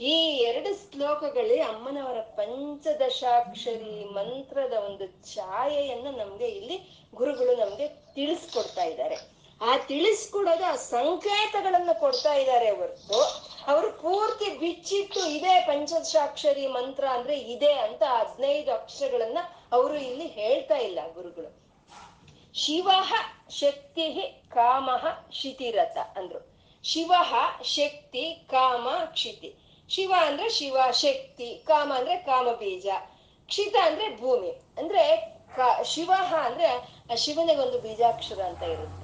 ಈ 0.00 0.14
ಎರಡು 0.38 0.92
ಶ್ಲೋಕಗಳೇ 0.92 1.58
ಅಮ್ಮನವರ 1.60 2.20
ಪಂಚದಶಾಕ್ಷರಿ 2.20 4.04
ಮಂತ್ರದ 4.04 4.72
ಒಂದು 4.72 5.34
ಛಾಯೆಯನ್ನ 5.34 6.16
ನಮ್ಗೆ 6.16 6.48
ಇಲ್ಲಿ 6.48 6.78
ಗುರುಗಳು 7.14 7.56
ನಮ್ಗೆ 7.56 7.88
ತಿಳಿಸ್ಕೊಡ್ತಾ 7.88 8.84
ಇದ್ದಾರೆ. 8.84 9.41
ಆ 9.62 9.76
ತಿಳಿಸ್ಕೊಡೋದು, 9.76 10.64
ಆ 10.64 10.76
ಸಂಕೇತಗಳನ್ನ 10.76 11.90
ಕೊಡ್ತಾ 11.92 12.34
ಇದ್ದಾರೆ 12.34 12.70
ಹೊರತು. 12.70 13.20
ಅವರು 13.66 13.92
ಪೂರ್ತಿ 13.92 14.58
ಬಿಚ್ಚಿಟ್ಟು 14.58 15.26
ಇದೇ 15.26 15.64
ಪಂಚಸಾಕ್ಷರಿ 15.66 16.66
ಮಂತ್ರ 16.66 17.08
ಅಂದ್ರೆ 17.08 17.38
ಇದೆ 17.38 17.72
ಅಂತ 17.72 18.02
ಹದಿನೈದು 18.02 18.74
ಅಕ್ಷರಗಳನ್ನ 18.74 19.38
ಅವರು 19.72 19.94
ಇಲ್ಲಿ 19.94 20.26
ಹೇಳ್ತಾ 20.26 20.76
ಇಲ್ಲ 20.76 20.98
ಗುರುಗಳು. 21.14 21.62
ಶಿವ 22.54 22.90
ಶಕ್ತಿ 23.50 24.42
ಕಾಮ 24.54 24.90
ಶಿತಿರಥ 25.32 25.98
ಅಂದ್ರು. 26.16 26.52
ಶಿವ 26.84 27.12
ಶಕ್ತಿ 27.62 28.46
ಕಾಮ 28.50 28.88
ಕ್ಷಿತಿ. 29.04 29.54
ಶಿವ 29.88 30.14
ಅಂದ್ರೆ 30.26 30.48
ಶಿವ 30.48 30.76
ಶಕ್ತಿ, 30.92 31.62
ಕಾಮ 31.66 31.92
ಅಂದ್ರೆ 31.96 32.16
ಕಾಮ 32.16 32.52
ಬೀಜ, 32.52 32.86
ಕ್ಷಿತ 33.46 33.76
ಅಂದ್ರೆ 33.82 34.20
ಭೂಮಿ. 34.20 34.50
ಅಂದ್ರೆ 34.78 35.04
ಶಿವ 35.84 36.12
ಅಂದ್ರೆ 36.44 36.88
ಶಿವನಿಗೊಂದು 37.16 37.78
ಬೀಜಾಕ್ಷರ 37.78 38.40
ಅಂತ 38.40 38.62
ಇರುತ್ತೆ. 38.62 39.01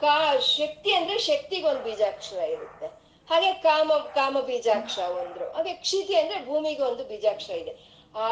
ಕಾ, 0.00 0.38
ಶಕ್ತಿ 0.38 0.92
ಅಂದ್ರೆ 0.92 1.18
ಶಕ್ತಿಗೊಂದು 1.18 1.82
ಬೀಜಾಕ್ಷರ 1.82 2.38
ಇರುತ್ತೆ. 2.38 2.86
ಹಾಗೆ 3.28 3.52
ಕಾಮ 3.52 3.92
ಕಾಮ 4.14 4.40
ಬೀಜಾಕ್ಷರ 4.40 5.10
ಒಂದ್ರು. 5.10 5.52
ಹಾಗೆ 5.52 5.72
ಕ್ಷಿತಿ 5.74 6.14
ಅಂದ್ರೆ 6.14 6.46
ಭೂಮಿಗೆ 6.46 6.82
ಒಂದು 6.82 7.04
ಬೀಜಾಕ್ಷರ 7.04 7.54
ಇದೆ. 7.54 7.98
ಆ 8.16 8.28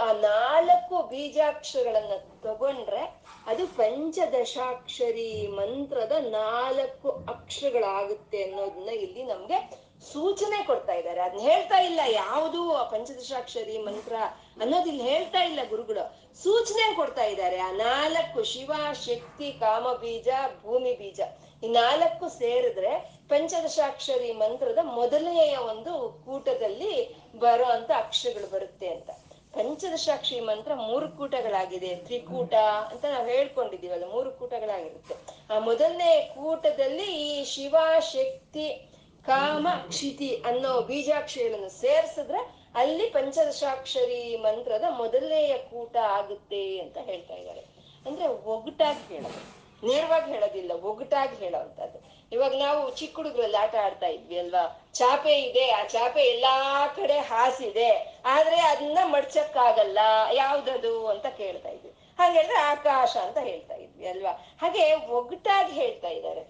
ಆ 0.00 0.12
ನಾಲ್ಕು 0.12 1.02
ಬೀಜಾಕ್ಷರಗಳನ್ನ 1.02 2.14
ತಗೊಂಡ್ರೆ 2.42 3.02
ಅದು 3.46 3.66
ಪಂಚದಶಾಕ್ಷರಿ 3.66 5.46
ಮಂತ್ರದ 5.46 6.12
ನಾಲ್ಕು 6.12 7.10
ಅಕ್ಷರಗಳಾಗುತ್ತೆ 7.10 8.42
ಅನ್ನೋದನ್ನ 8.42 8.88
ಇಲ್ಲಿ 8.88 9.22
ನಮ್ಗೆ 9.22 9.83
ಸೂಚನೆ 10.12 10.62
ಕೊಡ್ತಾ 10.62 10.92
ಇದ್ದಾರೆ. 10.92 11.20
ಅದನ್ನ 11.20 11.40
ಹೇಳ್ತಾ 11.40 11.78
ಇಲ್ಲ 11.78 12.00
ಯಾವುದು 12.12 12.74
ಆ 12.74 12.82
ಪಂಚದಶಾಕ್ಷರಿ 12.84 13.78
ಮಂತ್ರ 13.78 14.14
ಅನ್ನೋದು 14.60 14.86
ಇಲ್ಲಿ 14.86 15.02
ಹೇಳ್ತಾ 15.02 15.42
ಇಲ್ಲ 15.42 15.60
ಗುರುಗಳು. 15.68 16.34
ಸೂಚನೆ 16.42 16.94
ಕೊಡ್ತಾ 16.94 17.24
ಇದ್ದಾರೆ. 17.24 17.58
ಆ 17.58 17.70
ನಾಲ್ಕು 17.70 18.44
ಶಿವ, 18.44 18.72
ಶಕ್ತಿ, 18.92 19.52
ಕಾಮ 19.52 19.92
ಬೀಜ, 19.92 20.28
ಭೂಮಿ 20.62 20.94
ಬೀಜ. 20.94 21.20
ಈ 21.64 21.68
ನಾಲ್ಕು 21.68 22.28
ಸೇರಿದ್ರೆ 22.28 23.18
ಪಂಚದಶಾಕ್ಷರಿ 23.28 24.32
ಮಂತ್ರದ 24.32 24.78
ಮೊದಲನೆಯ 24.82 25.56
ಒಂದು 25.56 26.22
ಕೂಟದಲ್ಲಿ 26.24 27.16
ಬರೋ 27.38 27.64
ಅಂತ 27.64 27.90
ಅಕ್ಷರಗಳು 27.96 28.50
ಬರುತ್ತೆ 28.50 28.88
ಅಂತ. 28.88 29.10
ಪಂಚದಶಾಕ್ಷರಿ 29.54 30.40
ಮಂತ್ರ 30.40 30.74
ಮೂರು 30.74 31.08
ಕೂಟಗಳಾಗಿದೆ. 31.08 31.96
ತ್ರಿಕೂಟ 31.96 32.54
ಅಂತ 32.90 33.04
ನಾವು 33.04 33.26
ಹೇಳ್ಕೊಂಡಿದೀವಲ್ಲ 33.26 34.12
ಮೂರು 34.12 34.30
ಕೂಟಗಳಾಗಿರುತ್ತೆ. 34.30 35.14
ಆ 35.54 35.58
ಮೊದಲನೇ 35.58 36.32
ಕೂಟದಲ್ಲಿ 36.34 37.04
ಈ 37.04 37.44
ಶಿವ, 37.44 37.76
ಶಕ್ತಿ 38.00 38.90
ಕಾಮ 39.26 39.68
ಕ್ಷಿತಿ 39.88 40.42
ಅನ್ನೋ 40.46 40.80
ಬೀಜಾಕ್ಷರಗಳನ್ನು 40.80 41.68
ಸೇರ್ಸಿದ್ರೆ 41.68 42.64
ಅಲ್ಲಿ 42.74 43.10
ಪಂಚದಶಾಕ್ಷರಿ 43.10 44.36
ಮಂತ್ರದ 44.36 44.84
ಮೊದಲನೆಯ 44.90 45.58
ಕೂಟ 45.58 45.96
ಆಗುತ್ತೆ 45.96 46.78
ಅಂತ 46.78 46.98
ಹೇಳ್ತಾ 46.98 47.34
ಇದ್ದಾರೆ. 47.34 47.60
ಅಂದ್ರೆ 48.06 48.26
ಒಗಟಾಗಿ 48.26 49.14
ಹೇಳೋದು. 49.14 49.64
ನೇರವಾಗಿ 49.86 50.32
ಹೇಳೋದಿಲ್ಲ, 50.32 50.72
ಒಗಟಾಗಿ 50.72 51.36
ಹೇಳೋವಂಥದ್ದು. 51.36 52.14
ಇವಾಗ 52.32 52.54
ನಾವು 52.56 52.90
ಚಿಕ್ಕ 52.90 53.16
ಹುಡುಗರಲ್ಲಿ 53.16 53.56
ಆಟ 53.56 53.74
ಆಡ್ತಾ 53.74 54.06
ಇದ್ವಿ 54.06 54.38
ಅಲ್ವಾ? 54.38 54.90
ಚಾಪೆ 54.94 55.34
ಇದೆ, 55.40 55.70
ಆ 55.70 55.84
ಚಾಪೆ 55.84 56.22
ಎಲ್ಲಾ 56.22 56.86
ಕಡೆ 56.86 57.18
ಹಾಸಿದೆ. 57.18 58.20
ಆದ್ರೆ 58.24 58.56
ಅದನ್ನ 58.56 58.98
ಮಡ್ಚಕ್ಕಾಗಲ್ಲ, 59.04 59.98
ಯಾವ್ದದು 60.32 61.06
ಅಂತ 61.06 61.26
ಕೇಳ್ತಾ 61.26 61.68
ಇದ್ವಿ. 61.68 61.90
ಹಾಗೆ 62.18 62.34
ಹೇಳಿದ್ರೆ 62.34 62.58
ಆಕಾಶ 62.58 63.16
ಅಂತ 63.16 63.38
ಹೇಳ್ತಾ 63.38 63.74
ಇದ್ವಿ 63.74 64.06
ಅಲ್ವಾ? 64.06 64.30
ಹಾಗೆ 64.60 64.94
ಒಗಟಾಗಿ 64.94 65.72
ಹೇಳ್ತಾ 65.72 66.08
ಇದ್ದಾರೆ. 66.08 66.40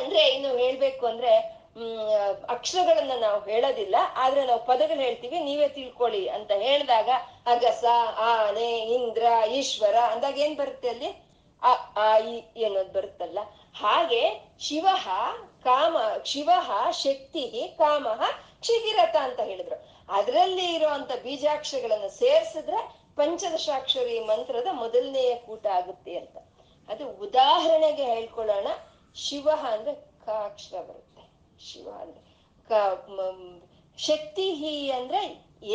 ಅಂದ್ರೆ 0.00 0.28
ಇನ್ನು 0.28 0.56
ಹೇಳ್ಬೇಕು 0.56 1.06
ಅಂದ್ರೆ 1.06 1.59
ಅಕ್ಷರಗಳನ್ನ 2.48 3.12
ನಾವು 3.20 3.44
ಹೇಳೋದಿಲ್ಲ, 3.44 3.96
ಆದ್ರೆ 4.16 4.46
ನಾವು 4.46 4.64
ಪದಗಳು 4.66 5.00
ಹೇಳ್ತೀವಿ, 5.00 5.38
ನೀವೇ 5.38 5.68
ತಿಳ್ಕೊಳ್ಳಿ 5.68 6.28
ಅಂತ 6.28 6.50
ಹೇಳಿದಾಗ 6.50 7.08
ಅಗಸ 7.46 7.84
ಆನೆ 8.18 8.78
ಇಂದ್ರ, 8.78 9.24
ಈಶ್ವರ 9.50 9.94
ಅಂದಾಗ 9.94 10.38
ಏನ್ 10.38 10.56
ಬರುತ್ತೆ 10.56 10.88
ಅಲ್ಲಿ? 10.88 11.10
ಅ, 11.62 11.72
ಆ 11.96 12.18
ಇ 12.18 12.64
ಅನ್ನೋದು 12.64 12.92
ಬರುತ್ತಲ್ಲ. 12.92 13.38
ಹಾಗೆ 13.80 14.22
ಶಿವ 14.60 14.86
ಕಾಮ 15.64 15.96
ಶಿವ 16.24 16.50
ಶಕ್ತಿ 16.90 17.74
ಕಾಮ 17.78 18.06
ಕ್ಷಿಗಿರಥ 18.60 19.16
ಅಂತ 19.16 19.40
ಹೇಳಿದ್ರು. 19.40 19.78
ಅದರಲ್ಲಿ 20.08 20.74
ಇರುವಂತ 20.74 21.12
ಬೀಜಾಕ್ಷರಗಳನ್ನ 21.22 22.06
ಸೇರ್ಸಿದ್ರೆ 22.06 22.80
ಪಂಚದಶಾಕ್ಷರಿ 23.16 24.20
ಮಂತ್ರದ 24.20 24.66
ಮೊದಲನೆಯ 24.72 25.34
ಕೂಟ 25.34 25.66
ಆಗುತ್ತೆ 25.66 26.18
ಅಂತ. 26.18 26.36
ಅದು 26.88 27.08
ಉದಾಹರಣೆಗೆ 27.10 28.04
ಹೇಳ್ಕೊಳ್ಳೋಣ. 28.04 28.66
ಶಿವ 29.16 29.48
ಅಂದ್ರೆ 29.50 29.94
ಕ 29.94 30.28
ಬರುತ್ತೆ. 30.74 31.09
ಶಿವ 31.68 31.88
ಅಂದ್ರೆ 32.02 32.20
ಶಕ್ತಿ 33.98 34.46
ಹಿ 34.60 34.74
ಅಂದ್ರೆ 34.90 35.20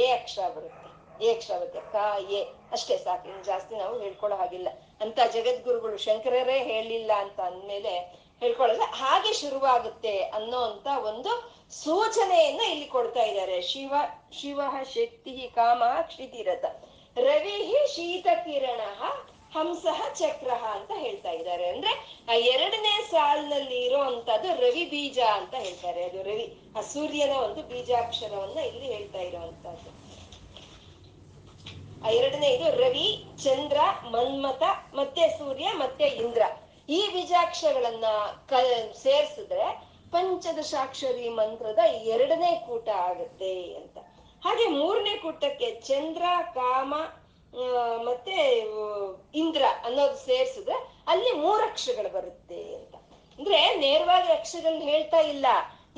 ಎ 0.01 0.05
ಅಕ್ಷರ 0.11 0.47
ಬರುತ್ತೆ 0.55 0.83
ಎ 1.25 1.27
ಅಕ್ಷರ 1.33 1.55
ಬರುತ್ತೆ 1.59 1.81
ಕ, 1.93 1.97
ಎ. 2.37 2.39
ಅಷ್ಟೇ 2.71 2.95
ಸಾಕು, 2.97 3.25
ಇನ್ನು 3.29 3.43
ಜಾಸ್ತಿ 3.43 3.73
ನಾವು 3.75 3.95
ಹೇಳ್ಕೊಳ್ಳೋ 3.99 4.37
ಹಾಗಿಲ್ಲ. 4.37 4.69
ಅಂತ 5.01 5.19
ಜಗದ್ಗುರುಗಳು 5.33 5.97
ಶಂಕರರೇ 6.05 6.57
ಹೇಳಿಲ್ಲ 6.71 7.11
ಅಂತ 7.23 7.39
ಅಂದ್ಮೇಲೆ 7.41 7.93
ಹೇಳ್ಕೊಳ್ಳಲ್ಲ, 8.41 8.85
ಹಾಗೆ 8.93 9.31
ಶುರುವಾಗುತ್ತೆ 9.33 10.15
ಅನ್ನೋ 10.37 10.59
ಅಂತ 10.61 10.87
ಒಂದು 11.09 11.31
ಸೂಚನೆಯನ್ನ 11.83 12.63
ಇಲ್ಲಿ 12.73 12.87
ಕೊಡ್ತಾ 12.87 13.23
ಇದ್ದಾರೆ. 13.23 13.57
ಶಿವ 13.61 13.93
ಶಿವ 14.39 14.61
ಶಕ್ತಿ 14.95 15.35
ಕಾಮ 15.55 15.83
ಕ್ಷಿತಿರಥ 16.09 16.65
ರವಿ 17.17 17.57
ಶೀತ 17.95 18.27
ಕಿರಣ 18.45 18.81
ಹಂಸಃ 19.55 20.13
ಚಕ್ರ 20.13 20.51
ಅಂತ 20.51 20.91
ಹೇಳ್ತಾ 20.95 21.31
ಇದ್ದಾರೆ. 21.31 21.67
ಅಂದ್ರೆ, 21.67 22.23
ಆ 22.29 22.33
ಎರಡನೇ 22.33 23.07
ಸಾಲಿನಲ್ಲಿ 23.11 23.85
ಇರೋ 23.85 23.97
ಅಂತದ್ದು 23.97 24.61
ರವಿ 24.61 24.85
ಬೀಜ 24.85 25.19
ಅಂತ 25.19 25.55
ಹೇಳ್ತಾರೆ 25.55 26.03
ಅದು 26.03 26.23
ರವಿ, 26.23 26.59
ಆ 26.77 26.81
ಸೂರ್ಯನ 26.81 27.31
ಒಂದು 27.31 27.61
ಬೀಜಾಕ್ಷರವನ್ನ 27.61 28.59
ಇಲ್ಲಿ 28.59 28.85
ಹೇಳ್ತಾ 28.85 29.19
ಇರುವಂತಹದ್ದು. 29.19 30.05
ಆ 32.05 32.09
ಎರಡನೇ 32.09 32.47
ಇದು 32.47 32.69
ರವಿ, 32.71 33.25
ಚಂದ್ರ, 33.43 33.77
ಮನ್ಮಥ, 34.11 34.63
ಮತ್ತೆ 34.93 35.29
ಸೂರ್ಯ, 35.29 35.67
ಮತ್ತೆ 35.73 36.03
ಇಂದ್ರ. 36.03 36.41
ಈ 36.89 37.07
ಬೀಜಾಕ್ಷರಗಳನ್ನ 37.07 38.05
ಕ, 38.49 38.53
ಸೇರ್ಸಿದ್ರೆ 39.03 39.83
ಪಂಚದಶಾಕ್ಷರಿ 40.11 41.29
ಮಂತ್ರದ 41.29 41.79
ಎರಡನೇ 41.87 42.63
ಕೂಟ 42.67 42.89
ಆಗುತ್ತೆ 42.89 43.75
ಅಂತ. 43.75 43.97
ಹಾಗೆ 44.43 44.67
ಮೂರನೇ 44.67 45.17
ಕೂಟಕ್ಕೆ 45.17 45.71
ಚಂದ್ರ, 45.71 46.23
ಕಾಮ 46.53 46.93
ಮತ್ತೆ 48.03 48.35
ಇಂದ್ರ 49.35 49.63
ಅನ್ನೋದು 49.83 50.17
ಸೇರ್ಸಿದ್ರೆ 50.17 50.77
ಅಲ್ಲಿ 51.07 51.31
ಮೂರ್ 51.31 51.63
ಅಕ್ಷರಗಳು 51.63 52.13
ಬರುತ್ತೆ 52.13 52.75
ಅಂತ. 52.75 52.95
ಅಂದ್ರೆ 53.39 53.75
ನೇರವಾಗಿ 53.75 54.31
ಅಕ್ಷರಗಳನ್ನ 54.31 54.83
ಹೇಳ್ತಾ 54.83 55.19
ಇಲ್ಲ. 55.19 55.45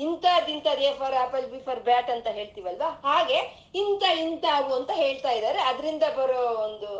ಇಂಥದ್ 0.00 0.50
ಇಂಥದ್ 0.50 0.80
A 0.80 0.90
for, 0.94 1.14
apple, 1.14 1.46
B, 1.50 1.58
for, 1.58 1.80
bat 1.80 2.10
ಅಂತ 2.10 2.26
ಹೇಳ್ತೀವಲ್ವಾ? 2.26 2.90
ಹಾಗೆ 3.04 3.38
ಇಂಥ 3.74 4.02
ಇಂಥವು 4.02 4.74
ಅಂತ 4.74 4.90
ಹೇಳ್ತಾ 4.94 5.30
ಇದ್ದಾರೆ. 5.30 5.58
ಅದರಿಂದ 5.58 6.02
ಬರೋ 6.16 6.42
ಒಂದು 6.66 6.90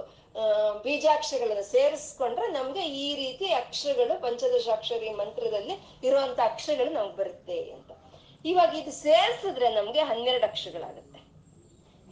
ಬೀಜಾಕ್ಷರಗಳನ್ನ 0.83 1.61
ಸೇರಿಸ್ಕೊಂಡ್ರೆ 1.61 2.47
ನಮ್ಗೆ 2.53 2.81
ಈ 2.81 3.07
ರೀತಿ 3.15 3.47
ಅಕ್ಷರಗಳು, 3.53 4.23
ಪಂಚದಶಾಕ್ಷರಿ 4.23 5.11
ಮಂತ್ರದಲ್ಲಿ 5.11 6.07
ಇರುವಂತ 6.07 6.41
ಅಕ್ಷರಗಳು 6.45 6.91
ನಮ್ಗೆ 6.93 7.17
ಬರುತ್ತೆ 7.17 7.59
ಅಂತ. 7.73 7.91
ಇವಾಗ 8.45 8.75
ಇದು 8.75 8.93
ಸೇರಿಸಿದ್ರೆ 8.93 9.69
ನಮ್ಗೆ 9.75 10.01
ಹನ್ನೆರಡು 10.01 10.47
ಅಕ್ಷರಗಳಾಗುತ್ತೆ. 10.47 11.08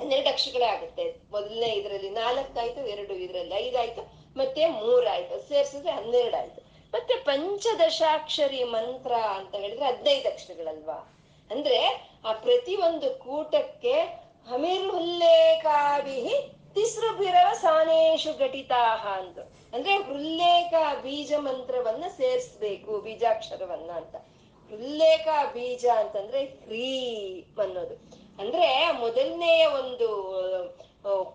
ಹನ್ನೆರಡು 0.00 0.28
ಅಕ್ಷರಗಳೇ 0.28 0.64
ಆಗುತ್ತೆ. 0.64 1.14
ಮೊದಲನೇ 1.30 1.66
ಇದರಲ್ಲಿ 1.66 2.10
ನಾಲ್ಕಾಯ್ತು, 2.10 2.86
ಎರಡು 2.86 3.14
ಇದರಲ್ಲಿ 3.14 3.54
ಐದಾಯ್ತು, 3.54 4.02
ಮತ್ತೆ 4.36 4.66
ಮೂರಾಯ್ತು, 4.66 5.48
ಸೇರ್ಸಿದ್ರೆ 5.48 5.92
ಹನ್ನೆರಡು 5.92 6.36
ಆಯ್ತು 6.36 6.66
ಮತ್ತೆ 6.94 7.14
ಪಂಚದಶಾಕ್ಷರಿ 7.14 8.64
ಮಂತ್ರ 8.64 9.12
ಅಂತ 9.12 9.54
ಹೇಳಿದ್ರೆ 9.54 9.86
ಹದಿನೈದು 9.86 10.28
ಅಕ್ಷರಗಳಲ್ವಾ? 10.28 10.98
ಅಂದ್ರೆ 11.50 12.08
ಆ 12.24 12.32
ಪ್ರತಿ 12.32 12.76
ಒಂದು 12.76 13.14
ಕೂಟಕ್ಕೆ 13.14 13.92
ಹಮಿರ್ಹುಲ್ಲೇಖಾಭಿ 14.48 16.20
ತಿಸ್ರು 16.74 17.16
ಬಿರವ 17.16 17.52
ಸಾನೇಶು 17.54 18.38
ಘಟಿತಾಹ 18.38 19.06
ಅಂತ 19.06 19.38
ಅಂದ್ರೆ 19.74 19.96
ಉಲ್ಲೇಖ 19.96 20.74
ಬೀಜ 21.02 21.32
ಮಂತ್ರವನ್ನ 21.38 22.04
ಸೇರಿಸ್ಬೇಕು, 22.16 23.00
ಬೀಜಾಕ್ಷರವನ್ನ 23.00 23.90
ಅಂತ. 23.90 24.16
ಉಲ್ಲೇಖ 24.72 25.28
ಬೀಜ 25.54 25.86
ಅಂತಂದ್ರೆ 25.86 26.44
ಹ್ರೀ 26.44 26.88
ಅನ್ನೋದು. 27.62 28.25
ಅಂದ್ರೆ 28.38 28.68
ಮೊದಲನೆಯ 29.02 29.62
ಒಂದು 29.80 30.08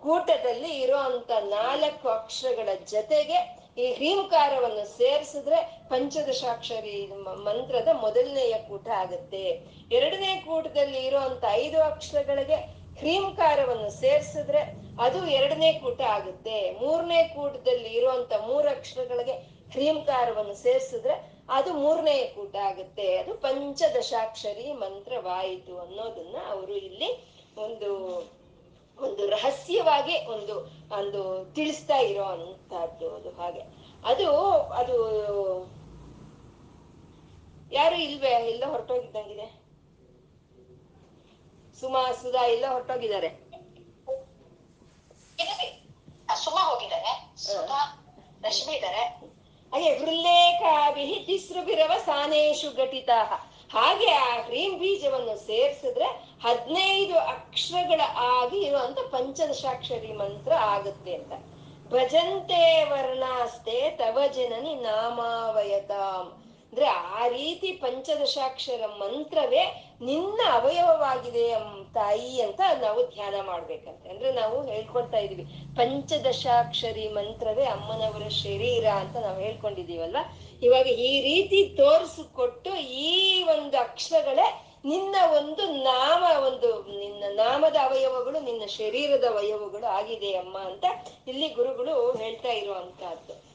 ಕೂಟದಲ್ಲಿ 0.04 0.72
ಇರುವಂತ 0.84 1.30
ನಾಲ್ಕು 1.56 2.06
ಅಕ್ಷರಗಳ 2.18 2.70
ಜೊತೆಗೆ 2.92 3.38
ಈ 3.82 3.84
ಹ್ರೀಂಕಾರವನ್ನು 3.92 4.84
ಸೇರಿಸಿದ್ರೆ 4.98 5.58
ಪಂಚದಶಾಕ್ಷರಿ 5.90 6.96
ಮಂತ್ರದ 7.46 7.90
ಮೊದಲನೆಯ 8.02 8.54
ಕೂಟ 8.68 8.88
ಆಗುತ್ತೆ. 9.02 9.44
ಎರಡನೇ 9.98 10.32
ಕೂಟದಲ್ಲಿ 10.46 11.00
ಇರುವಂತ 11.08 11.44
ಐದು 11.62 11.78
ಅಕ್ಷರಗಳಿಗೆ 11.82 12.58
ಹ್ರೀಂಕಾರವನ್ನು 13.00 13.90
ಸೇರಿಸಿದ್ರೆ 14.02 14.62
ಅದು 15.04 15.20
ಎರಡನೇ 15.38 15.70
ಕೂಟ 15.82 16.00
ಆಗುತ್ತೆ. 16.16 16.58
ಮೂರನೇ 16.80 17.20
ಕೂಟದಲ್ಲಿ 17.36 17.90
ಇರುವಂತ 18.00 18.32
ಮೂರು 18.48 18.68
ಅಕ್ಷರಗಳಿಗೆ 18.76 19.36
ಹ್ರೀಂಕಾರವನ್ನು 19.74 20.56
ಸೇರಿಸಿದ್ರೆ 20.64 21.14
ಅದು 21.48 21.72
ಮೂರನೇ 21.74 22.32
ಕೂಟ 22.34 22.56
ಆಗುತ್ತೆ. 22.56 23.16
ಅದು 23.16 23.34
ಪಂಚದಶಾಕ್ಷರಿ 23.34 24.72
ಮಂತ್ರವಾಯಿತು 24.72 25.78
ಅನ್ನೋದನ್ನ 25.80 26.36
ಅವರು 26.50 26.72
ಇಲ್ಲಿ 26.72 27.10
ಒಂದು 27.56 27.90
ಒಂದು 28.98 29.28
ರಹಸ್ಯವಾಗಿ 29.28 30.26
ಒಂದು 30.26 30.54
ಒಂದು 30.98 31.52
ತಿಳಿಸ್ತಾ 31.54 31.96
ಇರೋ 31.96 32.24
ಅಂತದ್ದು 32.24 33.14
ಅದು 33.16 33.30
ಹಾಗೆ. 33.30 33.60
ಅದು 34.04 34.28
ಅದು 34.70 34.96
ಯಾರು 37.72 37.96
ಇಲ್ವೇ? 37.96 38.28
ಎಲ್ಲ 38.28 38.64
ಹೊರಟೋಗಿದ್ದಂಗಿದೆ. 38.64 39.62
ಸುಮಾ 41.80 42.12
ಸುಧಾ 42.12 42.46
ಎಲ್ಲ 42.46 42.66
ಹೊರಟೋಗಿದ್ದಾರೆ. 42.66 43.28
ಸುಮಾ 45.38 46.36
ಸುಮ 46.36 46.58
ಹೋಗಿದ್ದಾರೆ. 46.58 47.36
ಸುಧಾ 47.36 47.80
ರಶ್ಮಿ 48.42 48.74
ಇದ್ದಾರೆ. 48.74 49.31
ಹಾಗೆ 49.72 49.98
ಹೃಲ್ಲೇಖಾಭಿ 49.98 51.24
ತಿಸ್ರುಭಿರವ 51.26 51.92
ಸಾನೇಶು 52.04 52.70
ಘಟಿತ 52.76 53.10
ಹಾಗೆ 53.70 54.10
ಆ 54.12 54.42
ಹ್ರೀಂ 54.42 54.78
ಬೀಜವನ್ನು 54.78 55.36
ಸೇರಿಸಿದ್ರೆ 55.46 56.08
ಹದಿನೈದು 56.42 57.18
ಅಕ್ಷರಗಳ 57.18 58.00
ಆಗಿ 58.16 58.58
ಇರುವಂತ 58.60 58.98
ಪಂಚದಶಾಕ್ಷರಿ 59.10 60.12
ಮಂತ್ರ 60.12 60.52
ಆಗುತ್ತೆ 60.52 61.14
ಅಂತ. 61.14 61.32
ಭಜಂತೆ 61.90 62.84
ವರ್ಣಾಸ್ತೆ 62.90 63.90
ತವ 63.90 64.18
ಜನನಿ 64.26 64.74
ನಾಮಾವಯತಾಂ. 64.74 66.41
ಅಂದ್ರೆ 66.72 66.86
ಆ 66.86 67.26
ರೀತಿ 67.26 67.72
ಪಂಚದಶಾಕ್ಷರ 67.72 68.86
ಮಂತ್ರವೇ 68.86 69.64
ನಿನ್ನ 70.00 70.40
ಅವಯವವಾಗಿದೆ 70.52 71.52
ತಾಯಿ 71.94 72.40
ಅಂತ 72.40 72.60
ನಾವು 72.80 73.06
ಧ್ಯಾನ 73.06 73.34
ಮಾಡ್ಬೇಕಂತೆ. 73.40 74.08
ಅಂದ್ರೆ 74.08 74.32
ನಾವು 74.32 74.66
ಹೇಳ್ಕೊಳ್ತಾ 74.66 75.18
ಇದೀವಿ 75.18 75.44
ಪಂಚದಶಾಕ್ಷರಿ 75.76 77.08
ಮಂತ್ರವೇ 77.08 77.64
ಅಮ್ಮನವರ 77.64 78.28
ಶರೀರ 78.28 78.86
ಅಂತ 78.86 79.16
ನಾವು 79.16 79.40
ಹೇಳ್ಕೊಂಡಿದೀವಲ್ವಾ 79.40 80.22
ಇವಾಗ 80.62 80.86
ಈ 80.86 81.20
ರೀತಿ 81.20 81.76
ತೋರಿಸಿಕೊಟ್ಟು 81.76 82.74
ಈ 82.76 83.42
ಒಂದು 83.42 83.78
ಅಕ್ಷರಗಳೇ 83.78 84.48
ನಿನ್ನ 84.84 85.16
ಒಂದು 85.36 85.66
ನಾಮ, 85.72 86.22
ಒಂದು 86.46 86.82
ನಿನ್ನ 86.98 87.24
ನಾಮದ 87.34 87.76
ಅವಯವಗಳು, 87.82 88.40
ನಿನ್ನ 88.40 88.64
ಶರೀರದ 88.66 89.24
ಅವಯವಗಳು 89.24 89.86
ಆಗಿದೆ 89.86 90.34
ಅಮ್ಮ 90.34 90.58
ಅಂತ 90.58 90.84
ಇಲ್ಲಿ 91.28 91.48
ಗುರುಗಳು 91.48 92.12
ಹೇಳ್ತಾ 92.12 92.48
ಇರುವಂತಹದ್ದು. 92.48 93.51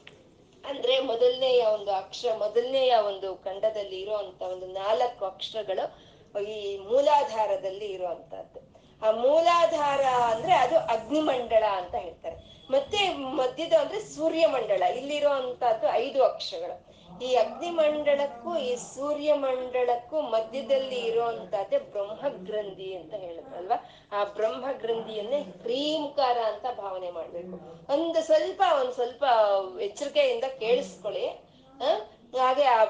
ಅಂದ್ರೆ 0.68 1.00
ಮೊದಲನೆಯ 1.00 1.64
ಒಂದು 1.64 1.92
ಅಕ್ಷರ 1.92 2.34
ಮೊದಲನೆಯ 2.36 2.94
ಒಂದು 2.96 3.36
ಖಂಡದಲ್ಲಿ 3.36 4.00
ಇರುವಂತ 4.00 4.42
ಒಂದು 4.42 4.66
ನಾಲ್ಕು 4.66 5.24
ಅಕ್ಷರಗಳು 5.24 6.08
ಈ 6.42 6.78
ಮೂಲಾಧಾರದಲ್ಲಿ 6.78 7.86
ಇರುವಂತಹದ್ದು. 7.86 8.60
ಆ 9.06 9.10
ಮೂಲಾಧಾರ 9.10 10.00
ಅಂದ್ರೆ 10.00 10.52
ಅದು 10.52 10.78
ಅಗ್ನಿಮಂಡಳ 10.78 11.64
ಅಂತ 11.64 11.94
ಹೇಳ್ತಾರೆ. 11.94 12.36
ಮತ್ತೆ 12.70 13.08
ಮಧ್ಯದ 13.08 13.72
ಅಂದ್ರೆ 13.72 14.00
ಸೂರ್ಯಮಂಡಳ, 14.00 14.82
ಇಲ್ಲಿರುವಂತಹದ್ದು 14.82 15.88
ಐದು 15.90 16.24
ಅಕ್ಷರಗಳು. 16.24 16.97
ಈ 17.22 17.34
ಅಗ್ನಿಮಂಡಳಕ್ಕೂ 17.34 18.58
ಈ 18.58 18.76
ಸೂರ್ಯ 18.76 19.32
ಮಂಡಳಕ್ಕೂ 19.32 20.20
ಮಧ್ಯದಲ್ಲಿ 20.20 20.96
ಇರುವಂತದ್ದೇ 20.96 21.78
ಬ್ರಹ್ಮ 21.78 22.28
ಗ್ರಂಥಿ 22.28 22.94
ಅಂತ 22.94 23.14
ಹೇಳಿದ್ರಲ್ವಾ? 23.14 23.78
ಆ 24.12 24.24
ಬ್ರಹ್ಮ 24.24 24.64
ಗ್ರಂಥಿಯನ್ನೇ 24.72 25.44
ಕ್ರೀಂಕಾರ 25.44 26.38
ಅಂತ 26.38 26.80
ಭಾವನೆ 26.80 27.10
ಮಾಡ್ಬೇಕು. 27.10 27.56
ಒಂದು 27.92 28.22
ಸ್ವಲ್ಪ, 28.22 28.62
ಒಂದ್ 28.80 28.92
ಸ್ವಲ್ಪ 28.92 29.24
ಎಚ್ಚರಿಕೆಯಿಂದ 29.80 30.44
ಕೇಳಿಸ್ಕೊಳ್ಳಿ? 30.58 31.26
ಹಾಗೆ 32.38 32.62
ಆ 32.62 32.84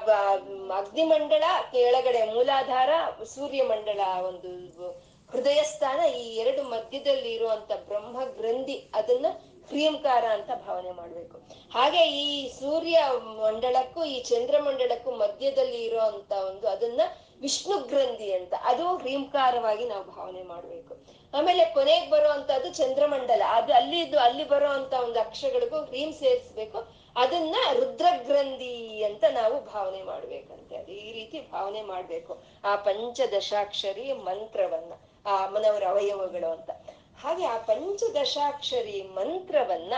ಅಗ್ನಿಮಂಡಳ 0.77 1.43
ಕೆಳಗಡೆ 1.71 2.33
ಮೂಲಾಧಾರ 2.33 2.89
ಸೂರ್ಯ 3.23 3.63
ಮಂಡಳ 3.63 3.99
ಒಂದು 4.27 4.89
ಹೃದಯ 5.29 5.63
ಸ್ಥಾನ 5.63 5.99
ಈ 6.13 6.35
ಎರಡು 6.35 6.63
ಮಧ್ಯದಲ್ಲಿ 6.63 7.31
ಇರುವಂತ 7.33 7.71
ಬ್ರಹ್ಮ 7.87 8.25
ಗ್ರಂಥಿ 8.25 8.91
ಅದನ್ನ 8.95 9.25
ಕ್ರಿಯಂಕಾರ 9.69 10.25
ಅಂತ 10.37 10.51
ಭಾವನೆ 10.67 10.91
ಮಾಡ್ಬೇಕು. 10.91 11.37
ಹಾಗೆ 11.73 12.01
ಈ 12.23 12.27
ಸೂರ್ಯ 12.59 12.99
ಮಂಡಳಕ್ಕೂ 13.43 14.03
ಈ 14.03 14.23
ಚಂದ್ರಮಂಡಳಕ್ಕೂ 14.23 15.11
ಮಧ್ಯದಲ್ಲಿ 15.11 15.81
ಇರುವಂತ 15.85 16.31
ಒಂದು 16.31 16.67
ಅದನ್ನ 16.67 17.01
ವಿಷ್ಣು 17.41 17.75
ಗ್ರಂಥಿ 17.89 18.33
ಅಂತ, 18.33 18.53
ಅದು 18.65 18.85
ಹ್ರೀಂಕಾರವಾಗಿ 18.97 19.85
ನಾವು 19.89 20.03
ಭಾವನೆ 20.15 20.43
ಮಾಡ್ಬೇಕು. 20.43 20.93
ಆಮೇಲೆ 21.33 21.65
ಕೊನೆಗೆ 21.65 22.09
ಬರುವಂತದ್ದು 22.09 22.69
ಚಂದ್ರಮಂಡಲ 22.73 23.43
ಅದು 23.49 23.73
ಅಲ್ಲಿದ್ದು, 23.73 24.17
ಅಲ್ಲಿ 24.19 24.43
ಬರೋ 24.43 24.69
ಅಂತ 24.69 24.93
ಒಂದು 24.93 25.19
ಅಕ್ಷರಗಳಿಗೂ 25.19 25.79
ಹ್ರೀಂ 25.81 26.13
ಸೇರಿಸ್ಬೇಕು. 26.13 26.79
ಅದನ್ನ 27.17 27.55
ರುದ್ರಗ್ರಂಥಿ 27.73 29.03
ಅಂತ 29.03 29.23
ನಾವು 29.31 29.55
ಭಾವನೆ 29.73 30.01
ಮಾಡ್ಬೇಕಂತೆ. 30.03 30.75
ಅದು 30.77 30.91
ಈ 30.91 31.11
ರೀತಿ 31.11 31.39
ಭಾವನೆ 31.51 31.81
ಮಾಡ್ಬೇಕು. 31.81 32.33
ಆ 32.63 32.75
ಪಂಚದಶಾಕ್ಷರಿ 32.75 34.13
ಮಂತ್ರವನ್ನ, 34.13 34.93
ಆ 35.25 35.45
ಅಮ್ಮನವರ 35.45 35.83
ಅವಯವಗಳು 35.89 36.51
ಅಂತ. 36.51 36.69
ಹಾಗೆ 37.23 37.45
ಆ 37.45 37.57
ಪಂಚದಶಾಕ್ಷರಿ 37.57 39.01
ಮಂತ್ರವನ್ನ 39.01 39.93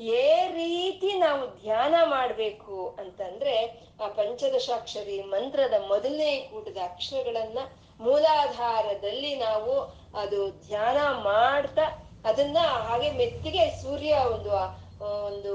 ಏ 0.00 0.46
ರೀತಿ 0.50 1.12
ನಾವು 1.18 1.46
ಧ್ಯಾನ 1.62 1.94
ಮಾಡ್ಬೇಕು 2.04 2.96
ಅಂತಂದ್ರೆ 2.98 3.54
ಆ 4.00 4.08
ಪಂಚದಶಾಕ್ಷರಿ 4.08 5.20
ಮಂತ್ರದ 5.20 5.74
ಮೊದಲನೇ 5.88 6.48
ಕೂಟದ 6.50 6.76
ಅಕ್ಷರಗಳನ್ನ 6.82 7.58
ಮೂಲಾಧಾರದಲ್ಲಿ 8.00 9.34
ನಾವು 9.36 9.74
ಅದು 10.18 10.50
ಧ್ಯಾನ 10.50 10.98
ಮಾಡ್ತಾ 11.22 11.86
ಅದನ್ನ 12.24 12.58
ಹಾಗೆ 12.88 13.10
ಮೆತ್ತಿಗೆ 13.10 13.82
ಸೂರ್ಯ 13.82 14.14
ಒಂದು 14.32 14.50
ಒಂದು 15.26 15.52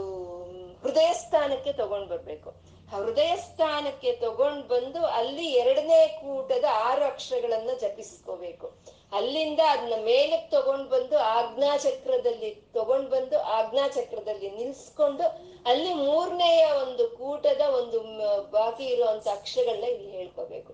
ಹೃದಯ 0.83 1.13
ಸ್ಥಾನಕ್ಕೆ 1.13 1.73
ತಗೊಂಡ್ 1.73 2.09
ಬರ್ಬೇಕು. 2.09 2.49
ಹೃದಯ 2.91 3.35
ಸ್ಥಾನಕ್ಕೆ 3.35 4.11
ತಗೊಂಡ್ 4.15 4.67
ಬಂದು 4.67 5.05
ಅಲ್ಲಿ 5.05 5.47
ಎರಡನೇ 5.53 5.99
ಕೂಟದ 6.21 6.65
ಆರು 6.71 7.05
ಅಕ್ಷರಗಳನ್ನ 7.05 7.69
ಜಪಿಸ್ಕೋಬೇಕು. 7.81 8.67
ಅಲ್ಲಿಂದ 9.11 9.59
ಅದನ್ನ 9.69 9.93
ಮೇಲಕ್ಕೆ 10.03 10.49
ತಗೊಂಡ್ 10.49 10.89
ಬಂದು 10.89 11.17
ಆಜ್ಞಾ 11.17 11.77
ಚಕ್ರದಲ್ಲಿ 11.77 12.49
ತಗೊಂಡ್ 12.73 13.09
ಬಂದು 13.09 13.39
ಆಜ್ಞಾ 13.39 13.87
ಚಕ್ರದಲ್ಲಿ 13.87 14.49
ನಿಲ್ಸ್ಕೊಂಡು 14.49 15.23
ಅಲ್ಲಿ 15.65 15.93
ಮೂರನೆಯ 15.93 16.71
ಒಂದು 16.71 17.07
ಕೂಟದ 17.09 17.61
ಒಂದು 17.61 17.99
ಬಾಕಿ 18.51 18.85
ಇರುವಂತ 18.85 19.27
ಅಕ್ಷರಗಳನ್ನ 19.27 19.83
ಇಲ್ಲಿ 19.83 20.11
ಹೇಳ್ಕೋಬೇಕು. 20.11 20.73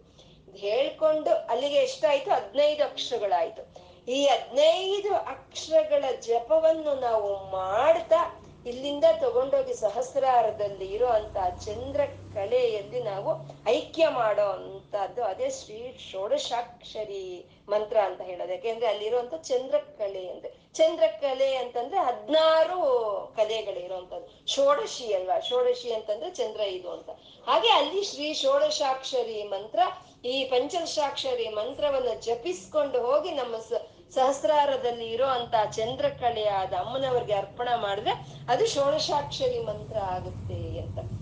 ಹೇಳ್ಕೊಂಡು 0.58 1.30
ಅಲ್ಲಿಗೆ 1.30 1.76
ಎಷ್ಟಾಯ್ತು? 1.76 2.32
ಹದಿನೈದು 2.32 2.84
ಅಕ್ಷರಗಳಾಯ್ತು. 2.84 3.64
ಈ 4.12 4.26
ಹದಿನೈದು 4.26 5.16
ಅಕ್ಷರಗಳ 5.16 6.06
ಜಪವನ್ನು 6.22 6.96
ನಾವು 7.00 7.52
ಮಾಡ್ತಾ 7.52 8.42
ಇಲ್ಲಿಂದ 8.66 9.04
ತಗೊಂಡೋಗಿ 9.20 9.74
ಸಹಸ್ರಾರದಲ್ಲಿ 9.74 10.94
ಇರುವಂತ 10.94 11.38
ಚಂದ್ರ 11.66 12.02
ಕಲೆಯಲ್ಲಿ 12.36 13.04
ನಾವು 13.04 13.32
ಐಕ್ಯ 13.70 14.08
ಮಾಡೋ 14.08 14.48
ಅಂತದ್ದು 14.52 15.24
ಅದೇ 15.24 15.50
ಶ್ರೀ 15.50 15.98
ಷೋಡಶಾಕ್ಷರಿ 16.12 17.46
ಮಂತ್ರ 17.70 17.98
ಅಂತ 17.98 18.22
ಹೇಳೋದು. 18.22 18.52
ಯಾಕೆಂದ್ರೆ 18.52 18.88
ಅಲ್ಲಿರುವಂತ 18.88 19.34
ಚಂದ್ರ 19.34 19.78
ಕಲೆ 19.98 20.30
ಅಂದ್ರೆ, 20.30 20.52
ಚಂದ್ರಕಲೆ 20.74 21.56
ಅಂತಂದ್ರೆ 21.56 22.00
ಹದ್ನಾರು 22.00 22.80
ಕಲೆಗಳಿರುವಂತದ್ದು 23.38 24.48
ಷೋಡಶಿ 24.48 25.14
ಅಲ್ವಾ? 25.14 25.40
ಷೋಡಶಿ 25.40 25.94
ಅಂತಂದ್ರೆ 25.94 26.30
ಚಂದ್ರ 26.30 26.62
ಇದು 26.62 26.92
ಅಂತ. 26.92 27.10
ಹಾಗೆ 27.48 27.70
ಅಲ್ಲಿ 27.70 28.04
ಶ್ರೀ 28.04 28.34
ಷೋಡಶಾಕ್ಷರಿ 28.34 29.44
ಮಂತ್ರ, 29.44 29.80
ಈ 30.26 30.46
ಪಂಚದಶಾಕ್ಷರಿ 30.46 31.50
ಮಂತ್ರವನ್ನ 31.50 32.14
ಜಪಿಸ್ಕೊಂಡು 32.20 33.02
ಹೋಗಿ 33.06 33.32
ನಮ್ಮ 33.32 33.56
ಸಹಸ್ರಾರದಲ್ಲಿ 33.58 35.08
ಇರೋ 35.12 35.26
ಅಂತ 35.26 35.56
ಚಂದ್ರಕಲೆಯಾದ 35.72 36.74
ಅಮ್ಮನವರಿಗೆ 36.74 37.34
ಅರ್ಪಣೆ 37.34 37.82
ಮಾಡಿದ್ರೆ 37.82 38.14
ಅದು 38.50 38.68
ಷೋಡಶಾಕ್ಷರಿ 38.68 39.60
ಮಂತ್ರ 39.60 39.98
ಆಗುತ್ತೆ 39.98 40.60
ಅಂತ. 40.80 41.15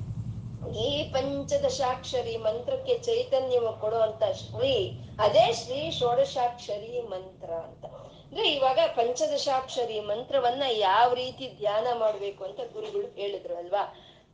ಈ 0.81 1.11
ಪಂಚದಶಾಕ್ಷರಿ 1.13 2.37
ಮಂತ್ರಕ್ಕೆ 2.37 2.97
ಚೈತನ್ಯವ 2.99 3.71
ಕೊಡುವಂತ 3.71 4.23
ಶ್ರೀ, 4.33 5.01
ಅದೇ 5.19 5.53
ಶ್ರೀ 5.53 5.91
ಷೋಡಶಾಕ್ಷರಿ 5.91 7.01
ಮಂತ್ರ 7.01 7.51
ಅಂತ. 7.53 7.83
ಅಂದ್ರೆ 8.25 8.47
ಇವಾಗ 8.47 8.79
ಪಂಚದಶಾಕ್ಷರಿ 8.95 9.99
ಮಂತ್ರವನ್ನ 9.99 10.63
ಯಾವ 10.77 11.13
ರೀತಿ 11.13 11.47
ಧ್ಯಾನ 11.57 11.87
ಮಾಡ್ಬೇಕು 11.99 12.43
ಅಂತ 12.43 12.59
ಗುರುಗಳು 12.73 13.07
ಹೇಳಿದ್ರು 13.15 13.55
ಅಲ್ವಾ 13.55 13.83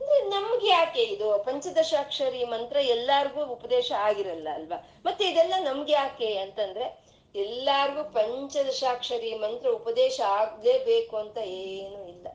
ಅಂದ್ರೆ 0.02 0.30
ನಮ್ಗೆ 0.30 0.68
ಯಾಕೆ 0.68 1.02
ಇದು 1.04 1.44
ಪಂಚದಶಾಕ್ಷರಿ 1.44 2.44
ಮಂತ್ರ 2.44 2.78
ಎಲ್ಲಾರ್ಗೂ 2.78 3.46
ಉಪದೇಶ 3.46 3.92
ಆಗಿರಲ್ಲ 3.92 4.48
ಅಲ್ವಾ? 4.54 4.78
ಮತ್ತೆ 5.06 5.30
ಇದೆಲ್ಲ 5.30 5.54
ನಮ್ಗೆ 5.64 5.94
ಯಾಕೆ 5.94 6.38
ಅಂತಂದ್ರೆ 6.38 6.86
ಎಲ್ಲಾರ್ಗೂ 7.36 8.04
ಪಂಚದಶಾಕ್ಷರಿ 8.04 9.36
ಮಂತ್ರ 9.36 9.70
ಉಪದೇಶ 9.70 10.20
ಆಗ್ಲೇಬೇಕು 10.22 11.18
ಅಂತ 11.18 11.38
ಏನು 11.38 12.08
ಇಲ್ಲ. 12.08 12.28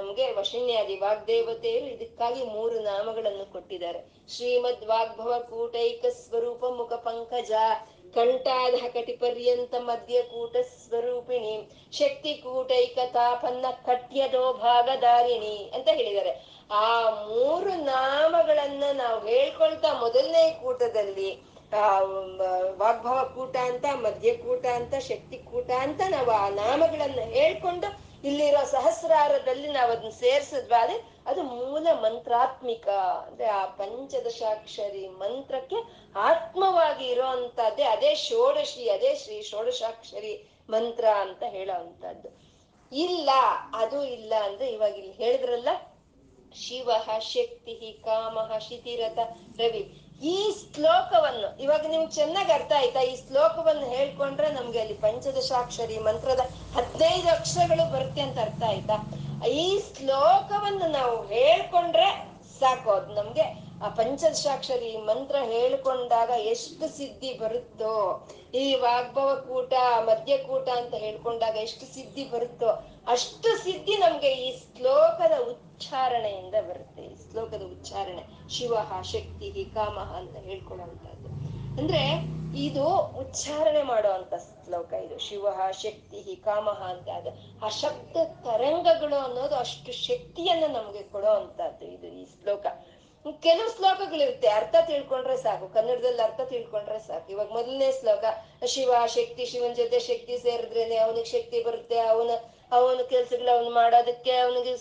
ನಮ್ಗೆ 0.00 0.26
ವಶಿನ್ಯಾದಿ 0.32 0.96
ವಾಗ್ದೇವತೆಯರು 0.96 1.86
ಇದಕ್ಕಾಗಿ 1.86 2.42
ಮೂರು 2.44 2.76
ನಾಮಗಳನ್ನು 2.80 3.46
ಕೊಟ್ಟಿದ್ದಾರೆ. 3.52 4.00
ಶ್ರೀಮದ್ 4.32 4.84
ವಾಗ್ಭವ 4.86 5.32
ಕೂಟೈಕ 5.50 6.04
ಸ್ವರೂಪ 6.24 6.64
ಮುಖ 6.78 6.92
ಪಂಕಜ 6.92 7.52
ಕಂಠಾಧ 8.14 8.74
ಕಟಿ 8.94 9.12
ಪರ್ಯಂತ 9.12 9.74
ಮಧ್ಯ 9.78 10.22
ಕೂಟ 10.22 10.56
ಸ್ವರೂಪಿಣಿ, 10.84 11.54
ಶಕ್ತಿ 11.92 12.32
ಕೂಟೈಕ 12.34 12.98
ತಾಪನ್ನ 13.12 13.66
ಕಟ್ಯದೋ 13.86 14.52
ಭಾಗಧಾರಿಣಿ 14.52 15.56
ಅಂತ 15.74 15.88
ಹೇಳಿದ್ದಾರೆ. 15.98 16.32
ಆ 16.70 16.88
ಮೂರು 17.26 17.72
ನಾಮಗಳನ್ನ 17.84 18.84
ನಾವು 18.92 19.20
ಹೇಳ್ಕೊಳ್ತಾ 19.26 19.90
ಮೊದಲನೇ 20.00 20.44
ಕೂಟದಲ್ಲಿ, 20.62 21.30
ಆ 21.74 21.86
ವಾಗ್ಭವ 22.82 23.18
ಕೂಟ 23.34 23.56
ಅಂತ 23.56 23.86
ಮಧ್ಯ 24.06 24.30
ಕೂಟ 24.36 24.66
ಅಂತ, 24.66 24.94
ಶಕ್ತಿ 25.08 25.38
ಕೂಟ 25.50 25.70
ಅಂತ 25.80 26.00
ನಾವು 26.10 26.30
ಆ 26.30 26.46
ನಾಮಗಳನ್ನ 26.48 27.20
ಹೇಳ್ಕೊಂಡು 27.30 27.90
ಇಲ್ಲಿರೋ 28.24 28.62
ಸಹಸ್ರಾರದಲ್ಲಿ 28.64 29.68
ನಾವು 29.68 29.92
ಅದನ್ನ 29.92 30.08
ಸೇರಿಸಿದ್ವಾದ್ರೆ 30.08 30.96
ಅದು 31.26 31.42
ಮೂಲ 31.42 31.86
ಮಂತ್ರಾತ್ಮಿಕ, 32.02 32.88
ಅಂದ್ರೆ 33.26 33.46
ಆ 33.48 33.66
ಪಂಚದಶಾಕ್ಷರಿ 33.66 35.08
ಮಂತ್ರಕ್ಕೆ 35.08 35.76
ಆತ್ಮವಾಗಿ 36.14 37.06
ಇರೋಂತದ್ದೇ 37.08 37.82
ಅದೇ 37.82 38.14
ಷೋಡಶಿ, 38.14 38.88
ಅದೇ 38.88 39.14
ಶ್ರೀ 39.14 39.42
ಷೋಡಶಾಕ್ಷರಿ 39.42 40.34
ಮಂತ್ರ 40.70 41.04
ಅಂತ 41.04 41.42
ಹೇಳೋ 41.48 41.72
ಅಂತದ್ದು 41.72 42.30
ಇಲ್ಲ, 42.92 43.30
ಅದು 43.74 44.04
ಇಲ್ಲ 44.04 44.32
ಅಂದ್ರೆ 44.44 44.68
ಇವಾಗ 44.70 44.94
ಇಲ್ಲಿ 44.94 45.12
ಹೇಳಿದ್ರಲ್ಲ, 45.12 45.68
ಶಿವ 46.54 46.90
ಶಕ್ತಿ 47.20 48.02
ಕಾಮ 48.04 48.38
ಶಿತಿರಥ 48.68 49.18
ರವಿ. 49.58 49.82
ಈ 50.20 50.38
ಶ್ಲೋಕವನ್ನು, 50.74 51.62
ಇವಾಗ 51.62 51.82
ನಿಮ್ಗೆ 51.86 52.10
ಚೆನ್ನಾಗಿ 52.14 52.52
ಅರ್ಥ 52.52 52.72
ಆಯ್ತಾ? 52.78 53.00
ಈ 53.00 53.16
ಶ್ಲೋಕವನ್ನು 53.16 53.86
ಹೇಳ್ಕೊಂಡ್ರೆ 53.88 54.48
ನಮ್ಗೆ 54.52 54.80
ಅಲ್ಲಿ 54.80 54.94
ಪಂಚದಶಾಕ್ಷರಿ 54.94 55.98
ಮಂತ್ರದ 55.98 56.42
ಹದಿನೈದು 56.74 57.28
ಅಕ್ಷರಗಳು 57.28 57.92
ಬರುತ್ತೆ 57.92 58.20
ಅಂತ 58.20 58.38
ಅರ್ಥ 58.38 58.62
ಆಯ್ತಾ? 58.68 58.96
ಈ 59.48 59.80
ಶ್ಲೋಕವನ್ನು 59.96 60.88
ನಾವು 60.98 61.26
ಹೇಳ್ಕೊಂಡ್ರೆ 61.26 62.08
ಸಾಕು, 62.60 62.90
ಅದು 62.90 63.14
ನಮ್ಗೆ 63.14 63.69
ಆ 63.82 63.88
ಪಂಚದಶಾಕ್ಷರಿ 63.88 64.96
ಮಂತ್ರ 64.96 65.36
ಹೇಳ್ಕೊಂಡಾಗ 65.42 66.30
ಎಷ್ಟು 66.30 66.96
ಸಿದ್ಧಿ 66.96 67.38
ಬರುತ್ತೋ, 67.38 68.28
ಈ 68.54 68.74
ವಾಗ್ಭವ 68.74 69.44
ಕೂಟ 69.48 69.72
ಮಧ್ಯ 70.00 70.38
ಕೂಟ 70.38 70.68
ಅಂತ 70.68 70.94
ಹೇಳ್ಕೊಂಡಾಗ 70.94 71.56
ಎಷ್ಟು 71.56 71.94
ಸಿದ್ಧಿ 71.94 72.30
ಬರುತ್ತೋ, 72.30 72.66
ಅಷ್ಟು 73.06 73.64
ಸಿದ್ಧಿ 73.64 73.96
ನಮ್ಗೆ 73.96 74.32
ಈ 74.32 74.58
ಶ್ಲೋಕದ 74.58 75.40
ಉಚ್ಚಾರಣೆಯಿಂದ 75.50 76.54
ಬರುತ್ತೆ. 76.68 77.02
ಈ 77.02 77.14
ಶ್ಲೋಕದ 77.30 77.62
ಉಚ್ಚಾರಣೆ, 77.62 78.24
ಶಿವ 78.48 78.74
ಶಕ್ತಿ 79.02 79.64
ಕಾಮ 79.74 79.98
ಅಂತ 79.98 80.36
ಹೇಳ್ಕೊಳ್ಳುವಂತದ್ದು 80.36 81.30
ಅಂದ್ರೆ 81.80 82.30
ಇದು 82.56 82.84
ಉಚ್ಚಾರಣೆ 82.96 83.82
ಮಾಡುವಂತ 83.82 84.34
ಶ್ಲೋಕ 84.34 84.92
ಇದು. 84.92 85.18
ಶಿವ 85.18 85.46
ಶಕ್ತಿ 85.72 86.36
ಕಾಮ 86.36 86.68
ಅಂತ 86.68 87.08
ಅದು. 87.08 87.30
ಆ 87.66 87.68
ಶಬ್ದ 87.68 88.16
ತರಂಗಗಳು 88.16 89.16
ಅನ್ನೋದು 89.16 89.56
ಅಷ್ಟು 89.56 89.92
ಶಕ್ತಿಯನ್ನ 89.92 90.76
ನಮ್ಗೆ 90.76 91.02
ಕೊಡೋ 91.02 91.26
ಅಂತದ್ದು 91.26 91.86
ಇದು 91.86 92.06
ಈ 92.06 92.24
ಶ್ಲೋಕ. 92.24 92.66
ಕೆಲವು 93.26 93.76
ಶ್ಲೋಕಗಳಿರುತ್ತೆ, 93.76 94.48
ಅರ್ಥ 94.48 94.76
ತಿಳ್ಕೊಂಡ್ರೆ 94.86 95.36
ಸಾಕು, 95.36 95.68
ಕನ್ನಡದಲ್ಲಿ 95.68 96.22
ಅರ್ಥ 96.22 96.40
ತಿಳ್ಕೊಂಡ್ರೆ 96.40 96.98
ಸಾಕು. 96.98 97.32
ಇವಾಗ 97.32 97.48
ಮೊದಲನೇ 97.48 97.92
ಶ್ಲೋಕ, 98.00 98.24
ಶಿವ 98.66 98.92
ಶಕ್ತಿ 99.06 99.44
ಶಿವನ್ 99.46 99.76
ಜೊತೆ 99.76 100.00
ಶಕ್ತಿ 100.00 100.38
ಸೇರಿದ್ರೇನೆ 100.38 100.96
ಅವನಿಗೆ 100.96 101.24
ಶಕ್ತಿ 101.24 101.62
ಬರುತ್ತೆ, 101.62 101.98
ಅವನ 102.00 102.30
ಅವನ 102.72 103.00
ಕೆಲ್ಸಗಳು 103.08 103.50
ಅವನು 103.56 103.70
ಮಾಡೋದಕ್ಕೆ 103.70 104.32
ಅವನಿಗೆ 104.36 104.74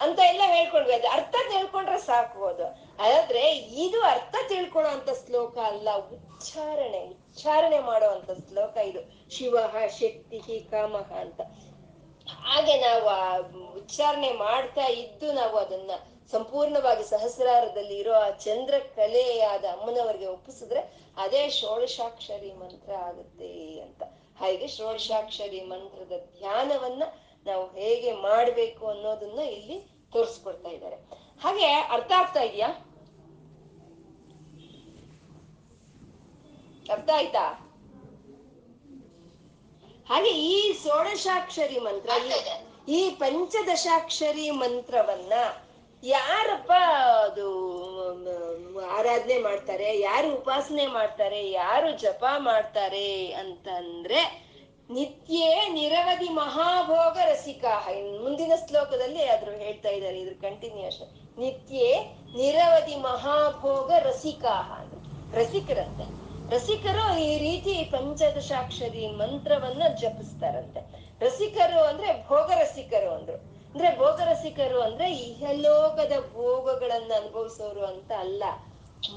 ಅಂತ 0.00 0.18
ಎಲ್ಲ 0.18 0.42
ಅದು 0.52 1.08
ಅರ್ಥ 1.08 1.34
ತಿಳ್ಕೊಂಡ್ರೆ 1.52 1.98
ಸಾಕು 2.00 2.46
ಅದು. 2.46 2.66
ಆದ್ರೆ 3.02 3.42
ಇದು 3.84 4.02
ಅರ್ಥ 4.02 4.36
ತಿಳ್ಕೊಳೋ 4.48 4.88
ಅಂತ 4.88 5.10
ಶ್ಲೋಕ 5.26 5.58
ಅಲ್ಲ, 5.58 5.88
ಉಚ್ಚಾರಣೆ 5.96 6.98
ಉಚ್ಚಾರಣೆ 6.98 7.78
ಮಾಡುವಂತ 7.80 8.30
ಶ್ಲೋಕ 8.30 8.76
ಇದು. 8.76 9.00
ಶಿವ 9.30 9.56
ಶಕ್ತಿ 10.00 10.60
ಕಾಮಹ 10.70 11.10
ಅಂತ. 11.20 11.40
ಹಾಗೆ 12.46 12.74
ನಾವು 12.80 13.06
ಆ 13.08 13.36
ಉಚ್ಚಾರಣೆ 13.76 14.32
ಮಾಡ್ತಾ 14.32 14.86
ಇದ್ದು 14.86 15.32
ನಾವು 15.32 15.56
ಅದನ್ನ 15.56 15.90
ಸಂಪೂರ್ಣವಾಗಿ 16.30 17.04
ಸಹಸ್ರಾರದಲ್ಲಿ 17.04 17.96
ಇರೋ 17.96 18.12
ಆ 18.12 18.30
ಚಂದ್ರ 18.30 18.74
ಕಲೆಯಾದ 18.78 19.64
ಅಮ್ಮನವರಿಗೆ 19.64 20.26
ಒಪ್ಪಿಸಿದ್ರೆ 20.26 20.80
ಅದೇ 21.16 21.50
ಷೋಡಶಾಕ್ಷರಿ 21.50 22.52
ಮಂತ್ರ 22.52 22.92
ಆಗುತ್ತೆ 22.92 23.80
ಅಂತ. 23.80 24.02
ಹಾಗೆ 24.38 24.68
ಷೋಡಶಾಕ್ಷರಿ 24.68 25.60
ಮಂತ್ರದ 25.60 26.12
ಧ್ಯಾನವನ್ನ 26.38 27.02
ನಾವು 27.46 27.66
ಹೇಗೆ 27.66 28.12
ಮಾಡ್ಬೇಕು 28.12 28.86
ಅನ್ನೋದನ್ನ 28.86 29.38
ಇಲ್ಲಿ 29.38 29.80
ತೋರಿಸ್ಕೊಡ್ತಾ 30.12 30.68
ಇದ್ದಾರೆ. 30.68 30.96
ಹಾಗೆ 31.40 31.64
ಅರ್ಥ 31.66 32.12
ಆಗ್ತಾ 32.16 32.40
ಇದೆಯಾ? 32.40 32.68
ಅರ್ಥ 36.92 37.10
ಆಯ್ತಾ? 37.14 37.66
ಹಾಗೆ 40.08 40.30
ಈ 40.30 40.72
ಷೋಡಶಾಕ್ಷರಿ 40.72 41.78
ಮಂತ್ರ 41.78 42.10
ಈ- 42.26 42.94
ಈ 42.94 43.10
ಪಂಚದಶಾಕ್ಷರಿ 43.10 44.50
ಮಂತ್ರವನ್ನ 44.50 45.32
ಯಾರಪ್ಪ 46.02 46.72
ಅದು 47.20 47.48
ಆರಾಧನೆ 48.80 49.38
ಮಾಡ್ತಾರೆ, 49.38 50.00
ಯಾರು 50.00 50.34
ಉಪಾಸನೆ 50.34 50.86
ಮಾಡ್ತಾರೆ, 50.86 51.50
ಯಾರು 51.50 51.98
ಜಪ 51.98 52.24
ಮಾಡ್ತಾರೆ 52.38 53.32
ಅಂತಂದ್ರೆ 53.32 54.50
ನಿತ್ಯೇ 54.90 55.68
ನಿರವಧಿ 55.68 56.28
ಮಹಾಭೋಗ 56.28 57.18
ರಸಿಕ. 57.24 57.64
ಮುಂದಿನ 58.22 58.52
ಶ್ಲೋಕದಲ್ಲಿ 58.68 59.28
ಆದ್ರೂ 59.28 59.50
ಹೇಳ್ತಾ 59.50 59.88
ಇದ್ದಾರೆ, 59.88 60.20
ಇದ್ರ 60.20 60.48
ಕಂಟಿನ್ಯೂಷನ್ 60.48 61.38
ನಿತ್ಯೇ 61.38 62.16
ನಿರವಧಿ 62.36 62.94
ಮಹಾಭೋಗ 62.94 63.92
ಅಂದ್ರೆ 63.92 65.38
ರಸಿಕರಂತೆ. 65.38 66.04
ರಸಿಕರು 66.50 67.18
ಈ 67.18 67.38
ರೀತಿ 67.38 67.84
ಪಂಚದಶಾಕ್ಷರಿ 67.84 69.06
ಮಂತ್ರವನ್ನ 69.06 69.82
ಜಪಿಸ್ತಾರಂತೆ. 69.94 70.80
ರಸಿಕರು 71.20 71.84
ಅಂದ್ರೆ 71.84 72.28
ಭೋಗ 72.28 72.50
ರಸಿಕರು 72.50 73.10
ಅಂದ್ರು. 73.14 73.59
ಅಂದ್ರೆ 73.74 73.98
ಭೋಗ 73.98 74.20
ರಸಿಕರು 74.20 74.82
ಅಂದ್ರೆ 74.82 75.12
ಇಹಲೋಕದ 75.12 76.12
ಭೋಗಗಳನ್ನ 76.32 77.12
ಅನುಭವಿಸೋರು 77.16 77.84
ಅಂತ 77.84 78.12
ಅಲ್ಲ 78.18 78.42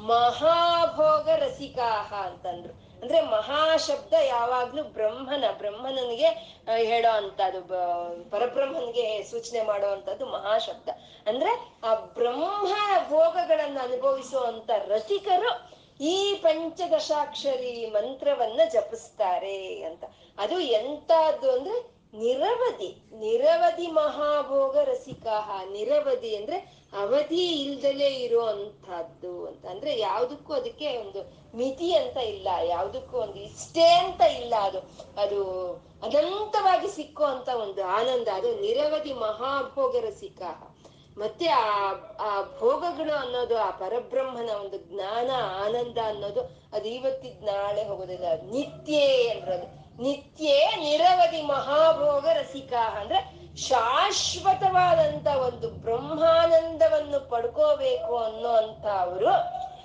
ಮಹಾಭೋಗ 0.02 1.30
ರಸಿಕಾಹ 1.30 2.14
ಅಂತಂದ್ರು. 2.14 2.74
ಅಂದ್ರೆ 3.02 3.22
ಮಹಾಶಬ್ದ 3.22 4.14
ಯಾವಾಗ್ಲೂ 4.14 4.84
ಬ್ರಹ್ಮನ, 4.84 5.44
ಬ್ರಹ್ಮನನಿಗೆ 5.58 6.28
ಹೇಳೋ 6.76 7.16
ಅಂತದ್ದು 7.16 8.30
ಪರಬ್ರಹ್ಮನಿಗೆ 8.30 9.24
ಸೂಚನೆ 9.24 9.62
ಮಾಡೋ 9.62 9.88
ಅಂತದ್ದು 9.88 10.26
ಮಹಾಶಬ್ದ. 10.26 10.90
ಅಂದ್ರೆ 11.28 11.80
ಆ 11.84 11.96
ಬ್ರಹ್ಮ 11.96 12.68
ಭೋಗಗಳನ್ನ 13.10 13.78
ಅನುಭವಿಸುವಂತ 13.82 14.70
ರಸಿಕರು 14.88 15.84
ಈ 16.02 16.34
ಪಂಚದಶಾಕ್ಷರಿ 16.34 17.86
ಮಂತ್ರವನ್ನ 17.86 18.62
ಜಪಿಸ್ತಾರೆ 18.74 19.84
ಅಂತ. 19.84 20.04
ಅದು 20.38 20.60
ಎಂತದ್ದು 20.60 21.52
ಅಂದ್ರೆ 21.52 21.93
ನಿರವಧಿ 22.14 23.04
ನಿರವಧಿ 23.20 23.88
ಮಹಾಭೋಗ 23.88 24.78
ರಸಿಕಾಹ. 24.78 25.72
ನಿರವಧಿ 25.72 26.36
ಅಂದ್ರೆ 26.36 26.84
ಅವಧಿ 27.00 27.62
ಇಲ್ದಲೇ 27.62 28.08
ಇರುವಂತಹದ್ದು 28.08 29.48
ಅಂತ. 29.48 29.66
ಅಂದ್ರೆ 29.66 30.00
ಯಾವ್ದಕ್ಕೂ 30.00 30.54
ಅದಕ್ಕೆ 30.54 30.98
ಒಂದು 30.98 31.32
ಮಿತಿ 31.58 31.96
ಅಂತ 31.96 32.18
ಇಲ್ಲ. 32.18 32.48
ಯಾವ್ದಕ್ಕೂ 32.64 33.18
ಒಂದು 33.18 33.36
ಇಷ್ಟೇ 33.36 33.88
ಅಂತ 33.88 34.22
ಇಲ್ಲ 34.22 34.56
ಅದು. 34.56 34.80
ಅದು 35.22 35.72
ಅನಂತವಾಗಿ 36.04 36.88
ಸಿಕ್ಕುವಂತ 36.88 37.50
ಒಂದು 37.50 37.84
ಆನಂದ. 37.84 38.28
ಅದು 38.28 38.62
ನಿರವಧಿ 38.62 39.14
ಮಹಾಭೋಗ 39.14 39.96
ರಸಿಕಾಹ. 39.96 40.64
ಮತ್ತೆ 41.18 41.48
ಆ 41.48 41.90
ಆ 42.20 42.42
ಭೋಗಗಳು 42.60 43.14
ಅನ್ನೋದು, 43.14 43.58
ಆ 43.58 43.70
ಪರಬ್ರಹ್ಮನ 43.70 44.50
ಒಂದು 44.50 44.78
ಜ್ಞಾನ, 44.78 45.32
ಆನಂದ 45.66 45.98
ಅನ್ನೋದು 46.06 46.42
ಅದು 46.74 46.88
ಇವತ್ತಿದ್ 46.88 47.44
ನಾಳೆ 47.44 47.84
ಹೋಗೋದಿಲ್ಲ. 47.84 48.26
ನಿತ್ಯ 48.52 48.98
ಅಂದ್ರದು. 49.30 49.83
ನಿತ್ಯೇ 50.00 50.58
ನಿರವಧಿ 50.78 51.42
ಮಹಾಭೋಗ 51.48 52.26
ರಸಿಕ 52.34 52.74
ಅಂದ್ರೆ 52.96 53.20
ಶಾಶ್ವತವಾದಂತ 53.68 55.28
ಒಂದು 55.28 55.70
ಬ್ರಹ್ಮಾನಂದವನ್ನು 55.70 57.20
ಪಡ್ಕೋಬೇಕು 57.30 58.18
ಅನ್ನೋ 58.18 58.54
ಅಂತ 58.54 58.86
ಅವರು 59.00 59.34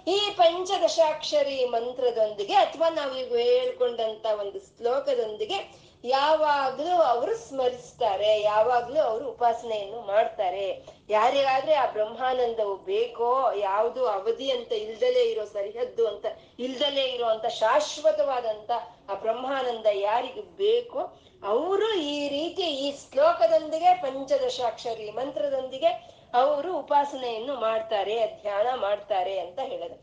ಈ 0.08 0.18
ಪಂಚದಶಾಕ್ಷರಿ 0.36 1.64
ಮಂತ್ರದೊಂದಿಗೆ 1.70 2.54
ಅಥವಾ 2.54 2.88
ನಾವು 2.90 3.14
ಈಗ 3.14 3.32
ಹೇಳ್ಕೊಂಡಂತ 3.48 4.26
ಒಂದು 4.40 4.58
ಶ್ಲೋಕದೊಂದಿಗೆ 4.68 5.58
ಯಾವಾಗ್ಲೂ 6.04 6.96
ಅವರು 7.02 7.36
ಸ್ಮರಿಸ್ತಾರೆ, 7.36 8.40
ಯಾವಾಗ್ಲೂ 8.40 9.00
ಅವರು 9.00 9.30
ಉಪಾಸನೆಯನ್ನು 9.30 10.00
ಮಾಡ್ತಾರೆ. 10.00 10.84
ಯಾರಿಗಾದ್ರೆ 11.08 11.74
ಆ 11.74 11.86
ಬ್ರಹ್ಮಾನಂದವು 11.86 12.76
ಬೇಕೋ, 12.76 13.52
ಯಾವುದು 13.56 14.06
ಅವಧಿ 14.06 14.50
ಅಂತ 14.50 14.72
ಇಲ್ದಲೇ 14.72 15.30
ಇರೋ 15.30 15.44
ಸರಿಹದ್ದು 15.44 16.06
ಅಂತ, 16.06 16.26
ಇಲ್ದಲೇ 16.58 17.22
ಅಂತ 17.24 17.46
ಶಾಶ್ವತವಾದಂತ 17.46 18.70
ಆ 19.10 19.14
ಬ್ರಹ್ಮಾನಂದ 19.14 19.86
ಯಾರಿಗೆ 19.92 20.40
ಬೇಕೋ, 20.40 21.00
ಅವರು 21.44 21.94
ಈ 21.94 22.28
ರೀತಿ 22.28 22.62
ಈ 22.62 22.92
ಶ್ಲೋಕದೊಂದಿಗೆ 22.92 23.94
ಪಂಚದಶಾಕ್ಷರಿ 24.02 25.10
ಮಂತ್ರದೊಂದಿಗೆ 25.10 25.88
ಅವರು 26.34 26.76
ಉಪಾಸನೆಯನ್ನು 26.76 27.54
ಮಾಡ್ತಾರೆ, 27.54 28.38
ಧ್ಯಾನ 28.42 28.66
ಮಾಡ್ತಾರೆ 28.80 29.38
ಅಂತ 29.38 29.58
ಹೇಳೋದು. 29.58 29.94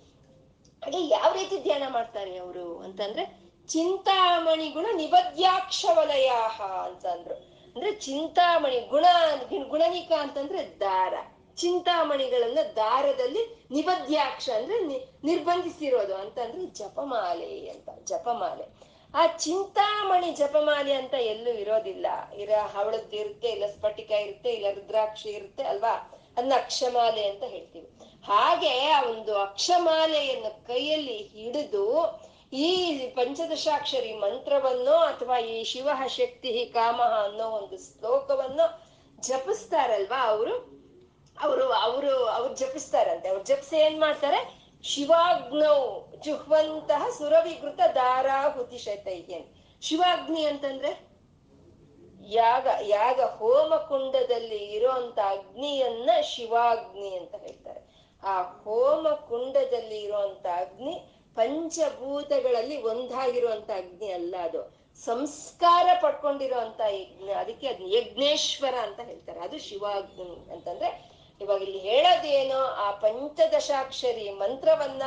ಹಾಗೆ 0.83 1.07
ಯಾವ 1.07 1.33
ರೀತಿ 1.33 1.57
ಧ್ಯಾನ 1.57 1.83
ಮಾಡ್ತಾರೆ 1.87 2.37
ಅವರು 2.37 2.77
ಅಂತಂದ್ರೆ 2.79 3.44
ಚಿಂತಾಮಣಿ 3.69 4.69
ಗುಣ 4.69 4.85
ನಿಬದ್ಯಾಕ್ಷ 4.93 5.85
ವಲಯಾಹ 5.93 6.61
ಅಂತಂದ್ರು. 6.61 7.35
ಅಂದ್ರೆ 7.75 7.91
ಚಿಂತಾಮಣಿ 7.91 8.79
ಗುಣ 8.79 9.05
ಗುಣನಿಕ 9.67 10.11
ಅಂತಂದ್ರೆ 10.11 10.79
ದಾರ. 10.79 11.13
ಚಿಂತಾಮಣಿಗಳನ್ನ 11.55 12.59
ದಾರದಲ್ಲಿ 12.75 13.67
ನಿಬದ್ಯಾಕ್ಷ 13.71 14.49
ಅಂದ್ರೆ 14.49 14.77
ನಿರ್ಬಂಧಿಸಿರೋದು 15.23 16.15
ಅಂತಂದ್ರೆ 16.15 16.65
ಜಪಮಾಲೆ 16.65 17.69
ಅಂತ, 17.69 17.89
ಜಪಮಾಲೆ. 18.03 18.65
ಆ 19.13 19.27
ಚಿಂತಾಮಣಿ 19.27 20.31
ಜಪಮಾಲೆ 20.31 20.93
ಅಂತ 20.93 21.13
ಎಲ್ಲೂ 21.13 21.51
ಇರೋದಿಲ್ಲ. 21.51 22.07
ಇರ 22.33 22.49
ಹವಳದ್ 22.73 23.13
ಇರುತ್ತೆ, 23.13 23.47
ಇಲ್ಲ 23.47 23.65
ಸ್ಫಟಿಕ 23.65 24.11
ಇರುತ್ತೆ, 24.11 24.49
ಇಲ್ಲ 24.49 24.65
ರುದ್ರಾಕ್ಷಿ 24.73 25.29
ಇರುತ್ತೆ 25.29 25.63
ಅಲ್ವಾ? 25.63 26.11
ಅದನ್ನ 26.37 26.53
ಅಕ್ಷಮಾಲೆ 26.55 27.27
ಅಂತ 27.27 27.43
ಹೇಳ್ತೀವಿ. 27.43 27.87
ಹಾಗೆ 28.25 28.87
ಆ 28.87 29.01
ಒಂದು 29.01 29.37
ಅಕ್ಷಮಾಲೆಯನ್ನು 29.37 30.67
ಕೈಯಲ್ಲಿ 30.67 31.17
ಹಿಡಿದು 31.17 31.85
ಈ 32.55 32.97
ಪಂಚದಶಾಕ್ಷರಿ 33.07 34.13
ಮಂತ್ರವನ್ನೋ 34.13 34.93
ಅಥವಾ 34.93 35.39
ಈ 35.39 35.63
ಶಿವ 35.63 35.89
ಶಕ್ತಿ 36.07 36.71
ಕಾಮಃ 36.73 37.23
ಅನ್ನೋ 37.23 37.49
ಒಂದು 37.49 37.77
ಶ್ಲೋಕವನ್ನು 37.77 38.65
ಜಪಿಸ್ತಾರಲ್ವಾ 39.19 40.27
ಅವರು? 40.27 40.75
ಅವರು 41.41 41.71
ಅವರು, 41.71 42.25
ಅವ್ರು 42.25 42.55
ಜಪಿಸ್ತಾರಂತೆ. 42.55 43.27
ಅವ್ರು 43.27 43.43
ಜಪಿಸಿ 43.43 43.75
ಏನ್ 43.75 43.99
ಮಾಡ್ತಾರೆ? 43.99 44.65
ಶಿವಾಗ್ನೌ 44.83 46.07
ಜುಹ್ವಂತಹ 46.19 47.09
ಸುರವಿಕೃತ 47.17 47.79
ದಾರಾಹುತಿ 47.95 48.77
ಶತೈಹಿ 48.77 49.55
ಶಿವಾಗ್ನಿ 49.81 50.45
ಅಂತಂದ್ರೆ? 50.45 51.15
ಯಾಗ 52.27 52.67
ಯಾಗ 52.81 53.21
ಹೋಮ 53.21 53.75
ಕುಂಡದಲ್ಲಿ 53.75 54.57
ಇರೋಂತ 54.57 55.19
ಅಗ್ನಿಯನ್ನ 55.19 56.09
ಶಿವಾಗ್ನಿ 56.21 57.15
ಅಂತ 57.15 57.35
ಹೇಳ್ತಾರೆ. 57.35 57.95
ಆ 58.23 58.41
ಹೋಮ 58.41 59.09
ಕುಂಡದಲ್ಲಿ 59.09 60.01
ಇರುವಂತ 60.01 60.45
ಅಗ್ನಿ 60.55 61.14
ಪಂಚಭೂತಗಳಲ್ಲಿ 61.35 62.81
ಒಂದಾಗಿರುವಂತ 62.81 63.69
ಅಗ್ನಿ 63.69 64.11
ಅಲ್ಲ 64.11 64.35
ಅದು. 64.43 64.85
ಸಂಸ್ಕಾರ 65.05 65.87
ಪಡ್ಕೊಂಡಿರುವಂತ 66.01 66.81
ಯಜ್ಞ. 66.89 67.29
ಅದಕ್ಕೆ 67.29 67.67
ಅದ್ 67.67 67.81
ಯಜ್ಞೇಶ್ವರ 67.81 68.75
ಅಂತ 68.75 68.99
ಹೇಳ್ತಾರೆ. 68.99 69.39
ಅದು 69.39 69.59
ಶಿವಾಗ್ನಿ 69.59 70.51
ಅಂತಂದ್ರೆ 70.51 71.15
ಇವಾಗ 71.41 71.61
ಇಲ್ಲಿ 71.61 71.79
ಹೇಳೋದೇನೋ, 71.79 72.57
ಆ 72.57 72.91
ಪಂಚದಶಾಕ್ಷರಿ 72.91 74.29
ಮಂತ್ರವನ್ನ 74.29 75.03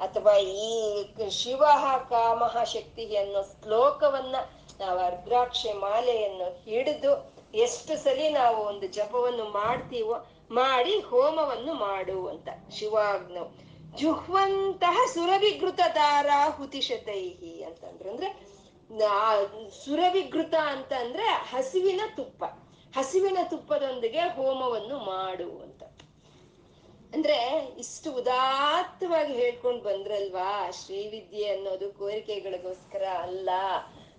ಅಥವಾ 0.00 0.36
ಈ 0.36 1.04
ಶಿವ 1.30 1.62
ಕಾಮಹ 2.10 2.64
ಶಕ್ತಿ 2.64 3.16
ಅನ್ನೋ 3.16 3.42
ಶ್ಲೋಕವನ್ನ 3.42 4.36
ನಾವು 4.80 4.98
ಅರ್ದ್ರಾಕ್ಷೆ 4.98 5.72
ಮಾಲೆಯನ್ನು 5.72 6.64
ಹಿಡಿದು 6.64 7.34
ಎಷ್ಟು 7.54 8.04
ಸಲಿ 8.04 8.28
ನಾವು 8.28 8.56
ಒಂದು 8.56 8.86
ಜಪವನ್ನು 8.86 9.44
ಮಾಡ್ತೀವೋ, 9.44 10.14
ಮಾಡಿ 10.50 11.00
ಹೋಮವನ್ನು 11.00 11.74
ಮಾಡು 11.74 12.28
ಅಂತ. 12.28 12.48
ಶಿವಾಗ್ನವ್ 12.78 13.71
ಜುಹ್ವಂತಹ 13.94 15.00
ಸುರವಿಗೃತ 15.14 15.80
ದಾರಾಹುತಿಶತೈಹಿ 15.94 17.64
ಅಂತಂದ್ರೆ, 17.64 18.10
ಅಂದ್ರೆ 18.10 18.30
ಸುರವಿಗೃತ 19.84 20.54
ಅಂತ 20.54 20.92
ಅಂದ್ರೆ 20.92 21.22
ಹಸಿವಿನ 21.24 22.00
ತುಪ್ಪ. 22.16 22.44
ಹಸಿವಿನ 22.96 23.38
ತುಪ್ಪದೊಂದಿಗೆ 23.50 24.20
ಹೋಮವನ್ನು 24.20 24.98
ಮಾಡು 24.98 25.62
ಅಂತ. 25.62 25.82
ಅಂದ್ರೆ 27.14 27.58
ಇಷ್ಟು 27.78 28.12
ಉದಾತ್ತವಾಗಿ 28.12 29.32
ಹೇಳ್ಕೊಂಡ್ 29.32 29.84
ಬಂದ್ರಲ್ವಾ, 29.84 30.70
ಶ್ರೀವಿದ್ಯೆ 30.70 31.48
ಅನ್ನೋದು 31.48 31.92
ಕೋರಿಕೆಗಳಿಗೋಸ್ಕರ 31.92 33.04
ಅಲ್ಲ, 33.04 33.50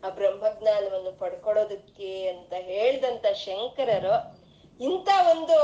ಆ 0.04 0.10
ಬ್ರಹ್ಮಜ್ಞಾನವನ್ನು 0.10 1.20
ಪಡ್ಕೊಳ್ಳೋದಕ್ಕೆ 1.20 2.28
ಅಂತ 2.28 2.54
ಹೇಳ್ದಂತ 2.54 3.26
ಶಂಕರರು 3.34 4.44
ಇಂಥ 4.84 5.10
ಒಂದು 5.32 5.58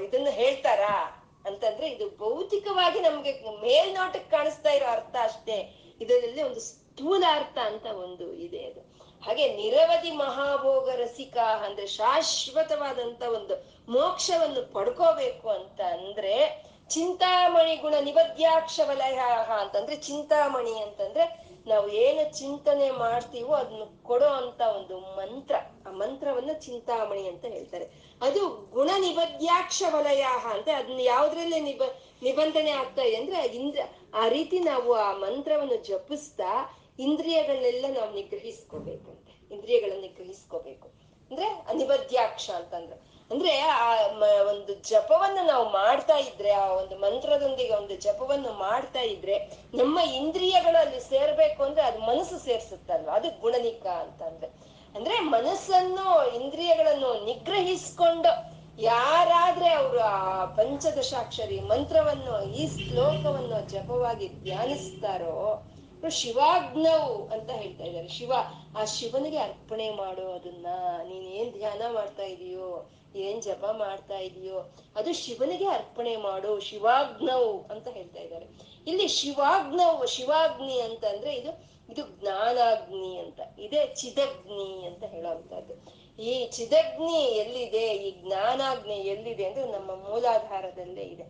ಇದನ್ನ 0.00 0.28
ಹೇಳ್ತಾರಾ? 0.30 1.20
ಅಂತಂದ್ರೆ 1.46 1.86
ಇದು 1.88 2.16
ಭೌತಿಕವಾಗಿ 2.16 3.00
ನಮ್ಗೆ 3.00 3.32
ಮೇಲ್ನೋಟಕ್ಕೆ 3.60 4.30
ಕಾಣಿಸ್ತಾ 4.30 4.70
ಇರೋ 4.70 4.86
ಅರ್ಥ 4.86 5.16
ಅಷ್ಟೇ. 5.22 5.74
ಇದರಲ್ಲಿ 6.00 6.42
ಒಂದು 6.42 6.60
ಸ್ಥೂಲ 6.60 7.24
ಅರ್ಥ 7.30 7.58
ಅಂತ 7.58 7.86
ಒಂದು 7.86 8.32
ಇದೆ 8.32 8.64
ಅದು. 8.64 8.80
ಹಾಗೆ 9.24 9.56
ನಿರವಧಿ 9.56 10.10
ಮಹಾಭೋಗ 10.10 10.88
ರಸಿಕ 10.88 11.36
ಅಂದ್ರೆ 11.38 11.86
ಶಾಶ್ವತವಾದಂತ 11.86 13.22
ಒಂದು 13.22 13.54
ಮೋಕ್ಷವನ್ನು 13.88 14.72
ಪಡ್ಕೋಬೇಕು 14.72 15.48
ಅಂತ 15.48 15.80
ಅಂದ್ರೆ 15.80 16.64
ಚಿಂತಾಮಣಿ 16.90 17.76
ಗುಣ 17.76 17.94
ನಿಬದ್ಯಾಕ್ಷ 18.00 18.80
ವಲಯ 18.84 19.18
ಅಂತಂದ್ರೆ 19.60 19.96
ಚಿಂತಾಮಣಿ 19.96 20.82
ಅಂತಂದ್ರೆ 20.82 21.44
ನಾವು 21.66 21.88
ಏನು 21.88 22.38
ಚಿಂತನೆ 22.38 22.90
ಮಾಡ್ತೀವೋ 22.90 23.54
ಅದನ್ನು 23.54 24.02
ಕೊಡೋ 24.02 24.26
ಅಂತ 24.26 24.60
ಒಂದು 24.60 24.98
ಮಂತ್ರ. 24.98 25.54
ಆ 25.86 25.90
ಮಂತ್ರವನ್ನ 25.90 26.52
ಚಿಂತಾಮಣಿ 26.52 27.28
ಅಂತ 27.28 27.44
ಹೇಳ್ತಾರೆ. 27.44 28.03
ಅದು 28.24 28.70
ಗುಣ 28.72 28.90
ನಿಬದ್ಯಾಕ್ಷ 28.98 29.82
ವಲಯ 29.88 30.22
ಅಂತ 30.52 30.68
ಅದನ್ನ 30.76 31.00
ಯಾವ್ದ್ರಲ್ಲೇ 31.00 31.60
ನಿಬ, 31.60 31.82
ನಿಬಂಧನೆ 32.22 32.70
ಆಗ್ತಾ 32.70 33.02
ಇದೆ 33.02 33.16
ಅಂದ್ರೆ 33.16 33.44
ಇಂದ್ರ, 33.44 33.80
ಆ 34.14 34.28
ರೀತಿ 34.28 34.58
ನಾವು 34.58 34.94
ಆ 34.94 35.12
ಮಂತ್ರವನ್ನು 35.12 35.76
ಜಪಿಸ್ತಾ 35.84 36.50
ಇಂದ್ರಿಯಗಳನ್ನೆಲ್ಲ 36.98 37.84
ನಾವು 37.98 38.14
ನಿಗ್ರಹಿಸ್ಕೋಬೇಕಂತೆ, 38.14 39.54
ಇಂದ್ರಿಯಗಳನ್ನ 39.54 40.00
ನಿಗ್ರಹಿಸ್ಕೋಬೇಕು. 40.00 40.88
ಅಂದ್ರೆ 41.30 41.46
ಅನಿಬದ್ಯಾಕ್ಷ 41.46 42.50
ಅಂತಂದ್ರೆ. 42.50 42.96
ಅಂದ್ರೆ 43.30 43.58
ಆ 43.60 44.08
ಒಂದು 44.42 44.74
ಜಪವನ್ನ 44.74 45.38
ನಾವು 45.46 45.68
ಮಾಡ್ತಾ 45.70 46.16
ಇದ್ರೆ, 46.16 46.50
ಆ 46.50 46.66
ಒಂದು 46.66 46.96
ಮಂತ್ರದೊಂದಿಗೆ 46.98 47.74
ಒಂದು 47.74 47.96
ಜಪವನ್ನು 47.96 48.52
ಮಾಡ್ತಾ 48.52 49.00
ಇದ್ರೆ 49.00 49.38
ನಮ್ಮ 49.74 49.98
ಇಂದ್ರಿಯಗಳು 49.98 50.78
ಅಲ್ಲಿ 50.78 51.00
ಸೇರ್ಬೇಕು 51.00 51.62
ಅಂದ್ರೆ 51.62 51.82
ಅದು 51.82 51.98
ಮನಸ್ಸು 51.98 52.38
ಸೇರ್ಸುತ್ತಲ್ವಾ, 52.38 53.14
ಅದು 53.14 53.40
ಗುಣನಿಕ 53.40 53.86
ಅಂತಂದ್ರೆ. 53.86 54.73
ಅಂದ್ರೆ 54.96 55.20
ಮನಸ್ಸನ್ನು, 55.20 56.36
ಇಂದ್ರಿಯಗಳನ್ನು 56.40 57.24
ನಿಗ್ರಹಿಸ್ಕೊಂಡು 57.24 58.54
ಯಾರಾದ್ರೆ 58.78 59.68
ಅವರು 59.68 60.00
ಆ 60.00 60.44
ಪಂಚದಶಾಕ್ಷರಿ 60.44 61.60
ಮಂತ್ರವನ್ನು, 61.60 62.52
ಈ 62.52 62.88
ಶ್ಲೋಕವನ್ನು 62.88 63.68
ಜಪವಾಗಿ 63.68 64.28
ಧ್ಯಾನಿಸ್ತಾರೋ 64.28 65.70
ಶಿವಾಗ್ನವು 66.10 67.28
ಅಂತ 67.28 67.50
ಹೇಳ್ತಾ 67.50 67.84
ಇದ್ದಾರೆ. 67.84 68.08
ಶಿವ, 68.08 68.32
ಆ 68.78 68.84
ಶಿವನಿಗೆ 68.84 69.38
ಅರ್ಪಣೆ 69.38 69.90
ಮಾಡು, 69.90 70.32
ಅದನ್ನ 70.32 70.66
ನೀನ್ 71.02 71.24
ಏನ್ 71.24 71.52
ಧ್ಯಾನ 71.52 71.82
ಮಾಡ್ತಾ 71.94 72.22
ಇದೀಯೋ, 72.22 72.90
ಏನ್ 73.16 73.42
ಜಪ 73.42 73.64
ಮಾಡ್ತಾ 73.78 74.18
ಇದೀಯೋ, 74.18 74.72
ಅದು 74.96 75.12
ಶಿವನಿಗೆ 75.12 75.66
ಅರ್ಪಣೆ 75.66 76.16
ಮಾಡು, 76.16 76.60
ಶಿವಾಗ್ನವು 76.60 77.66
ಅಂತ 77.72 77.88
ಹೇಳ್ತಾ 77.88 78.20
ಇದ್ದಾರೆ. 78.20 78.46
ಇಲ್ಲಿ 78.86 79.08
ಶಿವಾಗ್ನವು, 79.08 80.06
ಶಿವಾಗ್ನಿ 80.06 80.80
ಅಂತ 80.80 81.04
ಅಂದ್ರೆ 81.04 81.34
ಇದು 81.34 81.73
ಇದು 81.92 82.02
ಜ್ಞಾನಾಗ್ನಿ 82.20 83.10
ಅಂತ, 83.22 83.40
ಇದೇ 83.64 83.82
ಚಿದಗ್ನಿ 84.00 84.68
ಅಂತ 84.88 85.04
ಹೇಳುವಂತದ್ದು 85.14 85.74
ಈ 86.18 86.34
ಚಿದಗ್ನಿ 86.56 87.18
ಎಲ್ಲಿದೆ, 87.42 87.86
ಈ 88.06 88.10
ಜ್ಞಾನಾಗ್ನಿ 88.22 88.98
ಎಲ್ಲಿದೆ 89.12 89.44
ಅಂದ್ರೆ 89.48 89.64
ನಮ್ಮ 89.76 89.90
ಮೂಲಾಧಾರದಲ್ಲೇ 90.06 91.06
ಇದೆ. 91.14 91.26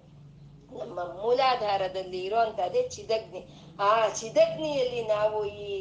ನಮ್ಮ 0.83 1.01
ಮೂಲಾಧಾರದಲ್ಲಿ 1.23 2.21
ಇರುವಂತಹದೇ 2.29 2.83
ಚಿದಗ್ನಿ. 2.97 3.41
ಆ 3.81 3.93
ಚಿದಗ್ನಿಯಲ್ಲಿ 4.21 5.03
ನಾವು 5.17 5.39
ಈ 5.65 5.75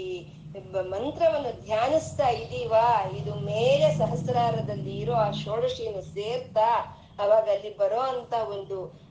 ಮಂತ್ರವನ್ನು 0.96 1.52
ಧ್ಯಾನಿಸ್ತಾ 1.66 2.28
ಇದೀವಾ, 2.44 2.86
ಇದು 3.20 3.34
ಮೇಲೆ 3.52 3.88
ಸಹಸ್ರಾರದಲ್ಲಿ 4.02 4.94
ಇರೋ 5.04 5.16
ಆ 5.26 5.30
ಷೋಡಶಿಯನ್ನು 5.44 6.04
ಸೇರ್ತಾ 6.16 6.68
ಅವಾಗ 7.20 7.50
ಅಲ್ಲಿ 7.50 7.78
ಬರೋ 7.78 8.00
ಅಂತ 8.00 8.34
ಒಂದು 8.34 9.04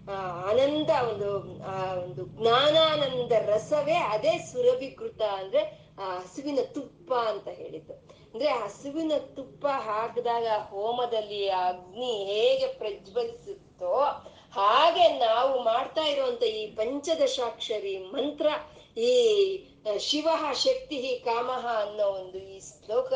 ಆನಂದ, 0.49 0.91
ಒಂದು, 1.09 1.37
ಆ, 1.65 1.95
ಒಂದು 1.95 2.27
ಜ್ಞಾನಾನಂದ 2.27 3.33
ರಸವೇ 3.33 3.95
ಅದೇ 3.95 4.39
ಸುರಭಿಕೃತ 4.39 5.23
ಅಂದ್ರೆ, 5.23 5.89
ಆ, 6.01 6.19
ಹಸುವಿನ 6.19 6.59
ತುಪ್ಪ 6.75 7.15
ಅಂತ 7.15 7.49
ಹೇಳಿದ್ದು. 7.49 7.93
ಅಂದ್ರೆ 8.35 8.51
ಹಸುವಿನ 8.51 9.13
ತುಪ್ಪ 9.19 9.67
ಹಾಕಿದಾಗ 9.67 10.47
ಹೋಮದಲ್ಲಿ 10.69 11.49
ಆ 11.49 11.69
ಅಗ್ನಿ 11.69 12.25
ಹೇಗೆ 12.25 12.67
ಪ್ರಜ್ವಲಿಸುತ್ತೋ 12.67 13.95
ಹಾಗೆ 14.53 15.19
ನಾವು 15.19 15.63
ಮಾಡ್ತಾ 15.63 16.05
ಇರುವಂತ 16.05 16.43
ಈ 16.43 16.67
ಪಂಚದಶಾಕ್ಷರಿ 16.67 17.99
ಮಂತ್ರ, 17.99 18.47
ಈ 18.99 19.65
ಶಿವ 19.99 20.29
ಶಕ್ತಿ 20.55 21.23
ಕಾಮಹ 21.25 21.67
ಅನ್ನೋ 21.89 22.07
ಒಂದು 22.07 22.39
ಈ 22.39 22.61
ಶ್ಲೋಕ, 22.61 23.13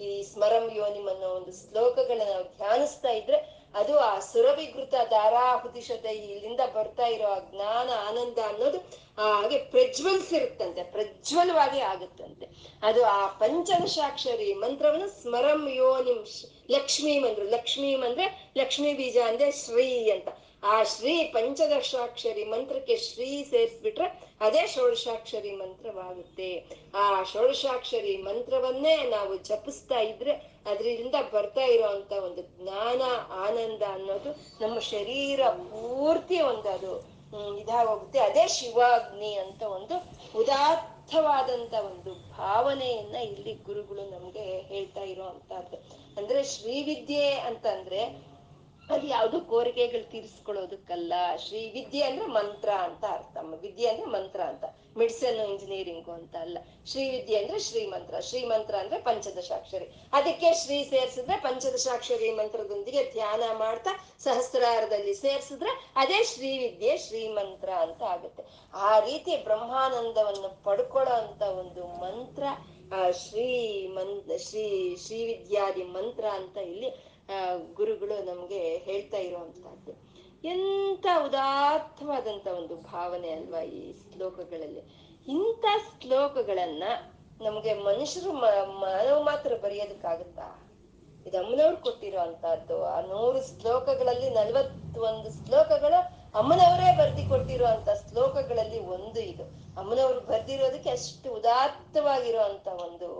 ಈ 0.00 0.22
ಸ್ಮರಂ 0.22 0.70
ಯೋನಿಮ್ 0.74 1.08
ಅನ್ನೋ 1.08 1.28
ಒಂದು 1.28 1.52
ಶ್ಲೋಕಗಳನ್ನ 1.52 2.32
ನಾವು 2.32 2.44
ಧ್ಯಾನಿಸ್ತಾ 2.44 3.08
ಇದ್ರೆ 3.08 3.65
ಅದು 3.76 3.98
ಆ 3.98 4.18
ಸುರವಿಕೃತ 4.20 4.94
ದಾರಾಹುತಿಶತೆ 5.10 6.12
ಇಲ್ಲಿಂದ 6.12 6.60
ಬರ್ತಾ 6.74 7.06
ಇರೋ 7.06 7.26
ಆ 7.26 7.38
ಜ್ಞಾನ, 7.38 7.90
ಆನಂದ 8.08 8.38
ಅನ್ನೋದು 8.46 8.78
ಹಾಗೆ 9.18 9.58
ಪ್ರಜ್ವಲ್ಸಿರುತ್ತಂತೆ, 9.58 10.82
ಪ್ರಜ್ವಲವಾಗಿ 10.82 11.80
ಆಗುತ್ತಂತೆ. 11.80 12.46
ಅದು 12.82 13.04
ಆ 13.04 13.26
ಪಂಚದಶಾಕ್ಷರಿ 13.26 14.54
ಮಂತ್ರವನ್ನು 14.54 15.08
ಸ್ಮರಂ 15.22 15.62
ಯೋ 15.74 15.90
ನಿಮ್ 16.02 16.22
ಲಕ್ಷ್ಮೀ 16.70 17.18
ಮಂದ್ರು 17.18 17.46
ಲಕ್ಷ್ಮೀ 17.50 17.94
ಅಂದ್ರೆ 17.94 18.26
ಲಕ್ಷ್ಮೀ 18.58 18.92
ಬೀಜ 18.94 19.16
ಅಂದ್ರೆ 19.26 19.50
ಶ್ರೀ 19.52 20.10
ಅಂತ. 20.10 20.28
ಆ 20.72 20.76
ಶ್ರೀ 20.92 21.14
ಪಂಚದಶಾಕ್ಷರಿ 21.34 22.44
ಮಂತ್ರಕ್ಕೆ 22.44 22.96
ಶ್ರೀ 23.06 23.28
ಸೇರಿಸ್ಬಿಟ್ರೆ 23.50 24.06
ಅದೇ 24.40 24.62
ಷೋಡಶಾಕ್ಷರಿ 24.66 25.52
ಮಂತ್ರವಾಗುತ್ತೆ. 25.56 26.48
ಆ 26.94 27.04
ಷೋಡಶಾಕ್ಷರಿ 27.32 28.14
ಮಂತ್ರವನ್ನೇ 28.28 28.96
ನಾವು 29.06 29.34
ಜಪಿಸ್ತಾ 29.48 29.98
ಇದ್ರೆ 30.10 30.32
ಅದರಿಂದ 30.70 31.16
ಬರ್ತಾ 31.32 31.64
ಇರೋಂತ 31.74 32.12
ಒಂದು 32.28 32.42
ಜ್ಞಾನ, 32.56 33.02
ಆನಂದ 33.46 33.82
ಅನ್ನೋದು 33.96 34.30
ನಮ್ಮ 34.62 34.76
ಶರೀರ 34.94 35.40
ಪೂರ್ತಿ 35.70 36.38
ಒಂದು 36.50 36.68
ಅದು 36.68 36.94
ಇದಾಗೋಗುತ್ತೆ. 37.60 38.18
ಅದೇ 38.18 38.44
ಶಿವಾಗ್ನಿ 38.48 39.32
ಅಂತ 39.34 39.62
ಒಂದು 39.78 39.94
ಉದಾತ್ತವಾದಂತ 40.40 41.74
ಒಂದು 41.90 42.10
ಭಾವನೆಯನ್ನ 42.38 43.16
ಇಲ್ಲಿ 43.30 43.54
ಗುರುಗಳು 43.66 44.04
ನಮ್ಗೆ 44.10 44.44
ಹೇಳ್ತಾ 44.70 45.04
ಇರೋ 45.12 45.26
ಅಂತದ್ದು 45.34 45.78
ಅಂದ್ರೆ 46.18 46.40
ಶ್ರೀವಿದ್ಯೆ 46.54 47.26
ಅಂತಂದ್ರೆ 47.48 48.00
ಅದು 48.90 49.06
ಯಾವ್ದು 49.06 49.40
ಕೋರಿಕೆಗಳು 49.40 50.10
ತೀರಿಸ್ಕೊಳ್ಳೋದಕ್ಕಲ್ಲ, 50.10 51.12
ಶ್ರೀ 51.36 51.70
ವಿದ್ಯೆ 51.70 52.02
ಅಂದ್ರೆ 52.02 52.26
ಮಂತ್ರ 52.26 52.70
ಅಂತ 52.70 53.04
ಅರ್ಥ. 53.10 53.36
ವಿದ್ಯೆ 53.60 53.88
ಅಂದ್ರೆ 53.88 54.06
ಮಂತ್ರ 54.06 54.40
ಅಂತ. 54.40 54.64
ಮೆಡಿಸನ್ 54.96 55.40
ಇಂಜಿನಿಯರಿಂಗು 55.50 56.12
ಅಂತ 56.12 56.36
ಅಲ್ಲ. 56.36 56.58
ಶ್ರೀ 56.86 57.10
ವಿದ್ಯೆ 57.10 57.38
ಅಂದ್ರೆ 57.42 57.58
ಶ್ರೀಮಂತ್ರ 57.58 58.20
ಶ್ರೀಮಂತ್ರ 58.20 58.74
ಅಂದ್ರೆ 58.74 58.98
ಪಂಚದಶಾಕ್ಷರಿ. 59.00 59.86
ಅದಕ್ಕೆ 60.12 60.54
ಶ್ರೀ 60.54 60.84
ಸೇರ್ಸಿದ್ರೆ 60.84 61.36
ಪಂಚದಶಾಕ್ಷರಿ 61.36 62.30
ಮಂತ್ರದೊಂದಿಗೆ 62.30 63.12
ಧ್ಯಾನ 63.12 63.42
ಮಾಡ್ತಾ 63.58 63.90
ಸಹಸ್ರಾರದಲ್ಲಿ 64.24 65.14
ಸೇರ್ಸಿದ್ರೆ 65.14 65.92
ಅದೇ 65.96 66.24
ಶ್ರೀ 66.24 66.58
ವಿದ್ಯೆ 66.58 66.96
ಶ್ರೀಮಂತ್ರ 66.96 67.70
ಅಂತ 67.70 68.02
ಆಗುತ್ತೆ. 68.02 68.44
ಆ 68.74 68.98
ರೀತಿ 68.98 69.36
ಬ್ರಹ್ಮಾನಂದವನ್ನು 69.36 70.62
ಪಡ್ಕೊಳ್ಳೋ 70.64 71.14
ಅಂತ 71.14 71.42
ಒಂದು 71.42 71.86
ಮಂತ್ರ, 71.86 72.42
ಆ 72.94 73.10
ಶ್ರೀ 73.10 73.86
ಮಂತ್ 73.86 74.48
ಶ್ರೀ 74.48 74.96
ಶ್ರೀ 74.96 75.24
ವಿದ್ಯಾದಿ 75.24 75.82
ಮಂತ್ರ 75.82 76.24
ಅಂತ 76.24 76.56
ಇಲ್ಲಿ 76.56 77.15
ಗುರುಗಳು 77.74 78.24
ನಮ್ಗೆ 78.24 78.76
ಹೇಳ್ತಾ 78.76 79.16
ಇರುವಂತಹದ್ದು. 79.16 79.92
ಎಂತ 80.44 81.06
ಉದಾತ್ತವಾದಂತ 81.26 82.46
ಒಂದು 82.46 82.76
ಭಾವನೆ 82.76 83.30
ಅಲ್ವಾ 83.30 83.60
ಈ 83.60 83.92
ಶ್ಲೋಕಗಳಲ್ಲಿ. 83.92 84.80
ಇಂಥ 85.28 85.64
ಶ್ಲೋಕಗಳನ್ನ 86.02 86.82
ನಮ್ಗೆ 87.40 87.74
ಮನುಷ್ಯರು 87.74 88.32
ಮನವ್ 88.32 89.24
ಮಾತ್ರ 89.24 89.52
ಬರೆಯೋದಕ್ಕಾಗುತ್ತಾ? 89.62 90.62
ಇದು 91.26 91.38
ಅಮ್ಮನವ್ರು 91.38 91.76
ಕೊಟ್ಟಿರೋ 91.76 92.20
ಅಂತದ್ದು 92.20 92.84
ಆ 92.84 93.00
ನೂರು 93.00 93.60
ಶ್ಲೋಕಗಳಲ್ಲಿ 93.60 94.30
ನಲ್ವತ್ತೊಂದು 94.30 95.46
ಶ್ಲೋಕಗಳು 95.46 96.26
ಅಮ್ಮನವರೇ 96.38 96.96
ಬರ್ದಿ 96.98 97.28
ಕೊಟ್ಟಿರೋ 97.28 97.66
ಅಂತ 97.66 97.88
ಶ್ಲೋಕಗಳಲ್ಲಿ 97.90 98.80
ಒಂದು 98.80 99.20
ಇದು. 99.20 99.44
ಅಮ್ಮನವ್ರು 99.80 100.20
ಬರ್ದಿರೋದಕ್ಕೆ 100.20 100.90
ಅಷ್ಟು 100.90 101.32
ಉದಾತ್ತವಾಗಿರೋ 101.32 102.40
ಅಂತ 102.40 102.68
ಒಂದು 102.68 103.10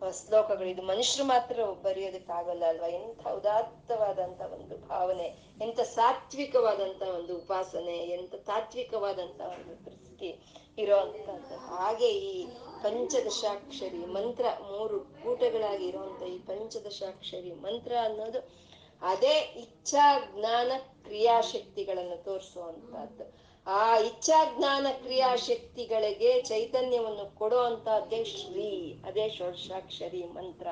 ಶ್ಲೋಕಗಳು. 0.00 0.68
ಇದು 0.68 0.82
ಮನುಷ್ಯರು 0.82 1.24
ಮಾತ್ರ 1.24 1.64
ಬರೆಯೋದಕ್ಕಾಗಲ್ಲ 1.64 2.64
ಅಲ್ವಾ? 2.68 2.86
ಎಂಥ 2.86 3.26
ಉದಾತ್ತವಾದಂತ 3.26 4.40
ಒಂದು 4.40 4.88
ಭಾವನೆ, 4.88 5.26
ಎಂಥ 5.60 5.80
ಸಾತ್ವಿಕವಾದಂತ 5.80 7.02
ಒಂದು 7.02 7.38
ಉಪಾಸನೆ, 7.38 7.96
ಎಂಥ 7.96 8.34
ತಾತ್ವಿಕವಾದಂತ 8.34 9.40
ಒಂದು 9.40 9.84
ದೃಷ್ಟಿ 9.84 10.30
ಇರೋಂಥದ್ದು 10.78 11.56
ಹಾಗೆ 11.56 12.08
ಈ 12.08 12.46
ಪಂಚದಶಾಕ್ಷರಿ 12.82 14.06
ಮಂತ್ರ, 14.06 14.44
ಮೂರು 14.60 15.00
ಕೂಟಗಳಾಗಿ 15.00 15.88
ಇರುವಂತ 15.88 16.22
ಈ 16.22 16.38
ಪಂಚದಶಾಕ್ಷರಿ 16.38 17.52
ಮಂತ್ರ 17.52 17.92
ಅನ್ನೋದು 18.02 18.70
ಅದೇ 19.02 19.36
ಇಚ್ಛಾ, 19.56 20.18
ಜ್ಞಾನ, 20.36 20.72
ಕ್ರಿಯಾಶಕ್ತಿಗಳನ್ನು 21.02 22.24
ತೋರಿಸುವಂತಹದ್ದು 22.24 23.39
ಆ 23.66 23.98
ಇಚ್ಛಾ 23.98 24.54
ಜ್ಞಾನ 24.56 24.86
ಕ್ರಿಯಾಶಕ್ತಿಗಳಿಗೆ 25.02 26.42
ಚೈತನ್ಯವನ್ನು 26.42 27.38
ಕೊಡುವಂತಹದ್ದೇ 27.38 28.24
ಶ್ರೀ, 28.24 28.94
ಅದೇ 29.06 29.30
ಷೋಡಶಾಕ್ಷರಿ 29.30 30.24
ಮಂತ್ರ. 30.24 30.66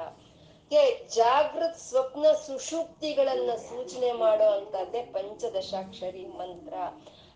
ಜಾಗೃತ್ 1.15 1.79
ಸ್ವಪ್ನ 1.79 2.27
ಸುಷುಪ್ತಿಗಳನ್ನ 2.47 3.51
ಸೂಚನೆ 3.57 4.13
ಮಾಡುವಂತಹದ್ದೇ 4.13 5.03
ಪಂಚದಶಾಕ್ಷರಿ 5.03 6.27
ಮಂತ್ರ. 6.27 6.75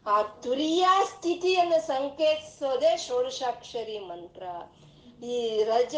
ಆ 0.07 0.23
ತುರಿಯ 0.23 0.87
ಸ್ಥಿತಿಯನ್ನು 1.05 1.87
ಸಂಕೇತಿಸೋದೇ 1.87 2.97
ಷೋಡಶಾಕ್ಷರಿ 2.97 3.99
ಮಂತ್ರ. 3.99 4.43
ಈ 5.25 5.63
ರಜ, 5.63 5.95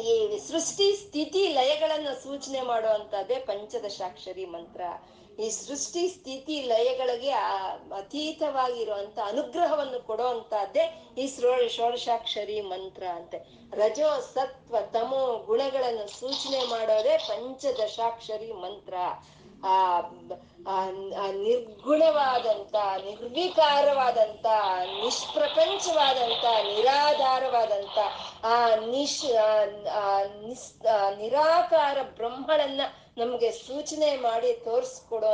ಈ 0.00 0.38
ಸೃಷ್ಟಿ 0.48 0.92
ಸ್ಥಿತಿ 0.92 1.48
ಲಯಗಳನ್ನ 1.48 2.08
ಸೂಚನೆ 2.22 2.60
ಮಾಡುವಂತದ್ದೇ 2.60 3.34
ಪಂಚದಶಾಕ್ಷರಿ 3.34 4.44
ಮಂತ್ರ. 4.44 4.80
ಈ 5.38 5.50
ಸೃಷ್ಟಿ 5.50 6.08
ಸ್ಥಿತಿ 6.08 6.62
ಲಯಗಳಿಗೆ 6.62 7.30
ಆ- 7.30 7.76
ಅತೀತವಾಗಿರುವಂತ 7.96 9.18
ಅನುಗ್ರಹವನ್ನು 9.24 10.06
ಕೊಡುವಂತದ್ದೇ 10.06 11.06
ಈ 11.18 11.26
ಶ್ರೋ 11.26 11.68
ಷೋಡಶಾಕ್ಷರಿ 11.68 12.60
ಮಂತ್ರ 12.60 13.02
ಅಂತೆ. 13.06 13.38
ರಜೋ 13.74 14.20
ಸತ್ವ 14.20 14.76
ತಮೋ 14.92 15.38
ಗುಣಗಳನ್ನು 15.38 16.20
ಸೂಚನೆ 16.20 16.62
ಮಾಡೋದೇ 16.62 17.16
ಪಂಚದಶಾಕ್ಷರಿ 17.16 18.52
ಮಂತ್ರ. 18.52 18.94
ಆ 19.66 20.00
ನಿರ್ಗುಣವಾದಂತ, 21.30 22.74
ನಿರ್ವಿಕಾರವಾದಂತ, 23.04 24.46
ನಿಷ್ಪ್ರಪಂಚವಾದಂತ, 25.04 26.44
ನಿರಾಧಾರವಾದಂತ 26.44 27.98
ಆ 28.44 28.66
ನಿಶ್ 28.76 29.32
ನಿರಾಕಾರ 31.18 31.98
ಬ್ರಹ್ಮಳನ್ನ 32.02 32.80
ನಮ್ಗೆ 33.16 33.50
ಸೂಚನೆ 33.50 34.10
ಮಾಡಿ 34.16 34.52
ತೋರಿಸ್ಕೊಡೋ 34.64 35.32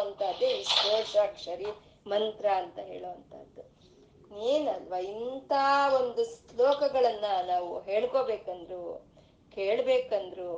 ಈ 0.49 0.65
ಷೋಡಶಾಕ್ಷರಿ 0.73 1.71
ಮಂತ್ರ 2.07 2.47
ಅಂತ 2.53 2.79
ಹೇಳುವಂತಹದ್ದು 2.91 3.65
ಏನಲ್ವಾ, 4.49 4.99
ಇಂಥ 4.99 5.53
ಒಂದು 6.01 6.23
ಶ್ಲೋಕಗಳನ್ನ 6.25 7.29
ನಾವು 7.47 7.71
ಹೇಳ್ಕೋಬೇಕಂದ್ರು, 7.81 8.83
ಕೇಳ್ಬೇಕಂದ್ರು 9.57 10.51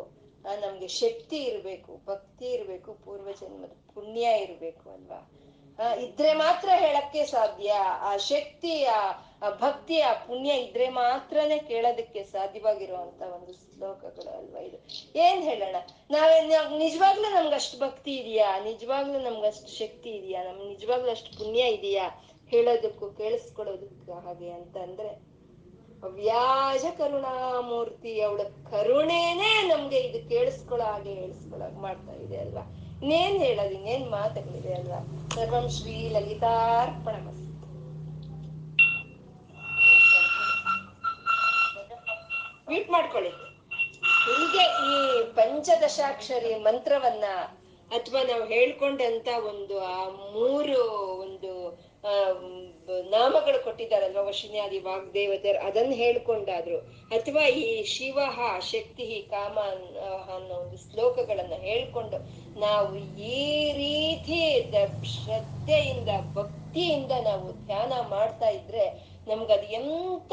ನಮ್ಗೆ 0.60 0.88
ಶಕ್ತಿ 0.88 1.38
ಇರ್ಬೇಕು, 1.42 1.92
ಭಕ್ತಿ 2.06 2.46
ಇರ್ಬೇಕು 2.46 2.90
ಪೂರ್ವ 3.04 3.30
ಜನ್ಮದ 3.40 3.74
ಪುಣ್ಯ 3.94 4.32
ಇರ್ಬೇಕು 4.38 4.84
ಅಲ್ವಾ? 4.90 5.20
ಇದ್ರೆ 6.04 6.32
ಮಾತ್ರ 6.34 6.68
ಹೇಳಕ್ಕೆ 6.74 7.26
ಸಾಧ್ಯ, 7.26 7.70
ಆ 8.08 8.16
ಶಕ್ತಿ 8.16 8.84
ಆ 8.84 9.00
ಭಕ್ತಿ, 9.48 10.00
ಆ 10.00 10.12
ಪುಣ್ಯ 10.12 10.50
ಇದ್ರೆ 10.50 10.88
ಮಾತ್ರನೇ 10.88 11.58
ಕೇಳೋದಕ್ಕೆ 11.58 12.24
ಸಾಧ್ಯವಾಗಿರುವಂತ 12.24 13.22
ಒಂದು 13.22 13.52
ಶ್ಲೋಕಗಳು 13.52 14.38
ಅಲ್ವಾ 14.38 14.60
ಇದು? 14.60 14.78
ಏನ್ 15.16 15.42
ಹೇಳೋಣ? 15.42 15.76
ನಾವೇ 16.10 16.40
ನಿಜವಾಗ್ಲೂ 16.78 17.30
ನಮ್ಗೆ 17.30 17.54
ಅಷ್ಟು 17.54 17.78
ಭಕ್ತಿ 17.78 18.16
ಇದೆಯಾ? 18.16 18.60
ನಿಜವಾಗ್ಲೂ 18.64 19.18
ನಮ್ಗೆ 19.18 19.46
ಅಷ್ಟು 19.46 19.78
ಶಕ್ತಿ 19.78 20.10
ಇದೆಯಾ? 20.10 20.44
ನಮ್ಗೆ 20.44 20.68
ನಿಜವಾಗ್ಲೂ 20.68 21.10
ಅಷ್ಟು 21.10 21.38
ಪುಣ್ಯ 21.38 21.60
ಇದೆಯಾ? 21.60 22.10
ಹೇಳೋದಕ್ಕೂ 22.50 23.10
ಕೇಳಿಸ್ಕೊಳ್ಳೋದಕ್ಕೂ 23.10 24.12
ಹಾಗೆ 24.12 24.50
ಅಂತ 24.50 24.76
ಅಂದ್ರೆ 24.76 25.08
ಅವ್ಯಾಜ 26.02 26.84
ಕರುಣಾಮೂರ್ತಿ, 26.98 28.20
ಅವಳ 28.20 28.40
ಕರುಣೇನೆ 28.70 29.68
ನಮ್ಗೆ 29.68 29.98
ಇದು 29.98 30.28
ಕೇಳಿಸ್ಕೊಳ್ಳೋ 30.28 30.86
ಹಾಗೆ 30.86 31.14
ಹೇಳಿಸ್ಕೊಳ್ಳೋ 31.14 31.80
ಮಾಡ್ತಾ 31.80 32.12
ಇದೆ 32.12 32.36
ಅಲ್ವಾ? 32.36 32.76
ಇನ್ನೇನ್ 33.00 33.38
ಹೇಳೋದು? 33.38 33.74
ಇನ್ನೇನ್ 33.74 34.10
ಮಾತುಗಳಿದೆ 34.10 34.74
ಅಲ್ವಾ? 34.74 35.28
ಸರ್ವಂ 35.34 35.68
ಶ್ರೀ 35.68 36.08
ಲಲಿತಾರ್ಪಣ 36.08 37.14
ಮ್ಯೂಟ್ 42.70 42.90
ಮಾಡ್ಕೊಳ್ಳಿ. 42.90 43.30
ಹೀಗೆ 44.00 44.62
ಈ 44.62 45.22
ಪಂಚದಶಾಕ್ಷರಿ 45.34 46.54
ಮಂತ್ರವನ್ನ 46.54 47.24
ಅಥವಾ 47.90 48.22
ನಾವು 48.22 48.44
ಹೇಳ್ಕೊಂಡಂತ 48.44 49.28
ಒಂದು, 49.48 49.80
ಆ 49.80 50.08
ಮೂರು 50.08 50.82
ಒಂದು 51.20 51.70
ನಾಮಗಳು 53.10 53.64
ಕೊಟ್ಟಿದ್ದಾರಲ್ವ 53.64 54.26
ವಶಿನ್ಯಾದಿ 54.26 54.78
ವಾಗ್ದೇವತರ್ 54.78 55.56
ಅದನ್ನ 55.56 55.92
ಹೇಳ್ಕೊಂಡಾದ್ರು. 55.92 56.78
ಅಥವಾ 57.18 57.46
ಈ 57.46 57.84
ಶಿವ 57.84 58.18
ಶಕ್ತಿ, 58.60 59.26
ಕಾಮ 59.30 59.58
ಅನ್- 59.60 59.98
ಅನ್ನೋ 60.34 60.54
ಒಂದು 60.54 60.76
ಶ್ಲೋಕಗಳನ್ನ 60.76 61.52
ಹೇಳ್ಕೊಂಡು 61.56 62.16
ನಾವು 62.60 62.96
ಈ 63.18 63.72
ರೀತಿ 63.72 64.70
ಶ್ರದ್ಧೆಯಿಂದ, 65.06 66.08
ಭಕ್ತಿಯಿಂದ 66.34 67.12
ನಾವು 67.24 67.66
ಧ್ಯಾನ 67.66 67.92
ಮಾಡ್ತಾ 68.08 68.48
ಇದ್ರೆ 68.48 69.10
ನಮ್ಗದು 69.28 69.72
ಎಂತ 69.72 70.32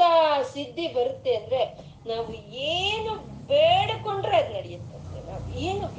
ಸಿದ್ಧಿ 0.52 0.88
ಬರುತ್ತೆ 0.88 1.34
ಅಂದ್ರೆ 1.34 1.64
ನಾವು 2.08 2.34
ಏನು 2.54 3.14
ಬೇಡ್ಕೊಂಡ್ರೆ 3.46 4.36
ಅದ್ 4.36 4.54
ನಡೆಯುತ್ತಂತೆ 4.54 5.30
ನಾವು 5.30 5.58
ಏನು 5.58 5.96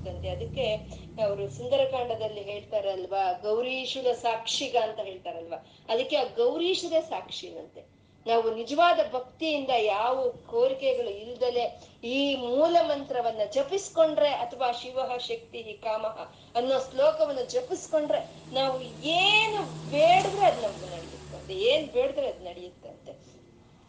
ಬೇಡ್ಕೊಂಡ್ರೆ 0.00 0.30
ಅದಕ್ಕೆ 0.30 0.66
ಅವರು 1.22 1.44
ಸುಂದರಕಾಂಡದಲ್ಲಿ 1.50 2.42
ಹೇಳ್ತಾರಲ್ವಾ 2.42 3.24
ಗೌರೀಶುರ 3.42 4.08
ಸಾಕ್ಷಿಗ 4.22 4.76
ಅಂತ 4.86 5.00
ಹೇಳ್ತಾರಲ್ವಾ. 5.00 5.58
ಅದಕ್ಕೆ 5.88 6.16
ಆ 6.16 6.26
ಗೌರೀಶುರ 6.36 6.94
ಸಾಕ್ಷಿನಂತೆ. 7.08 7.82
ನಾವು 8.26 8.48
ನಿಜವಾದ 8.54 9.00
ಭಕ್ತಿಯಿಂದ 9.12 9.72
ಯಾವ 9.84 10.16
ಕೋರಿಕೆಗಳು 10.46 11.10
ಇಲ್ದಲೆ 11.22 11.62
ಈ 12.08 12.18
ಮೂಲ 12.42 12.76
ಮಂತ್ರವನ್ನ 12.88 13.42
ಜಪಿಸ್ಕೊಂಡ್ರೆ 13.54 14.30
ಅಥವಾ 14.44 14.68
ಶಿವ 14.72 14.98
ಶಕ್ತಿ 15.28 15.60
ಕಾಮಹ 15.82 16.16
ಅನ್ನೋ 16.56 16.78
ಶ್ಲೋಕವನ್ನು 16.88 17.44
ಜಪಿಸ್ಕೊಂಡ್ರೆ 17.54 18.20
ನಾವು 18.52 18.76
ಏನು 19.16 19.60
ಬೇಡಿದ್ರೆ 19.92 20.44
ಅದ್ 20.46 20.60
ನಮ್ಗೆ 20.64 20.88
ನಡೆಯುತ್ತೆ 20.94 21.56
ಏನ್ 21.70 21.86
ಬೇಡಿದ್ರೆ 21.88 22.26
ಅದ್ 22.26 22.44
ನಡೆಯುತ್ತಂತೆ 22.44 22.79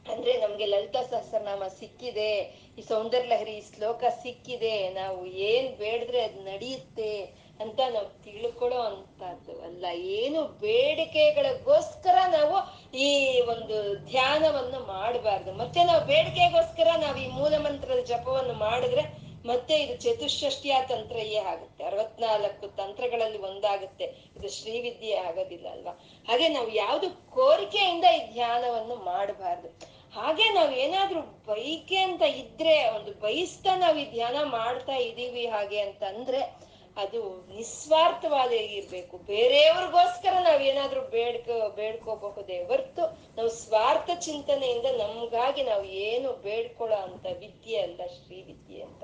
ಅಂದ್ರೆ 0.05 0.37
ನಮ್ಗೆ 0.37 0.65
ಲಲಿತಾ 0.65 1.01
ಸಹಸ್ರನಾಮ 1.01 1.63
ಸಿಕ್ಕಿದೆ, 1.67 2.31
ಈ 2.77 2.81
ಸೌಂದರ್ಯ 2.81 3.27
ಲಹರಿ 3.27 3.51
ಈ 3.51 3.61
ಶ್ಲೋಕ 3.75 4.03
ಸಿಕ್ಕಿದೆ, 4.23 4.89
ನಾವು 4.89 5.25
ಏನ್ 5.25 5.77
ಬೇಡಿದ್ರೆ 5.77 6.21
ಅದ್ 6.21 6.37
ನಡೆಯುತ್ತೆ 6.37 7.41
ಅಂತ 7.59 7.79
ನಾವು 7.93 8.23
ತಿಳ್ಕೊಳ್ಳೋ 8.23 8.81
ಅಂತದ್ದು 8.81 9.61
ಅಲ್ಲ. 9.61 9.85
ಏನು 9.95 10.43
ಬೇಡಿಕೆಗಳಿಗೋಸ್ಕರ 10.43 12.15
ನಾವು 12.27 12.55
ಈ 12.97 13.39
ಒಂದು 13.41 13.95
ಧ್ಯಾನವನ್ನು 14.05 14.79
ಮಾಡಬಾರ್ದು. 14.85 15.53
ಮತ್ತೆ 15.53 15.83
ನಾವು 15.83 16.05
ಬೇಡಿಕೆಗೋಸ್ಕರ 16.05 16.87
ನಾವು 16.97 17.17
ಈ 17.17 17.27
ಮೂಲ 17.27 17.53
ಮಂತ್ರದ 17.57 17.99
ಜಪವನ್ನು 17.99 18.53
ಮಾಡಿದ್ರೆ 18.53 19.20
ಮತ್ತೆ 19.45 19.75
ಇದು 19.75 19.95
ಚತುಷ್ಷಷ್ಟಿಯ 19.97 20.75
ತಂತ್ರಯೇ 20.89 21.37
ಆಗುತ್ತೆ. 21.37 21.83
ಅರವತ್ನಾಲ್ಕು 21.83 22.67
ತಂತ್ರಗಳಲ್ಲಿ 22.67 23.37
ಒಂದಾಗುತ್ತೆ. 23.37 24.03
ಇದು 24.05 24.49
ಶ್ರೀವಿದ್ಯೆ 24.49 25.15
ಆಗೋದಿಲ್ಲ 25.15 25.69
ಅಲ್ವಾ? 25.69 25.91
ಹಾಗೆ 26.27 26.47
ನಾವು 26.47 26.73
ಯಾವ್ದು 26.73 27.31
ಕೋರಿಕೆಯಿಂದ 27.31 28.03
ಈ 28.03 28.33
ಧ್ಯಾನವನ್ನು 28.33 28.95
ಮಾಡಬಾರ್ದು. 28.95 30.01
ಹಾಗೆ 30.13 30.49
ನಾವ್ 30.49 30.73
ಏನಾದ್ರೂ 30.73 31.21
ಬೈಕೆ 31.21 31.97
ಅಂತ 31.97 32.21
ಇದ್ರೆ, 32.21 32.89
ಒಂದು 32.89 33.11
ಬಯಸ್ತಾ 33.11 33.75
ನಾವು 33.75 33.97
ಈ 33.97 34.11
ಧ್ಯಾನ 34.11 34.35
ಮಾಡ್ತಾ 34.43 34.95
ಇದೀವಿ 34.95 35.47
ಹಾಗೆ 35.47 35.79
ಅಂತ 35.79 36.03
ಅಂದ್ರೆ 36.03 36.71
ಅದು 36.97 37.47
ನಿಸ್ವಾರ್ಥವಾದ 37.55 38.51
ಇರ್ಬೇಕು. 38.51 39.17
ಬೇರೆಯವ್ರಿಗೋಸ್ಕರ 39.17 40.33
ನಾವ್ 40.33 40.61
ಏನಾದ್ರೂ 40.61 41.01
ಬೇಡ್ಕೋ, 41.01 41.69
ಬೇಡ್ಕೋಬಹುದೇ 41.69 42.63
ಹೊರ್ತು 42.63 43.01
ನಾವು 43.37 43.49
ಸ್ವಾರ್ಥ 43.49 44.09
ಚಿಂತನೆಯಿಂದ 44.19 44.85
ನಮ್ಗಾಗಿ 44.85 45.63
ನಾವು 45.63 45.83
ಏನು 45.83 46.33
ಬೇಡ್ಕೊಳ್ಳೋ 46.33 46.97
ಅಂತ 46.97 47.25
ವಿದ್ಯೆ 47.39 47.77
ಅಲ್ಲ 47.77 48.01
ಶ್ರೀ 48.07 48.41
ವಿದ್ಯೆ 48.41 48.81
ಅಂತ. 48.81 49.03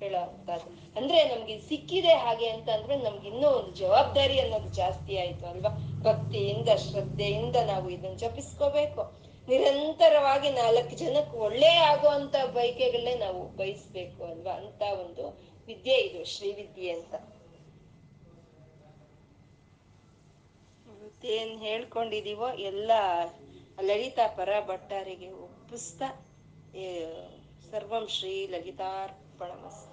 ಹೇಳೋ 0.00 0.18
ಅಂತದ್ದು 0.18 0.68
ಅಂದ್ರೆ 0.96 1.34
ನಮ್ಗೆ 1.34 1.60
ಸಿಕ್ಕಿದೆ 1.60 2.14
ಹಾಗೆ 2.14 2.48
ಅಂತ 2.48 2.70
ಅಂದ್ರೆ 2.70 2.96
ನಮ್ಗೆ 2.96 3.28
ಇನ್ನೂ 3.28 3.48
ಒಂದು 3.48 3.74
ಜವಾಬ್ದಾರಿ 3.74 4.40
ಅನ್ನೋದು 4.40 4.68
ಜಾಸ್ತಿ 4.68 5.18
ಆಯ್ತು 5.18 5.46
ಅಲ್ವಾ? 5.46 5.72
ಭಕ್ತಿಯಿಂದ, 6.02 6.68
ಶ್ರದ್ಧೆಯಿಂದ 6.68 7.56
ನಾವು 7.56 7.90
ಇದನ್ನ 7.90 8.16
ಜಪಿಸ್ಕೋಬೇಕು. 8.16 9.02
ನಿರಂತರವಾಗಿ 9.48 10.50
ನಾಲ್ಕು 10.50 10.96
ಜನಕ್ಕೆ 10.96 11.36
ಒಳ್ಳೆ 11.36 11.66
ಆಗುವಂತ 11.66 12.36
ಬಯಕೆಗಳನ್ನೇ 12.54 13.14
ನಾವು 13.14 13.56
ಬಯಸ್ಬೇಕು 13.56 14.24
ಅಲ್ವಾ? 14.24 14.52
ಅಂತ 14.52 14.82
ಒಂದು 14.82 15.24
ವಿದ್ಯೆ 15.66 15.94
ಇದು 15.94 16.24
ಶ್ರೀವಿದ್ಯೆ 16.24 16.90
ಅಂತ. 16.90 17.14
ಏನ್ 21.24 21.60
ಹೇಳ್ಕೊಂಡಿದೀವೋ, 21.60 22.48
ಎಲ್ಲ 22.48 22.90
ಲಲಿತಾ 23.82 24.26
ಪರ 24.26 24.50
ಭಟ್ಟಾರಿಗೆ 24.66 25.30
ಒಪ್ಪಿಸ್ತಾ 25.30 26.08
ಸರ್ವಂ 27.70 28.06
ಶ್ರೀ 28.08 28.46
ಲಲಿತಾರ್ಪಣಮಸ್ತು 29.43 29.92